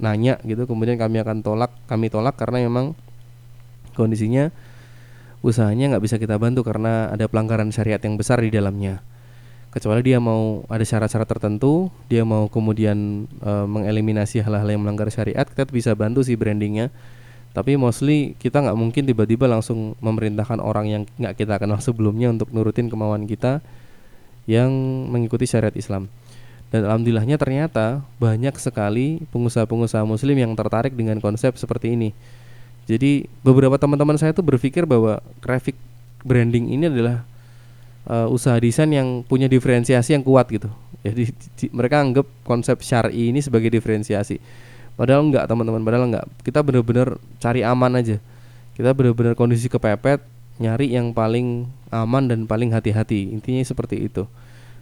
nanya 0.00 0.40
gitu 0.48 0.64
kemudian 0.64 0.96
kami 0.96 1.20
akan 1.20 1.44
tolak 1.44 1.76
kami 1.84 2.08
tolak 2.08 2.32
karena 2.40 2.64
memang 2.64 2.96
kondisinya 3.92 4.48
usahanya 5.44 5.92
nggak 5.96 6.04
bisa 6.04 6.16
kita 6.16 6.40
bantu 6.40 6.64
karena 6.64 7.12
ada 7.12 7.28
pelanggaran 7.28 7.68
syariat 7.72 8.00
yang 8.00 8.16
besar 8.16 8.40
di 8.40 8.52
dalamnya. 8.52 9.00
Kecuali 9.70 10.02
dia 10.02 10.18
mau 10.18 10.66
ada 10.66 10.82
syarat-syarat 10.82 11.30
tertentu 11.30 11.94
dia 12.10 12.26
mau 12.26 12.50
kemudian 12.50 13.30
e, 13.38 13.52
mengeliminasi 13.70 14.42
hal-hal 14.42 14.66
yang 14.66 14.82
melanggar 14.82 15.06
syariat 15.08 15.46
kita 15.46 15.70
bisa 15.70 15.94
bantu 15.94 16.26
sih 16.26 16.34
brandingnya. 16.34 16.92
Tapi 17.50 17.74
mostly 17.74 18.38
kita 18.38 18.62
nggak 18.62 18.78
mungkin 18.78 19.02
tiba-tiba 19.06 19.50
langsung 19.50 19.98
memerintahkan 19.98 20.58
orang 20.62 20.86
yang 20.86 21.02
nggak 21.18 21.34
kita 21.40 21.56
kenal 21.56 21.80
sebelumnya 21.86 22.28
untuk 22.34 22.52
nurutin 22.52 22.92
kemauan 22.92 23.24
kita 23.24 23.64
yang 24.48 24.70
mengikuti 25.10 25.44
syariat 25.44 25.74
Islam. 25.74 26.06
Dan 26.70 26.86
alhamdulillahnya 26.86 27.34
ternyata 27.34 28.06
banyak 28.22 28.54
sekali 28.62 29.26
pengusaha-pengusaha 29.34 30.06
muslim 30.06 30.38
yang 30.38 30.54
tertarik 30.54 30.94
dengan 30.94 31.18
konsep 31.18 31.58
seperti 31.58 31.98
ini. 31.98 32.14
Jadi 32.86 33.26
beberapa 33.42 33.74
teman-teman 33.74 34.14
saya 34.14 34.30
tuh 34.30 34.46
berpikir 34.46 34.86
bahwa 34.86 35.18
graphic 35.42 35.74
branding 36.22 36.70
ini 36.70 36.86
adalah 36.86 37.26
uh, 38.06 38.30
usaha 38.30 38.54
desain 38.62 38.88
yang 38.90 39.26
punya 39.26 39.50
diferensiasi 39.50 40.14
yang 40.14 40.22
kuat 40.22 40.46
gitu. 40.46 40.70
Jadi 41.02 41.34
di, 41.58 41.66
mereka 41.74 42.02
anggap 42.02 42.26
konsep 42.46 42.78
syar'i 42.86 43.34
ini 43.34 43.42
sebagai 43.42 43.72
diferensiasi. 43.72 44.38
Padahal 44.94 45.26
enggak 45.26 45.48
teman-teman, 45.48 45.82
padahal 45.82 46.04
enggak. 46.06 46.26
Kita 46.44 46.60
benar-benar 46.60 47.16
cari 47.40 47.64
aman 47.64 47.98
aja. 47.98 48.16
Kita 48.78 48.94
benar-benar 48.94 49.34
kondisi 49.34 49.66
kepepet, 49.66 50.22
nyari 50.60 50.92
yang 50.92 51.16
paling 51.16 51.66
aman 51.88 52.28
dan 52.28 52.44
paling 52.44 52.70
hati-hati. 52.70 53.32
Intinya 53.32 53.64
seperti 53.64 54.06
itu. 54.06 54.28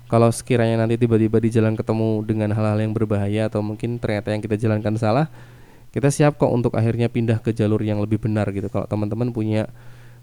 Kalau 0.09 0.33
sekiranya 0.33 0.83
nanti 0.85 0.99
tiba-tiba 0.99 1.39
di 1.39 1.53
jalan 1.53 1.76
ketemu 1.79 2.24
dengan 2.26 2.51
hal-hal 2.57 2.81
yang 2.81 2.97
berbahaya 2.97 3.47
atau 3.47 3.62
mungkin 3.62 4.01
ternyata 4.01 4.33
yang 4.35 4.43
kita 4.43 4.57
jalankan 4.59 4.97
salah, 4.99 5.31
kita 5.93 6.09
siap 6.09 6.41
kok 6.41 6.49
untuk 6.49 6.74
akhirnya 6.74 7.12
pindah 7.12 7.39
ke 7.39 7.53
jalur 7.53 7.81
yang 7.85 8.03
lebih 8.03 8.18
benar 8.18 8.49
gitu. 8.51 8.66
Kalau 8.72 8.89
teman-teman 8.89 9.31
punya 9.31 9.68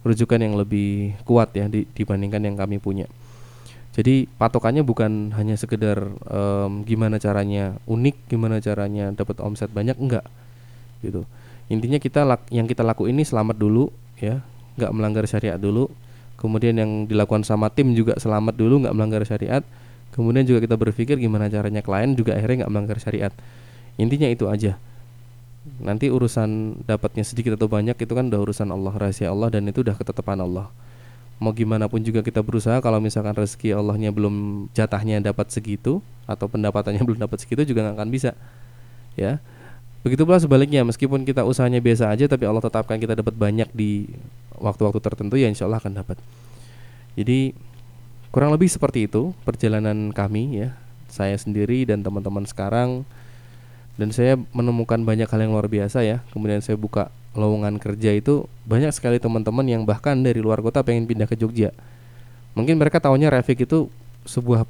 rujukan 0.06 0.38
yang 0.38 0.54
lebih 0.58 1.18
kuat 1.26 1.54
ya 1.58 1.66
dibandingkan 1.70 2.42
yang 2.46 2.58
kami 2.58 2.78
punya. 2.78 3.10
Jadi 3.96 4.28
patokannya 4.28 4.84
bukan 4.84 5.32
hanya 5.40 5.56
sekedar 5.56 5.98
um, 6.28 6.84
gimana 6.84 7.16
caranya 7.16 7.80
unik, 7.88 8.28
gimana 8.28 8.60
caranya 8.60 9.16
dapat 9.16 9.40
omset 9.40 9.72
banyak, 9.72 9.96
enggak 9.96 10.26
gitu. 11.00 11.24
Intinya 11.72 11.98
kita 11.98 12.26
yang 12.52 12.68
kita 12.68 12.84
laku 12.84 13.08
ini 13.08 13.24
selamat 13.24 13.56
dulu 13.56 13.90
ya, 14.20 14.44
nggak 14.76 14.92
melanggar 14.96 15.26
syariat 15.28 15.60
dulu. 15.60 15.92
Kemudian 16.36 16.76
yang 16.76 16.92
dilakukan 17.08 17.48
sama 17.48 17.72
tim 17.72 17.96
juga 17.96 18.20
selamat 18.20 18.56
dulu, 18.60 18.86
nggak 18.86 18.96
melanggar 18.96 19.22
syariat. 19.24 19.64
Kemudian 20.12 20.48
juga 20.48 20.64
kita 20.64 20.76
berpikir 20.80 21.20
gimana 21.20 21.52
caranya 21.52 21.84
klien 21.84 22.16
juga 22.16 22.36
akhirnya 22.36 22.66
nggak 22.66 22.72
melanggar 22.72 22.98
syariat. 23.00 23.34
Intinya 23.96 24.28
itu 24.28 24.48
aja. 24.48 24.80
Nanti 25.82 26.14
urusan 26.14 26.82
dapatnya 26.86 27.26
sedikit 27.26 27.58
atau 27.58 27.66
banyak 27.66 27.98
itu 27.98 28.14
kan 28.14 28.30
udah 28.30 28.40
urusan 28.40 28.70
Allah 28.70 28.94
rahasia 28.94 29.34
Allah 29.34 29.50
dan 29.50 29.66
itu 29.66 29.82
udah 29.82 29.98
ketetapan 29.98 30.46
Allah 30.46 30.70
mau 31.36 31.52
gimana 31.52 31.92
pun 31.92 32.00
juga 32.00 32.24
kita 32.24 32.40
berusaha 32.40 32.80
kalau 32.80 33.04
misalkan 33.04 33.36
rezeki 33.36 33.76
Allahnya 33.76 34.12
belum 34.16 34.68
jatahnya 34.72 35.20
dapat 35.20 35.52
segitu 35.52 36.00
atau 36.24 36.48
pendapatannya 36.48 37.04
belum 37.08 37.20
dapat 37.28 37.44
segitu 37.44 37.68
juga 37.68 37.84
nggak 37.88 37.96
akan 38.00 38.10
bisa 38.12 38.32
ya 39.20 39.40
begitu 40.06 40.24
pula 40.24 40.40
sebaliknya 40.40 40.86
meskipun 40.86 41.26
kita 41.28 41.44
usahanya 41.44 41.82
biasa 41.82 42.14
aja 42.14 42.30
tapi 42.30 42.46
Allah 42.48 42.64
tetapkan 42.64 42.96
kita 43.02 43.20
dapat 43.20 43.36
banyak 43.36 43.68
di 43.76 44.08
waktu-waktu 44.60 45.00
tertentu 45.02 45.36
ya 45.36 45.48
insya 45.52 45.66
Allah 45.70 45.80
akan 45.80 45.94
dapat 46.02 46.18
jadi 47.16 47.56
kurang 48.30 48.52
lebih 48.52 48.68
seperti 48.68 49.08
itu 49.08 49.32
perjalanan 49.48 50.12
kami 50.12 50.66
ya 50.66 50.70
saya 51.08 51.36
sendiri 51.40 51.88
dan 51.88 52.04
teman-teman 52.04 52.44
sekarang 52.44 53.08
dan 53.96 54.12
saya 54.12 54.36
menemukan 54.52 55.00
banyak 55.00 55.28
hal 55.28 55.40
yang 55.40 55.56
luar 55.56 55.72
biasa 55.72 56.04
ya 56.04 56.20
kemudian 56.36 56.60
saya 56.60 56.76
buka 56.76 57.08
lowongan 57.36 57.78
kerja 57.78 58.16
itu 58.16 58.48
banyak 58.64 58.90
sekali 58.96 59.20
teman-teman 59.20 59.68
yang 59.68 59.84
bahkan 59.84 60.16
dari 60.16 60.40
luar 60.40 60.64
kota 60.64 60.82
pengen 60.82 61.06
pindah 61.06 61.28
ke 61.28 61.36
Jogja. 61.36 61.76
Mungkin 62.56 62.80
mereka 62.80 63.04
tahunya 63.04 63.28
Revik 63.28 63.68
itu 63.68 63.92
sebuah 64.26 64.64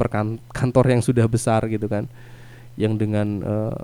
kantor 0.51 0.85
yang 0.89 1.01
sudah 1.05 1.29
besar 1.29 1.69
gitu 1.69 1.85
kan. 1.85 2.09
Yang 2.75 2.93
dengan 3.05 3.27
uh, 3.45 3.81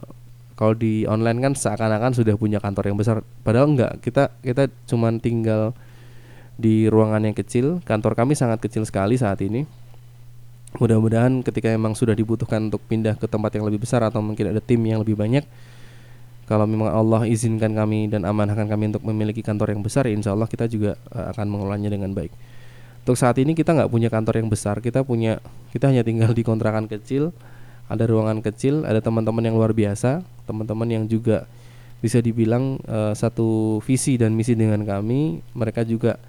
kalau 0.58 0.74
di 0.74 1.06
online 1.06 1.39
kan 1.39 1.54
seakan-akan 1.54 2.12
sudah 2.18 2.36
punya 2.36 2.58
kantor 2.58 2.91
yang 2.91 2.97
besar 2.97 3.22
padahal 3.45 3.70
enggak. 3.70 4.02
Kita 4.02 4.34
kita 4.41 4.68
cuman 4.89 5.22
tinggal 5.22 5.78
di 6.62 6.86
ruangan 6.86 7.26
yang 7.26 7.34
kecil. 7.34 7.82
Kantor 7.82 8.14
kami 8.14 8.38
sangat 8.38 8.62
kecil 8.62 8.86
sekali 8.86 9.18
saat 9.18 9.41
ini. 9.41 9.66
Mudah-mudahan 10.78 11.41
ketika 11.41 11.68
memang 11.74 11.97
sudah 11.97 12.14
dibutuhkan 12.14 12.70
untuk 12.70 12.80
pindah 12.86 13.18
ke 13.18 13.26
tempat 13.26 13.57
yang 13.57 13.66
lebih 13.68 13.84
besar 13.84 14.05
atau 14.05 14.22
mungkin 14.24 14.55
ada 14.55 14.62
tim 14.64 14.80
yang 14.86 15.03
lebih 15.03 15.20
banyak 15.20 15.43
kalau 16.51 16.68
memang 16.68 16.91
Allah 16.91 17.24
izinkan 17.32 17.72
kami 17.72 18.12
dan 18.12 18.28
amanahkan 18.28 18.68
kami 18.68 18.91
untuk 18.91 19.07
memiliki 19.07 19.39
kantor 19.39 19.72
yang 19.72 19.80
besar, 19.80 20.03
ya 20.03 20.12
insya 20.12 20.36
Allah 20.36 20.51
kita 20.51 20.68
juga 20.68 20.99
uh, 21.16 21.32
akan 21.32 21.47
mengelolanya 21.47 21.88
dengan 21.88 22.12
baik. 22.12 22.28
Untuk 23.07 23.16
saat 23.16 23.39
ini 23.39 23.55
kita 23.55 23.72
nggak 23.72 23.88
punya 23.88 24.12
kantor 24.12 24.43
yang 24.43 24.51
besar, 24.51 24.84
kita 24.84 24.99
punya 25.07 25.39
kita 25.72 25.88
hanya 25.88 26.03
tinggal 26.03 26.36
di 26.36 26.43
kontrakan 26.43 26.91
kecil, 26.91 27.32
ada 27.88 28.03
ruangan 28.03 28.43
kecil, 28.43 28.84
ada 28.84 28.99
teman-teman 28.99 29.47
yang 29.47 29.55
luar 29.55 29.72
biasa, 29.72 30.28
teman-teman 30.43 30.91
yang 30.91 31.03
juga 31.07 31.47
bisa 32.03 32.20
dibilang 32.20 32.84
uh, 32.84 33.16
satu 33.16 33.80
visi 33.88 34.20
dan 34.20 34.36
misi 34.36 34.51
dengan 34.51 34.84
kami. 34.84 35.39
Mereka 35.55 35.88
juga 35.88 36.20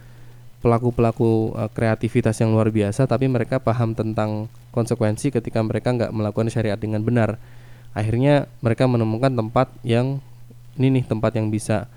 pelaku-pelaku 0.62 1.58
uh, 1.58 1.68
kreativitas 1.74 2.38
yang 2.38 2.54
luar 2.54 2.70
biasa, 2.70 3.10
tapi 3.10 3.26
mereka 3.26 3.58
paham 3.58 3.92
tentang 3.92 4.46
konsekuensi 4.70 5.34
ketika 5.34 5.60
mereka 5.60 5.90
nggak 5.90 6.14
melakukan 6.14 6.48
syariat 6.48 6.78
dengan 6.78 7.02
benar. 7.02 7.36
Akhirnya 7.92 8.48
mereka 8.64 8.88
menemukan 8.88 9.34
tempat 9.34 9.68
yang 9.84 10.22
ini 10.80 11.02
nih 11.02 11.04
tempat 11.04 11.36
yang 11.36 11.52
bisa 11.52 11.90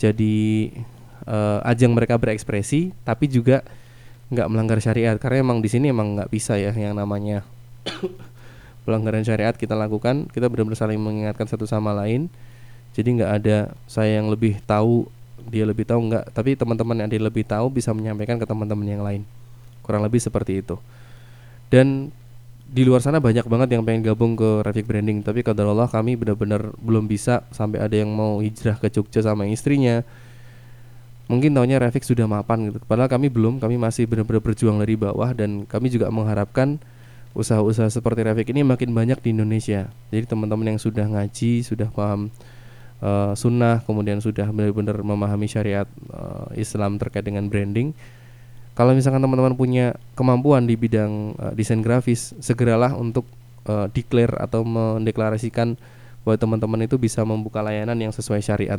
jadi 0.00 0.70
uh, 1.28 1.60
ajang 1.68 1.92
mereka 1.92 2.16
berekspresi 2.16 2.96
tapi 3.04 3.28
juga 3.28 3.60
nggak 4.32 4.48
melanggar 4.48 4.78
syariat. 4.80 5.18
Karena 5.20 5.44
emang 5.44 5.58
di 5.60 5.68
sini 5.68 5.92
emang 5.92 6.16
nggak 6.16 6.30
bisa 6.32 6.56
ya 6.56 6.72
yang 6.72 6.96
namanya 6.96 7.44
pelanggaran 8.88 9.26
syariat 9.26 9.52
kita 9.52 9.76
lakukan. 9.76 10.30
Kita 10.32 10.48
benar-benar 10.48 10.78
saling 10.78 11.02
mengingatkan 11.02 11.44
satu 11.50 11.68
sama 11.68 11.92
lain. 11.92 12.30
Jadi 12.96 13.20
nggak 13.20 13.32
ada 13.42 13.76
saya 13.84 14.22
yang 14.22 14.32
lebih 14.32 14.64
tahu 14.64 15.10
dia 15.48 15.64
lebih 15.64 15.84
tahu 15.88 16.12
nggak. 16.12 16.32
Tapi 16.32 16.54
teman-teman 16.54 16.96
yang 17.04 17.08
dia 17.10 17.20
lebih 17.20 17.44
tahu 17.44 17.72
bisa 17.72 17.90
menyampaikan 17.92 18.36
ke 18.36 18.46
teman-teman 18.46 18.86
yang 18.86 19.02
lain. 19.02 19.22
Kurang 19.82 20.04
lebih 20.04 20.20
seperti 20.20 20.60
itu. 20.60 20.76
Dan 21.68 22.12
di 22.68 22.84
luar 22.84 23.00
sana 23.00 23.16
banyak 23.16 23.48
banget 23.48 23.68
yang 23.72 23.82
pengen 23.84 24.04
gabung 24.04 24.36
ke 24.36 24.60
Rafik 24.64 24.84
Branding. 24.84 25.24
Tapi 25.24 25.40
kadar 25.40 25.68
Allah 25.72 25.88
kami 25.88 26.20
benar-benar 26.20 26.76
belum 26.80 27.08
bisa 27.08 27.44
sampai 27.48 27.80
ada 27.80 27.96
yang 27.96 28.12
mau 28.12 28.44
hijrah 28.44 28.76
ke 28.76 28.92
Jogja 28.92 29.24
sama 29.24 29.48
istrinya. 29.48 30.04
Mungkin 31.28 31.52
tahunya 31.52 31.80
Rafik 31.80 32.04
sudah 32.04 32.28
mapan 32.28 32.72
gitu. 32.72 32.80
Padahal 32.84 33.08
kami 33.08 33.32
belum 33.32 33.60
kami 33.60 33.76
masih 33.80 34.08
benar-benar 34.08 34.44
berjuang 34.44 34.80
dari 34.80 34.96
bawah. 34.96 35.32
Dan 35.32 35.64
kami 35.64 35.88
juga 35.88 36.12
mengharapkan 36.12 36.76
usaha-usaha 37.32 37.88
seperti 37.88 38.20
Rafik 38.24 38.48
ini 38.52 38.64
makin 38.64 38.92
banyak 38.92 39.20
di 39.24 39.32
Indonesia. 39.32 39.88
Jadi 40.12 40.24
teman-teman 40.28 40.76
yang 40.76 40.80
sudah 40.80 41.08
ngaji 41.08 41.64
sudah 41.64 41.88
paham 41.88 42.28
uh, 43.02 43.32
sunnah 43.34 43.82
kemudian 43.84 44.22
sudah 44.22 44.48
benar-benar 44.50 45.00
memahami 45.02 45.50
syariat 45.50 45.86
uh, 46.10 46.50
Islam 46.54 46.96
terkait 46.96 47.26
dengan 47.26 47.46
branding 47.46 47.92
kalau 48.78 48.94
misalkan 48.94 49.18
teman-teman 49.18 49.58
punya 49.58 49.98
kemampuan 50.14 50.62
di 50.62 50.78
bidang 50.78 51.34
uh, 51.34 51.50
desain 51.50 51.82
grafis, 51.82 52.30
segeralah 52.38 52.94
untuk 52.94 53.26
uh, 53.66 53.90
declare 53.90 54.38
atau 54.38 54.62
mendeklarasikan 54.62 55.74
bahwa 56.22 56.38
teman-teman 56.38 56.86
itu 56.86 56.94
bisa 56.94 57.26
membuka 57.26 57.58
layanan 57.58 57.98
yang 57.98 58.14
sesuai 58.14 58.38
syariat. 58.38 58.78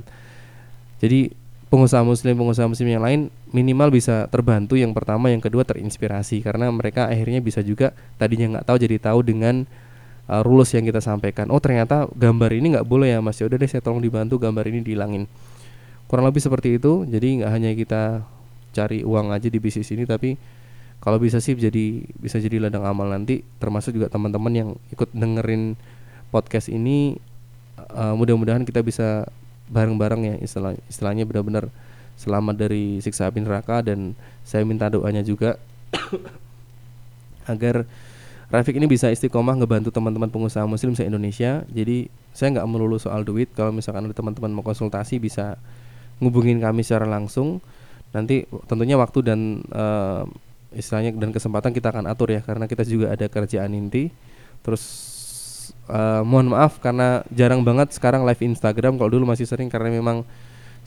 Jadi 1.04 1.36
pengusaha 1.68 2.00
muslim 2.00 2.32
pengusaha 2.32 2.72
muslim 2.72 2.96
yang 2.96 3.04
lain 3.04 3.20
minimal 3.52 3.92
bisa 3.92 4.24
terbantu 4.32 4.80
yang 4.80 4.96
pertama 4.96 5.36
yang 5.36 5.44
kedua 5.44 5.68
terinspirasi 5.68 6.48
karena 6.48 6.72
mereka 6.72 7.12
akhirnya 7.12 7.44
bisa 7.44 7.60
juga 7.60 7.92
tadinya 8.16 8.56
nggak 8.56 8.66
tahu 8.72 8.78
jadi 8.80 8.96
tahu 9.04 9.20
dengan 9.22 9.68
uh, 10.30 10.44
rules 10.46 10.70
yang 10.72 10.86
kita 10.86 11.02
sampaikan. 11.02 11.50
Oh 11.50 11.58
ternyata 11.58 12.06
gambar 12.14 12.54
ini 12.54 12.78
nggak 12.78 12.86
boleh 12.86 13.18
ya 13.18 13.20
mas. 13.20 13.42
Ya 13.42 13.50
udah 13.50 13.58
deh 13.58 13.68
saya 13.68 13.82
tolong 13.82 14.00
dibantu 14.00 14.38
gambar 14.38 14.70
ini 14.70 14.86
dihilangin. 14.86 15.26
Kurang 16.06 16.30
lebih 16.30 16.40
seperti 16.40 16.78
itu. 16.78 17.04
Jadi 17.10 17.42
nggak 17.42 17.52
hanya 17.52 17.70
kita 17.74 18.02
cari 18.70 19.02
uang 19.02 19.34
aja 19.34 19.50
di 19.50 19.58
bisnis 19.58 19.90
ini 19.90 20.06
tapi 20.06 20.38
kalau 21.02 21.18
bisa 21.18 21.42
sih 21.42 21.58
jadi 21.58 22.06
bisa 22.22 22.38
jadi 22.38 22.70
ladang 22.70 22.86
amal 22.86 23.10
nanti. 23.10 23.42
Termasuk 23.58 23.98
juga 23.98 24.08
teman-teman 24.14 24.54
yang 24.54 24.70
ikut 24.94 25.10
dengerin 25.12 25.74
podcast 26.30 26.70
ini 26.70 27.18
uh, 27.98 28.14
mudah-mudahan 28.14 28.64
kita 28.64 28.86
bisa 28.86 29.26
bareng-bareng 29.74 30.22
ya. 30.30 30.36
Istilah 30.40 30.78
istilahnya 30.86 31.26
benar-benar 31.26 31.74
selamat 32.20 32.56
dari 32.56 33.02
siksa 33.02 33.28
api 33.32 33.42
neraka. 33.42 33.82
Dan 33.82 34.14
saya 34.46 34.62
minta 34.68 34.92
doanya 34.92 35.26
juga 35.26 35.58
agar 37.52 37.88
Rafiq 38.50 38.82
ini 38.82 38.90
bisa 38.90 39.14
istiqomah 39.14 39.62
ngebantu 39.62 39.94
teman-teman 39.94 40.26
pengusaha 40.26 40.66
muslim 40.66 40.98
se 40.98 41.06
Indonesia. 41.06 41.62
Jadi 41.70 42.10
saya 42.34 42.58
nggak 42.58 42.66
melulu 42.66 42.98
soal 42.98 43.22
duit. 43.22 43.54
Kalau 43.54 43.70
misalkan 43.70 44.10
ada 44.10 44.16
teman-teman 44.18 44.50
mau 44.50 44.66
konsultasi 44.66 45.22
bisa 45.22 45.62
ngubungin 46.18 46.58
kami 46.58 46.82
secara 46.82 47.06
langsung. 47.06 47.62
Nanti 48.10 48.50
tentunya 48.66 48.98
waktu 48.98 49.22
dan 49.22 49.62
uh, 49.70 50.26
istilahnya 50.74 51.14
dan 51.14 51.30
kesempatan 51.30 51.78
kita 51.78 51.94
akan 51.94 52.10
atur 52.10 52.34
ya 52.34 52.42
karena 52.42 52.66
kita 52.66 52.82
juga 52.90 53.14
ada 53.14 53.30
kerjaan 53.30 53.70
inti. 53.70 54.10
Terus 54.66 54.84
uh, 55.86 56.26
mohon 56.26 56.50
maaf 56.50 56.82
karena 56.82 57.22
jarang 57.30 57.62
banget 57.62 57.94
sekarang 57.94 58.26
live 58.26 58.42
Instagram. 58.42 58.98
Kalau 58.98 59.14
dulu 59.14 59.30
masih 59.30 59.46
sering 59.46 59.70
karena 59.70 59.94
memang 59.94 60.26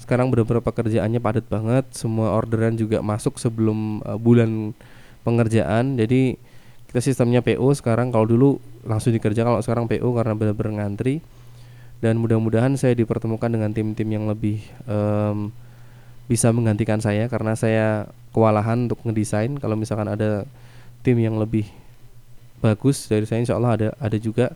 sekarang 0.03 0.35
beberapa 0.35 0.67
pekerjaannya 0.67 1.23
padat 1.23 1.47
banget. 1.47 1.87
Semua 1.95 2.35
orderan 2.35 2.75
juga 2.75 2.99
masuk 3.07 3.39
sebelum 3.39 4.03
uh, 4.03 4.19
bulan 4.19 4.75
pengerjaan. 5.23 5.95
Jadi 5.95 6.51
kita 6.93 7.01
sistemnya 7.01 7.41
PO 7.41 7.73
sekarang 7.73 8.13
kalau 8.13 8.29
dulu 8.29 8.61
langsung 8.85 9.17
dikerjakan 9.17 9.57
kalau 9.57 9.65
sekarang 9.65 9.85
PO 9.89 10.13
karena 10.13 10.37
benar-benar 10.37 10.85
ngantri. 10.85 11.25
Dan 12.05 12.21
mudah-mudahan 12.21 12.77
saya 12.77 12.93
dipertemukan 12.93 13.49
dengan 13.49 13.73
tim-tim 13.73 14.05
yang 14.13 14.29
lebih 14.29 14.61
um, 14.85 15.49
bisa 16.29 16.53
menggantikan 16.53 17.01
saya 17.01 17.33
karena 17.33 17.57
saya 17.57 18.13
kewalahan 18.37 18.93
untuk 18.93 19.01
ngedesain. 19.09 19.57
Kalau 19.57 19.73
misalkan 19.73 20.05
ada 20.05 20.45
tim 21.01 21.17
yang 21.17 21.41
lebih 21.41 21.65
bagus 22.61 23.09
dari 23.09 23.25
saya 23.25 23.41
insya 23.41 23.57
Allah 23.57 23.73
ada 23.73 23.89
ada 23.97 24.19
juga 24.21 24.53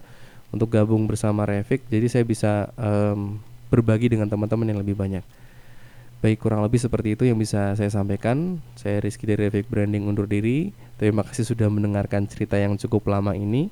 untuk 0.52 0.68
gabung 0.68 1.08
bersama 1.08 1.48
Revik. 1.48 1.88
Jadi 1.88 2.06
saya 2.12 2.24
bisa 2.28 2.68
um, 2.76 3.40
berbagi 3.72 4.12
dengan 4.12 4.28
teman-teman 4.28 4.76
yang 4.76 4.84
lebih 4.84 4.92
banyak 4.92 5.24
Baik 6.26 6.42
kurang 6.42 6.66
lebih 6.66 6.82
seperti 6.82 7.14
itu 7.14 7.22
yang 7.22 7.38
bisa 7.38 7.78
saya 7.78 7.86
sampaikan. 7.86 8.58
Saya 8.74 8.98
Rizky 8.98 9.30
dari 9.30 9.46
Efek 9.46 9.70
Branding 9.70 10.10
undur 10.10 10.26
diri. 10.26 10.74
Terima 10.98 11.22
kasih 11.22 11.46
sudah 11.46 11.70
mendengarkan 11.70 12.26
cerita 12.26 12.58
yang 12.58 12.74
cukup 12.74 13.06
lama 13.06 13.30
ini. 13.38 13.70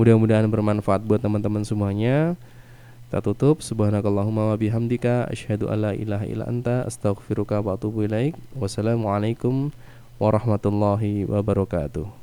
Mudah-mudahan 0.00 0.48
bermanfaat 0.48 1.04
buat 1.04 1.20
teman-teman 1.20 1.68
semuanya. 1.68 2.32
Kita 3.12 3.20
tutup. 3.20 3.60
Subhanakallahumma 3.60 4.48
wa 4.48 4.56
bihamdika 4.56 5.28
asyhadu 5.28 5.68
alla 5.68 5.92
ilaha 5.92 6.24
illa 6.24 6.48
anta 6.48 6.88
astaghfiruka 6.88 7.60
wa 7.60 7.76
atubu 7.76 8.08
ilaik. 8.08 8.40
Wassalamualaikum 8.56 9.68
warahmatullahi 10.16 11.28
wabarakatuh. 11.28 12.21